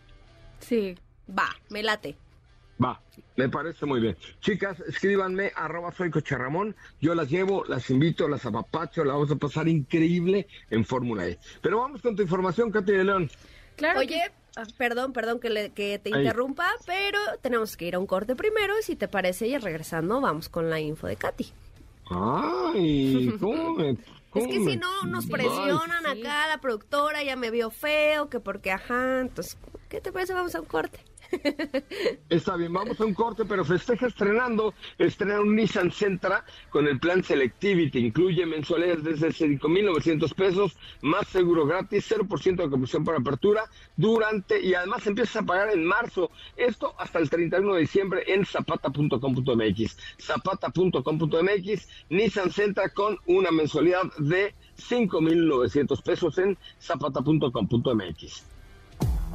Sí. 0.62 0.96
Va, 1.30 1.50
me 1.70 1.84
late. 1.84 2.16
Va, 2.84 3.00
me 3.36 3.48
parece 3.48 3.86
muy 3.86 4.00
bien. 4.00 4.18
Chicas, 4.40 4.80
escríbanme, 4.88 5.52
arroba 5.56 5.92
soy 5.92 6.10
Cocharramón. 6.10 6.76
Yo 7.00 7.14
las 7.14 7.30
llevo, 7.30 7.64
las 7.66 7.90
invito, 7.92 8.28
las 8.28 8.44
apapacho, 8.46 9.04
la 9.04 9.14
vamos 9.14 9.30
a 9.30 9.36
pasar 9.36 9.68
increíble 9.68 10.48
en 10.72 10.84
Fórmula 10.84 11.28
E. 11.28 11.38
Pero 11.62 11.80
vamos 11.80 12.02
con 12.02 12.16
tu 12.16 12.24
información, 12.24 12.72
Katy 12.72 12.92
de 12.92 13.04
León. 13.04 13.30
Claro. 13.76 14.00
Oye, 14.00 14.08
que- 14.08 14.32
ah, 14.56 14.66
perdón, 14.78 15.14
perdón 15.14 15.40
que, 15.40 15.50
le- 15.52 15.70
que 15.70 16.00
te 16.00 16.12
Ahí. 16.14 16.22
interrumpa, 16.24 16.68
pero 16.88 17.20
tenemos 17.42 17.78
que 17.78 17.86
ir 17.86 17.94
a 17.96 18.00
un 18.00 18.08
corte 18.08 18.36
primero 18.36 18.74
y 18.80 18.84
si 18.84 18.96
te 18.96 19.08
parece, 19.08 19.48
y 19.48 19.58
regresando, 19.60 20.20
vamos 20.20 20.50
con 20.50 20.70
la 20.72 20.80
info 20.80 21.06
de 21.06 21.18
Katy. 21.18 21.52
Ay, 22.10 23.34
¿cómo 23.40 23.76
me- 23.76 23.98
Es 24.34 24.48
que 24.48 24.64
si 24.64 24.78
no 24.78 25.04
nos 25.04 25.26
presionan 25.26 26.06
acá, 26.06 26.48
la 26.48 26.60
productora 26.62 27.22
ya 27.24 27.36
me 27.36 27.52
vio 27.52 27.70
feo, 27.70 28.30
que 28.30 28.40
porque 28.40 28.72
ajá, 28.72 29.20
entonces, 29.20 29.58
¿qué 29.90 30.00
te 30.00 30.12
parece? 30.12 30.34
Vamos 30.34 30.56
a 30.56 30.62
un 30.62 30.66
corte. 30.66 31.04
Está 32.30 32.56
bien, 32.56 32.74
vamos 32.74 33.00
a 33.00 33.06
un 33.06 33.14
corte, 33.14 33.46
pero 33.46 33.64
festeja 33.64 34.08
estrenando, 34.08 34.74
estrena 34.98 35.40
un 35.40 35.56
Nissan 35.56 35.92
Sentra 35.92 36.44
con 36.70 36.88
el 36.88 37.00
plan 37.00 37.24
Selectivity, 37.24 38.00
incluye 38.00 38.46
mensualidades 38.46 39.04
desde 39.04 39.30
5.900 39.30 40.34
pesos, 40.36 40.78
más 41.02 41.28
seguro 41.28 41.66
gratis, 41.66 42.12
0% 42.12 42.56
de 42.56 42.70
comisión 42.70 43.04
para 43.04 43.20
apertura, 43.20 43.64
durante, 43.96 44.62
y 44.62 44.74
además 44.74 45.06
empiezas 45.08 45.38
a 45.38 45.46
pagar 45.46 45.72
en 45.72 45.86
marzo, 45.86 46.32
esto 46.58 46.94
hasta 46.98 47.20
el 47.20 47.30
31 47.30 47.74
de 47.76 47.82
diciembre 47.82 48.24
en 48.28 48.46
zapata.com.mx, 48.46 49.98
zapata.com.mx, 50.20 51.88
Nissan 52.10 52.52
Sentra 52.52 52.90
con 52.90 53.18
una 53.26 53.52
mensualidad 53.52 54.04
de 54.18 54.54
5.900 54.78 56.02
pesos 56.04 56.38
en 56.38 56.58
zapata.com.mx. 56.80 58.51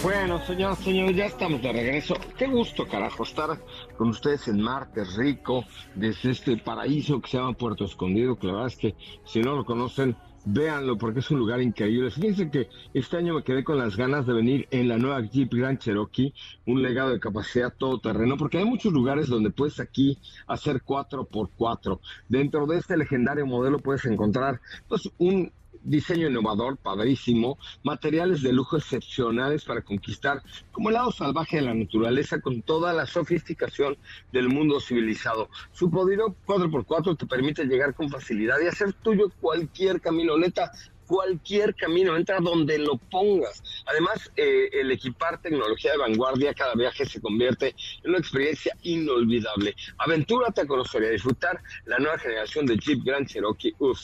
Bueno, 0.00 0.38
señoras, 0.46 0.78
señores, 0.78 1.16
ya 1.16 1.26
estamos 1.26 1.60
de 1.60 1.72
regreso. 1.72 2.14
Qué 2.36 2.46
gusto, 2.46 2.86
carajo, 2.86 3.24
estar 3.24 3.58
con 3.96 4.10
ustedes 4.10 4.46
en 4.46 4.60
Martes 4.60 5.16
Rico, 5.16 5.64
desde 5.96 6.30
este 6.30 6.56
paraíso 6.56 7.20
que 7.20 7.28
se 7.28 7.36
llama 7.36 7.54
Puerto 7.54 7.84
Escondido, 7.84 8.38
que 8.38 8.46
la 8.46 8.52
verdad 8.52 8.68
es 8.68 8.76
que 8.76 8.94
si 9.24 9.40
no 9.40 9.56
lo 9.56 9.64
conocen, 9.64 10.16
véanlo 10.44 10.96
porque 10.96 11.18
es 11.18 11.30
un 11.32 11.40
lugar 11.40 11.60
increíble. 11.60 12.12
Fíjense 12.12 12.48
que 12.48 12.68
este 12.94 13.16
año 13.16 13.34
me 13.34 13.42
quedé 13.42 13.64
con 13.64 13.76
las 13.76 13.96
ganas 13.96 14.24
de 14.24 14.34
venir 14.34 14.68
en 14.70 14.86
la 14.86 14.98
nueva 14.98 15.20
Jeep 15.20 15.52
Grand 15.52 15.80
Cherokee, 15.80 16.32
un 16.66 16.80
legado 16.80 17.10
de 17.10 17.18
capacidad 17.18 17.74
todoterreno, 17.76 18.36
porque 18.36 18.58
hay 18.58 18.64
muchos 18.64 18.92
lugares 18.92 19.26
donde 19.26 19.50
puedes 19.50 19.80
aquí 19.80 20.16
hacer 20.46 20.82
4x4. 20.84 21.98
Dentro 22.28 22.66
de 22.66 22.78
este 22.78 22.96
legendario 22.96 23.46
modelo 23.46 23.80
puedes 23.80 24.04
encontrar 24.04 24.60
pues, 24.86 25.10
un 25.18 25.52
diseño 25.88 26.28
innovador, 26.28 26.76
padrísimo, 26.76 27.58
materiales 27.82 28.42
de 28.42 28.52
lujo 28.52 28.76
excepcionales 28.76 29.64
para 29.64 29.82
conquistar 29.82 30.42
como 30.70 30.90
el 30.90 30.94
lado 30.94 31.10
salvaje 31.12 31.56
de 31.56 31.62
la 31.62 31.74
naturaleza 31.74 32.40
con 32.40 32.62
toda 32.62 32.92
la 32.92 33.06
sofisticación 33.06 33.96
del 34.32 34.48
mundo 34.48 34.80
civilizado. 34.80 35.48
Su 35.72 35.90
poderío 35.90 36.36
4x4 36.46 37.16
te 37.16 37.26
permite 37.26 37.64
llegar 37.64 37.94
con 37.94 38.08
facilidad 38.10 38.56
y 38.62 38.66
hacer 38.66 38.92
tuyo 38.92 39.30
cualquier 39.40 40.00
camino, 40.00 40.36
neta, 40.36 40.70
cualquier 41.08 41.74
camino, 41.74 42.16
entra 42.16 42.38
donde 42.38 42.78
lo 42.78 42.98
pongas. 42.98 43.62
Además, 43.86 44.30
eh, 44.36 44.68
el 44.72 44.92
equipar 44.92 45.40
tecnología 45.40 45.92
de 45.92 45.98
vanguardia, 45.98 46.54
cada 46.54 46.74
viaje 46.74 47.04
se 47.06 47.20
convierte 47.20 47.74
en 48.04 48.10
una 48.10 48.18
experiencia 48.18 48.76
inolvidable. 48.82 49.74
Aventúrate 49.98 50.60
a 50.60 50.66
conocer 50.66 51.02
y 51.02 51.06
a 51.06 51.10
disfrutar 51.10 51.60
la 51.86 51.98
nueva 51.98 52.18
generación 52.18 52.66
de 52.66 52.76
Jeep 52.76 53.02
Grand 53.02 53.26
Cherokee. 53.26 53.74
Uf, 53.78 53.98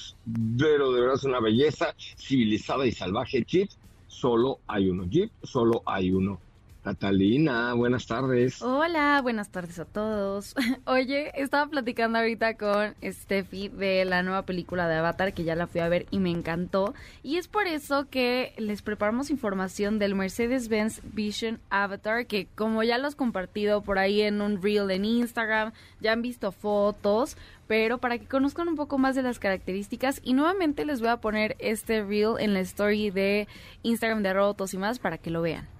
pero 0.59 0.90
de 0.92 1.00
verdad 1.00 1.16
es 1.16 1.24
una 1.24 1.40
belleza 1.40 1.94
civilizada 1.98 2.86
y 2.86 2.92
salvaje. 2.92 3.44
Jeep, 3.46 3.68
solo 4.09 4.61
hay 4.66 4.88
uno. 4.88 5.05
Jeep, 5.05 5.30
solo 5.42 5.82
hay 5.86 6.11
uno. 6.11 6.40
Catalina, 6.85 7.72
buenas 7.72 8.07
tardes. 8.07 8.61
Hola, 8.61 9.18
buenas 9.22 9.49
tardes 9.49 9.78
a 9.78 9.87
todos. 9.87 10.55
Oye, 10.85 11.32
estaba 11.35 11.70
platicando 11.70 12.18
ahorita 12.18 12.59
con 12.59 12.95
Steffi 13.03 13.68
de 13.68 14.05
la 14.05 14.22
nueva 14.22 14.43
película 14.43 14.87
de 14.87 14.97
Avatar 14.97 15.32
que 15.32 15.45
ya 15.45 15.55
la 15.55 15.66
fui 15.66 15.80
a 15.80 15.89
ver 15.89 16.05
y 16.11 16.18
me 16.18 16.30
encantó. 16.30 16.93
Y 17.22 17.37
es 17.39 17.49
por 17.49 17.66
eso 17.66 18.11
que 18.11 18.53
les 18.59 18.82
preparamos 18.82 19.30
información 19.30 19.99
del 19.99 20.14
Mercedes-Benz 20.14 21.01
Vision 21.14 21.59
Avatar 21.70 22.26
que 22.26 22.49
como 22.55 22.82
ya 22.82 22.99
lo 22.99 23.07
has 23.07 23.16
compartido 23.16 23.80
por 23.82 23.99
ahí 23.99 24.20
en 24.20 24.43
un 24.43 24.61
reel 24.62 24.91
en 24.91 25.07
Instagram, 25.07 25.72
ya 26.03 26.12
han 26.12 26.20
visto 26.20 26.53
fotos, 26.53 27.39
pero 27.66 27.97
para 27.97 28.18
que 28.18 28.26
conozcan 28.26 28.68
un 28.68 28.76
poco 28.76 28.99
más 28.99 29.16
de 29.16 29.22
las 29.22 29.39
características 29.39 30.20
y 30.22 30.35
nuevamente 30.35 30.85
les 30.85 31.01
voy 31.01 31.09
a 31.09 31.16
poner 31.16 31.57
este 31.61 32.05
reel 32.05 32.35
en 32.41 32.53
la 32.53 32.61
story 32.61 33.09
de 33.09 33.49
Instagram 33.82 34.22
de 34.22 34.35
Rotos 34.35 34.74
y 34.74 34.76
más 34.76 34.99
para 34.99 35.16
que 35.16 35.30
lo 35.30 35.41
vean. 35.41 35.74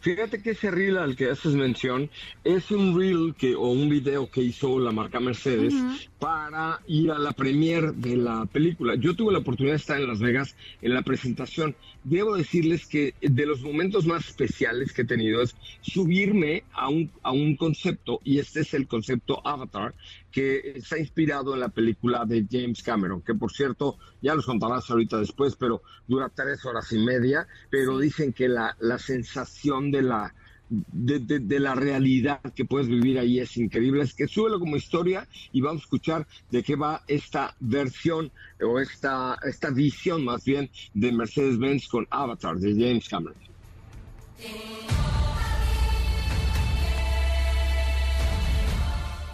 Fíjate 0.00 0.42
que 0.42 0.50
ese 0.50 0.70
reel 0.70 0.96
al 0.96 1.14
que 1.14 1.30
haces 1.30 1.54
mención 1.54 2.08
es 2.42 2.70
un 2.70 2.98
reel 2.98 3.34
que 3.36 3.54
o 3.54 3.70
un 3.70 3.88
video 3.90 4.30
que 4.30 4.42
hizo 4.42 4.78
la 4.78 4.92
marca 4.92 5.20
Mercedes 5.20 5.74
para 6.18 6.80
ir 6.86 7.10
a 7.10 7.18
la 7.18 7.32
premier 7.32 7.92
de 7.92 8.16
la 8.16 8.46
película. 8.46 8.94
Yo 8.94 9.14
tuve 9.14 9.32
la 9.32 9.40
oportunidad 9.40 9.74
de 9.74 9.80
estar 9.80 10.00
en 10.00 10.08
Las 10.08 10.20
Vegas 10.20 10.56
en 10.80 10.94
la 10.94 11.02
presentación 11.02 11.76
debo 12.04 12.36
decirles 12.36 12.86
que 12.86 13.14
de 13.20 13.46
los 13.46 13.62
momentos 13.62 14.06
más 14.06 14.26
especiales 14.26 14.92
que 14.92 15.02
he 15.02 15.06
tenido 15.06 15.42
es 15.42 15.54
subirme 15.80 16.64
a 16.72 16.88
un, 16.88 17.10
a 17.22 17.32
un 17.32 17.56
concepto, 17.56 18.20
y 18.24 18.38
este 18.38 18.60
es 18.60 18.74
el 18.74 18.86
concepto 18.86 19.46
Avatar, 19.46 19.94
que 20.30 20.72
está 20.76 20.98
inspirado 20.98 21.54
en 21.54 21.60
la 21.60 21.68
película 21.68 22.24
de 22.24 22.46
James 22.50 22.82
Cameron, 22.82 23.22
que 23.22 23.34
por 23.34 23.52
cierto, 23.52 23.98
ya 24.22 24.34
los 24.34 24.46
contarás 24.46 24.90
ahorita 24.90 25.18
después, 25.18 25.56
pero 25.56 25.82
dura 26.06 26.30
tres 26.34 26.64
horas 26.64 26.90
y 26.92 26.98
media, 26.98 27.46
pero 27.68 27.98
dicen 27.98 28.32
que 28.32 28.48
la, 28.48 28.76
la 28.80 28.98
sensación 28.98 29.90
de 29.90 30.02
la 30.02 30.34
de, 30.70 31.60
la 31.60 31.74
realidad 31.74 32.40
que 32.54 32.64
puedes 32.64 32.88
vivir 32.88 33.18
ahí 33.18 33.40
es 33.40 33.56
increíble. 33.56 34.04
Es 34.04 34.14
que 34.14 34.28
súbelo 34.28 34.58
como 34.58 34.76
historia 34.76 35.26
y 35.52 35.60
vamos 35.60 35.82
a 35.82 35.84
escuchar 35.84 36.26
de 36.50 36.62
qué 36.62 36.76
va 36.76 37.02
esta 37.08 37.54
versión 37.60 38.30
o 38.62 38.78
esta, 38.78 39.38
esta 39.42 39.70
visión 39.70 40.24
más 40.24 40.44
bien 40.44 40.70
de 40.94 41.12
Mercedes-Benz 41.12 41.88
con 41.88 42.06
Avatar 42.10 42.56
de 42.56 42.72
James 42.72 43.08
Cameron. 43.08 43.50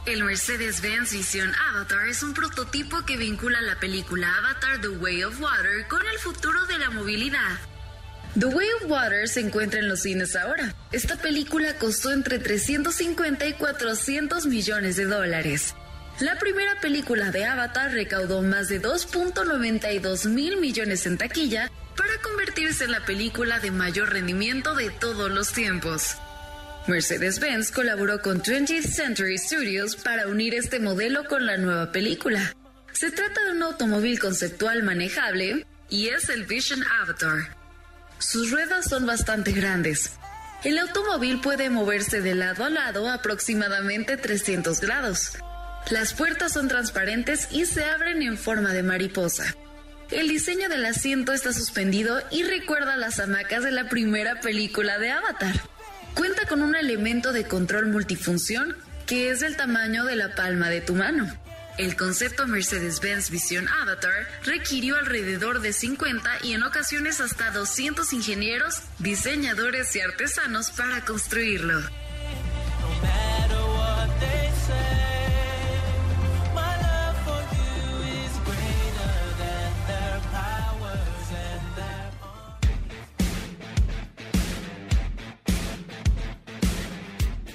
El 0.06 0.22
Mercedes-Benz 0.22 1.12
Vision 1.12 1.52
Avatar 1.68 2.06
es 2.06 2.22
un 2.22 2.32
prototipo 2.32 3.04
que 3.04 3.16
vincula 3.16 3.60
la 3.60 3.78
película 3.80 4.28
Avatar 4.38 4.80
The 4.80 4.88
Way 4.88 5.24
of 5.24 5.40
Water 5.40 5.88
con 5.88 6.00
el 6.06 6.18
futuro 6.20 6.64
de 6.66 6.78
la 6.78 6.90
movilidad. 6.90 7.75
The 8.38 8.44
Way 8.44 8.66
of 8.82 8.90
Water 8.90 9.26
se 9.28 9.40
encuentra 9.40 9.80
en 9.80 9.88
los 9.88 10.02
cines 10.02 10.36
ahora. 10.36 10.74
Esta 10.92 11.16
película 11.16 11.78
costó 11.78 12.12
entre 12.12 12.38
350 12.38 13.46
y 13.46 13.54
400 13.54 14.44
millones 14.44 14.96
de 14.96 15.06
dólares. 15.06 15.74
La 16.20 16.38
primera 16.38 16.78
película 16.82 17.30
de 17.30 17.46
Avatar 17.46 17.92
recaudó 17.92 18.42
más 18.42 18.68
de 18.68 18.82
2.92 18.82 20.28
mil 20.28 20.58
millones 20.58 21.06
en 21.06 21.16
taquilla 21.16 21.70
para 21.96 22.20
convertirse 22.20 22.84
en 22.84 22.92
la 22.92 23.06
película 23.06 23.58
de 23.58 23.70
mayor 23.70 24.12
rendimiento 24.12 24.74
de 24.74 24.90
todos 24.90 25.30
los 25.30 25.52
tiempos. 25.52 26.16
Mercedes-Benz 26.88 27.70
colaboró 27.70 28.20
con 28.20 28.42
20th 28.42 28.82
Century 28.82 29.38
Studios 29.38 29.96
para 29.96 30.28
unir 30.28 30.54
este 30.54 30.78
modelo 30.78 31.24
con 31.24 31.46
la 31.46 31.56
nueva 31.56 31.90
película. 31.90 32.54
Se 32.92 33.10
trata 33.10 33.46
de 33.46 33.52
un 33.52 33.62
automóvil 33.62 34.18
conceptual 34.18 34.82
manejable 34.82 35.64
y 35.88 36.08
es 36.08 36.28
el 36.28 36.44
Vision 36.44 36.84
Avatar. 37.00 37.55
Sus 38.18 38.50
ruedas 38.50 38.88
son 38.88 39.06
bastante 39.06 39.52
grandes. 39.52 40.12
El 40.64 40.78
automóvil 40.78 41.40
puede 41.40 41.70
moverse 41.70 42.20
de 42.20 42.34
lado 42.34 42.64
a 42.64 42.70
lado 42.70 43.08
aproximadamente 43.08 44.16
300 44.16 44.80
grados. 44.80 45.32
Las 45.90 46.14
puertas 46.14 46.52
son 46.52 46.66
transparentes 46.66 47.48
y 47.52 47.66
se 47.66 47.84
abren 47.84 48.22
en 48.22 48.36
forma 48.36 48.72
de 48.72 48.82
mariposa. 48.82 49.54
El 50.10 50.28
diseño 50.28 50.68
del 50.68 50.86
asiento 50.86 51.32
está 51.32 51.52
suspendido 51.52 52.20
y 52.30 52.42
recuerda 52.42 52.96
las 52.96 53.20
hamacas 53.20 53.64
de 53.64 53.70
la 53.70 53.88
primera 53.88 54.40
película 54.40 54.98
de 54.98 55.10
Avatar. 55.10 55.54
Cuenta 56.14 56.46
con 56.46 56.62
un 56.62 56.74
elemento 56.74 57.32
de 57.32 57.44
control 57.44 57.86
multifunción 57.86 58.76
que 59.06 59.30
es 59.30 59.40
del 59.40 59.56
tamaño 59.56 60.04
de 60.04 60.16
la 60.16 60.34
palma 60.34 60.70
de 60.70 60.80
tu 60.80 60.94
mano. 60.94 61.32
El 61.78 61.94
concepto 61.94 62.46
Mercedes-Benz 62.46 63.28
Vision 63.28 63.68
Avatar 63.68 64.26
requirió 64.44 64.96
alrededor 64.96 65.60
de 65.60 65.74
50 65.74 66.38
y 66.42 66.54
en 66.54 66.62
ocasiones 66.62 67.20
hasta 67.20 67.50
200 67.50 68.14
ingenieros, 68.14 68.80
diseñadores 68.98 69.94
y 69.94 70.00
artesanos 70.00 70.70
para 70.70 71.04
construirlo. 71.04 71.78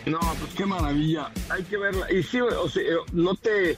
No, 0.05 0.19
pues 0.19 0.53
qué 0.55 0.65
maravilla. 0.65 1.31
Hay 1.49 1.63
que 1.63 1.77
verla. 1.77 2.11
Y 2.11 2.21
sí, 2.21 2.39
o 2.39 2.69
sea, 2.69 2.83
no 3.13 3.33
te 3.35 3.77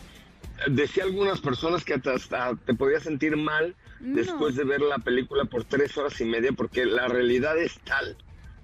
decía 0.67 1.03
algunas 1.03 1.41
personas 1.41 1.83
que 1.83 1.93
hasta 1.93 2.55
te 2.65 2.73
podías 2.73 3.03
sentir 3.03 3.37
mal 3.37 3.75
después 3.99 4.55
de 4.55 4.63
ver 4.63 4.81
la 4.81 4.97
película 4.97 5.45
por 5.45 5.63
tres 5.63 5.97
horas 5.97 6.19
y 6.19 6.25
media 6.25 6.51
porque 6.51 6.85
la 6.85 7.07
realidad 7.07 7.57
es 7.57 7.79
tal 7.79 8.17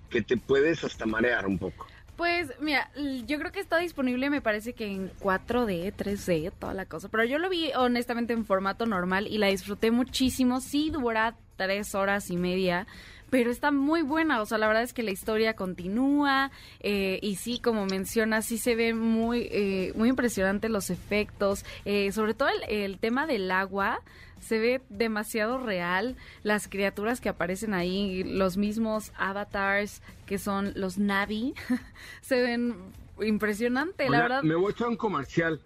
que 0.10 0.22
te 0.22 0.38
puedes 0.38 0.84
hasta 0.84 1.06
marear 1.06 1.48
un 1.48 1.58
poco. 1.58 1.88
Pues 2.18 2.52
mira, 2.60 2.92
yo 3.26 3.40
creo 3.40 3.54
que 3.54 3.62
está 3.62 3.78
disponible, 3.78 4.30
me 4.30 4.42
parece 4.42 4.74
que 4.74 4.86
en 4.86 5.10
4D, 5.20 5.94
3D, 5.96 6.52
toda 6.60 6.74
la 6.74 6.86
cosa. 6.86 7.08
Pero 7.08 7.24
yo 7.24 7.40
lo 7.40 7.50
vi 7.50 7.72
honestamente 7.74 8.34
en 8.34 8.46
formato 8.46 8.86
normal 8.86 9.26
y 9.28 9.38
la 9.38 9.48
disfruté 9.48 9.90
muchísimo. 9.90 10.60
Sí 10.60 10.90
dura 10.90 11.38
tres 11.56 11.96
horas 11.96 12.30
y 12.30 12.36
media, 12.36 12.88
pero 13.30 13.52
está 13.52 13.72
muy 13.72 14.02
buena. 14.02 14.42
O 14.42 14.46
sea, 14.46 14.58
la 14.58 14.68
verdad 14.68 14.84
es 14.84 14.94
que 14.94 15.04
la 15.04 15.12
historia 15.12 15.56
continúa 15.56 16.52
eh, 16.80 17.20
y 17.22 17.36
sí, 17.36 17.60
como 17.60 17.86
menciona, 17.86 18.42
sí 18.42 18.58
se 18.58 18.76
ve 18.76 18.94
muy, 18.94 19.48
eh, 19.52 19.94
muy 19.96 20.10
impresionante 20.10 20.70
los 20.70 20.90
efectos, 20.90 21.66
eh, 21.86 22.12
sobre 22.12 22.34
todo 22.34 22.50
el, 22.68 23.00
tema 23.00 23.28
del 23.28 23.52
agua. 23.52 24.02
Se 24.40 24.58
ve 24.58 24.82
demasiado 24.90 25.58
real 25.58 26.16
las 26.44 26.70
criaturas 26.70 27.20
que 27.20 27.28
aparecen 27.30 27.74
ahí, 27.74 28.24
los 28.24 28.56
mismos 28.56 29.12
avatars 29.18 30.02
que 30.26 30.38
son 30.38 30.72
los 30.76 30.98
Navi, 30.98 31.54
se 32.22 32.42
ven 32.42 32.76
impresionante, 33.22 34.10
la 34.10 34.22
verdad. 34.22 34.44
Me 34.44 34.56
voy 34.56 34.68
a 34.68 34.72
echar 34.72 34.88
un 34.88 34.96
comercial, 34.96 35.60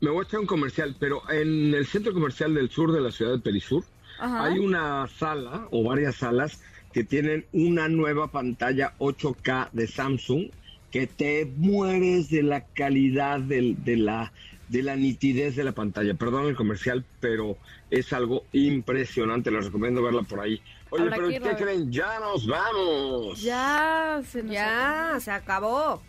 me 0.00 0.10
voy 0.10 0.24
a 0.24 0.28
echar 0.28 0.40
un 0.40 0.46
comercial, 0.46 0.96
pero 0.98 1.22
en 1.30 1.72
el 1.72 1.86
centro 1.86 2.12
comercial 2.12 2.52
del 2.54 2.68
sur 2.68 2.92
de 2.92 3.00
la 3.00 3.12
ciudad 3.12 3.32
de 3.32 3.38
Perisur 3.38 3.84
hay 4.18 4.58
una 4.58 5.06
sala 5.06 5.68
o 5.70 5.84
varias 5.84 6.16
salas 6.16 6.60
que 6.96 7.04
tienen 7.04 7.44
una 7.52 7.90
nueva 7.90 8.28
pantalla 8.28 8.94
8K 9.00 9.68
de 9.72 9.86
Samsung 9.86 10.48
que 10.90 11.06
te 11.06 11.44
mueres 11.44 12.30
de 12.30 12.42
la 12.42 12.64
calidad 12.64 13.38
de, 13.38 13.76
la 13.98 14.32
de 14.70 14.82
la 14.82 14.96
nitidez 14.96 15.56
de 15.56 15.64
la 15.64 15.72
pantalla. 15.72 16.14
Perdón 16.14 16.46
el 16.46 16.56
comercial, 16.56 17.04
pero 17.20 17.58
es 17.90 18.14
algo 18.14 18.44
impresionante. 18.52 19.50
Les 19.50 19.66
recomiendo 19.66 20.02
verla 20.02 20.22
por 20.22 20.40
ahí. 20.40 20.58
Oye, 20.88 21.10
pero 21.10 21.28
¿qué 21.28 21.62
creen? 21.62 21.92
Ya 21.92 22.18
nos 22.18 22.46
vamos. 22.46 23.42
Ya, 23.42 24.22
se 24.26 24.42
ya, 24.46 25.18
se 25.20 25.32
acabó. 25.32 26.00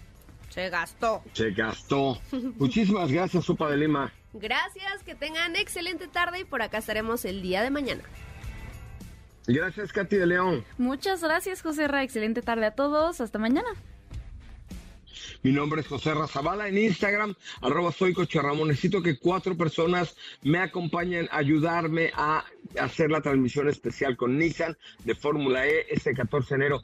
Se 0.48 0.70
gastó. 0.70 1.22
Se 1.34 1.52
gastó. 1.52 2.18
Muchísimas 2.58 3.12
gracias, 3.12 3.44
Sopa 3.44 3.70
de 3.70 3.76
Lima. 3.76 4.14
Gracias, 4.34 5.04
que 5.04 5.16
tengan 5.16 5.56
excelente 5.58 6.08
tarde 6.08 6.40
y 6.40 6.44
por 6.46 6.62
acá 6.62 6.78
estaremos 6.78 7.26
el 7.26 7.42
día 7.42 7.62
de 7.62 7.72
mañana. 7.72 8.04
Gracias, 9.48 9.94
Katy 9.94 10.18
de 10.18 10.26
León. 10.28 10.66
Muchas 10.78 11.24
gracias, 11.24 11.62
José 11.62 11.88
Ra. 11.88 12.04
Excelente 12.04 12.42
tarde 12.42 12.66
a 12.66 12.72
todos. 12.72 13.22
Hasta 13.22 13.40
mañana. 13.40 13.70
Mi 15.44 15.52
nombre 15.52 15.82
es 15.82 15.88
José 15.88 16.14
Razabala 16.14 16.68
en 16.68 16.78
Instagram, 16.78 17.36
arroba 17.62 17.92
soy 17.92 18.14
Coche 18.14 18.42
Ramón. 18.42 18.70
Necesito 18.70 19.02
que 19.02 19.18
cuatro 19.18 19.56
personas 19.56 20.16
me 20.42 20.60
acompañen 20.60 21.30
a 21.32 21.38
ayudarme 21.38 22.12
a 22.16 22.44
hacer 22.80 23.12
la 23.12 23.22
transmisión 23.22 23.70
especial 23.70 24.18
con 24.18 24.38
Nissan 24.38 24.76
de 25.04 25.16
Fórmula 25.16 25.68
E 25.68 25.86
este 25.90 26.14
14 26.14 26.50
de 26.50 26.56
enero. 26.56 26.82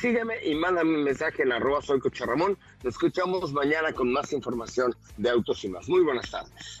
Sígueme 0.00 0.34
y 0.44 0.54
mándame 0.54 0.96
un 0.96 1.04
mensaje 1.04 1.42
en 1.42 1.52
arroba 1.52 1.82
soy 1.82 1.98
Coche 1.98 2.26
Ramón. 2.26 2.58
Nos 2.82 2.94
escuchamos 2.94 3.52
mañana 3.52 3.92
con 3.92 4.12
más 4.12 4.32
información 4.32 4.94
de 5.16 5.30
autos 5.30 5.64
y 5.64 5.68
más. 5.68 5.88
Muy 5.88 6.02
buenas 6.02 6.30
tardes. 6.30 6.80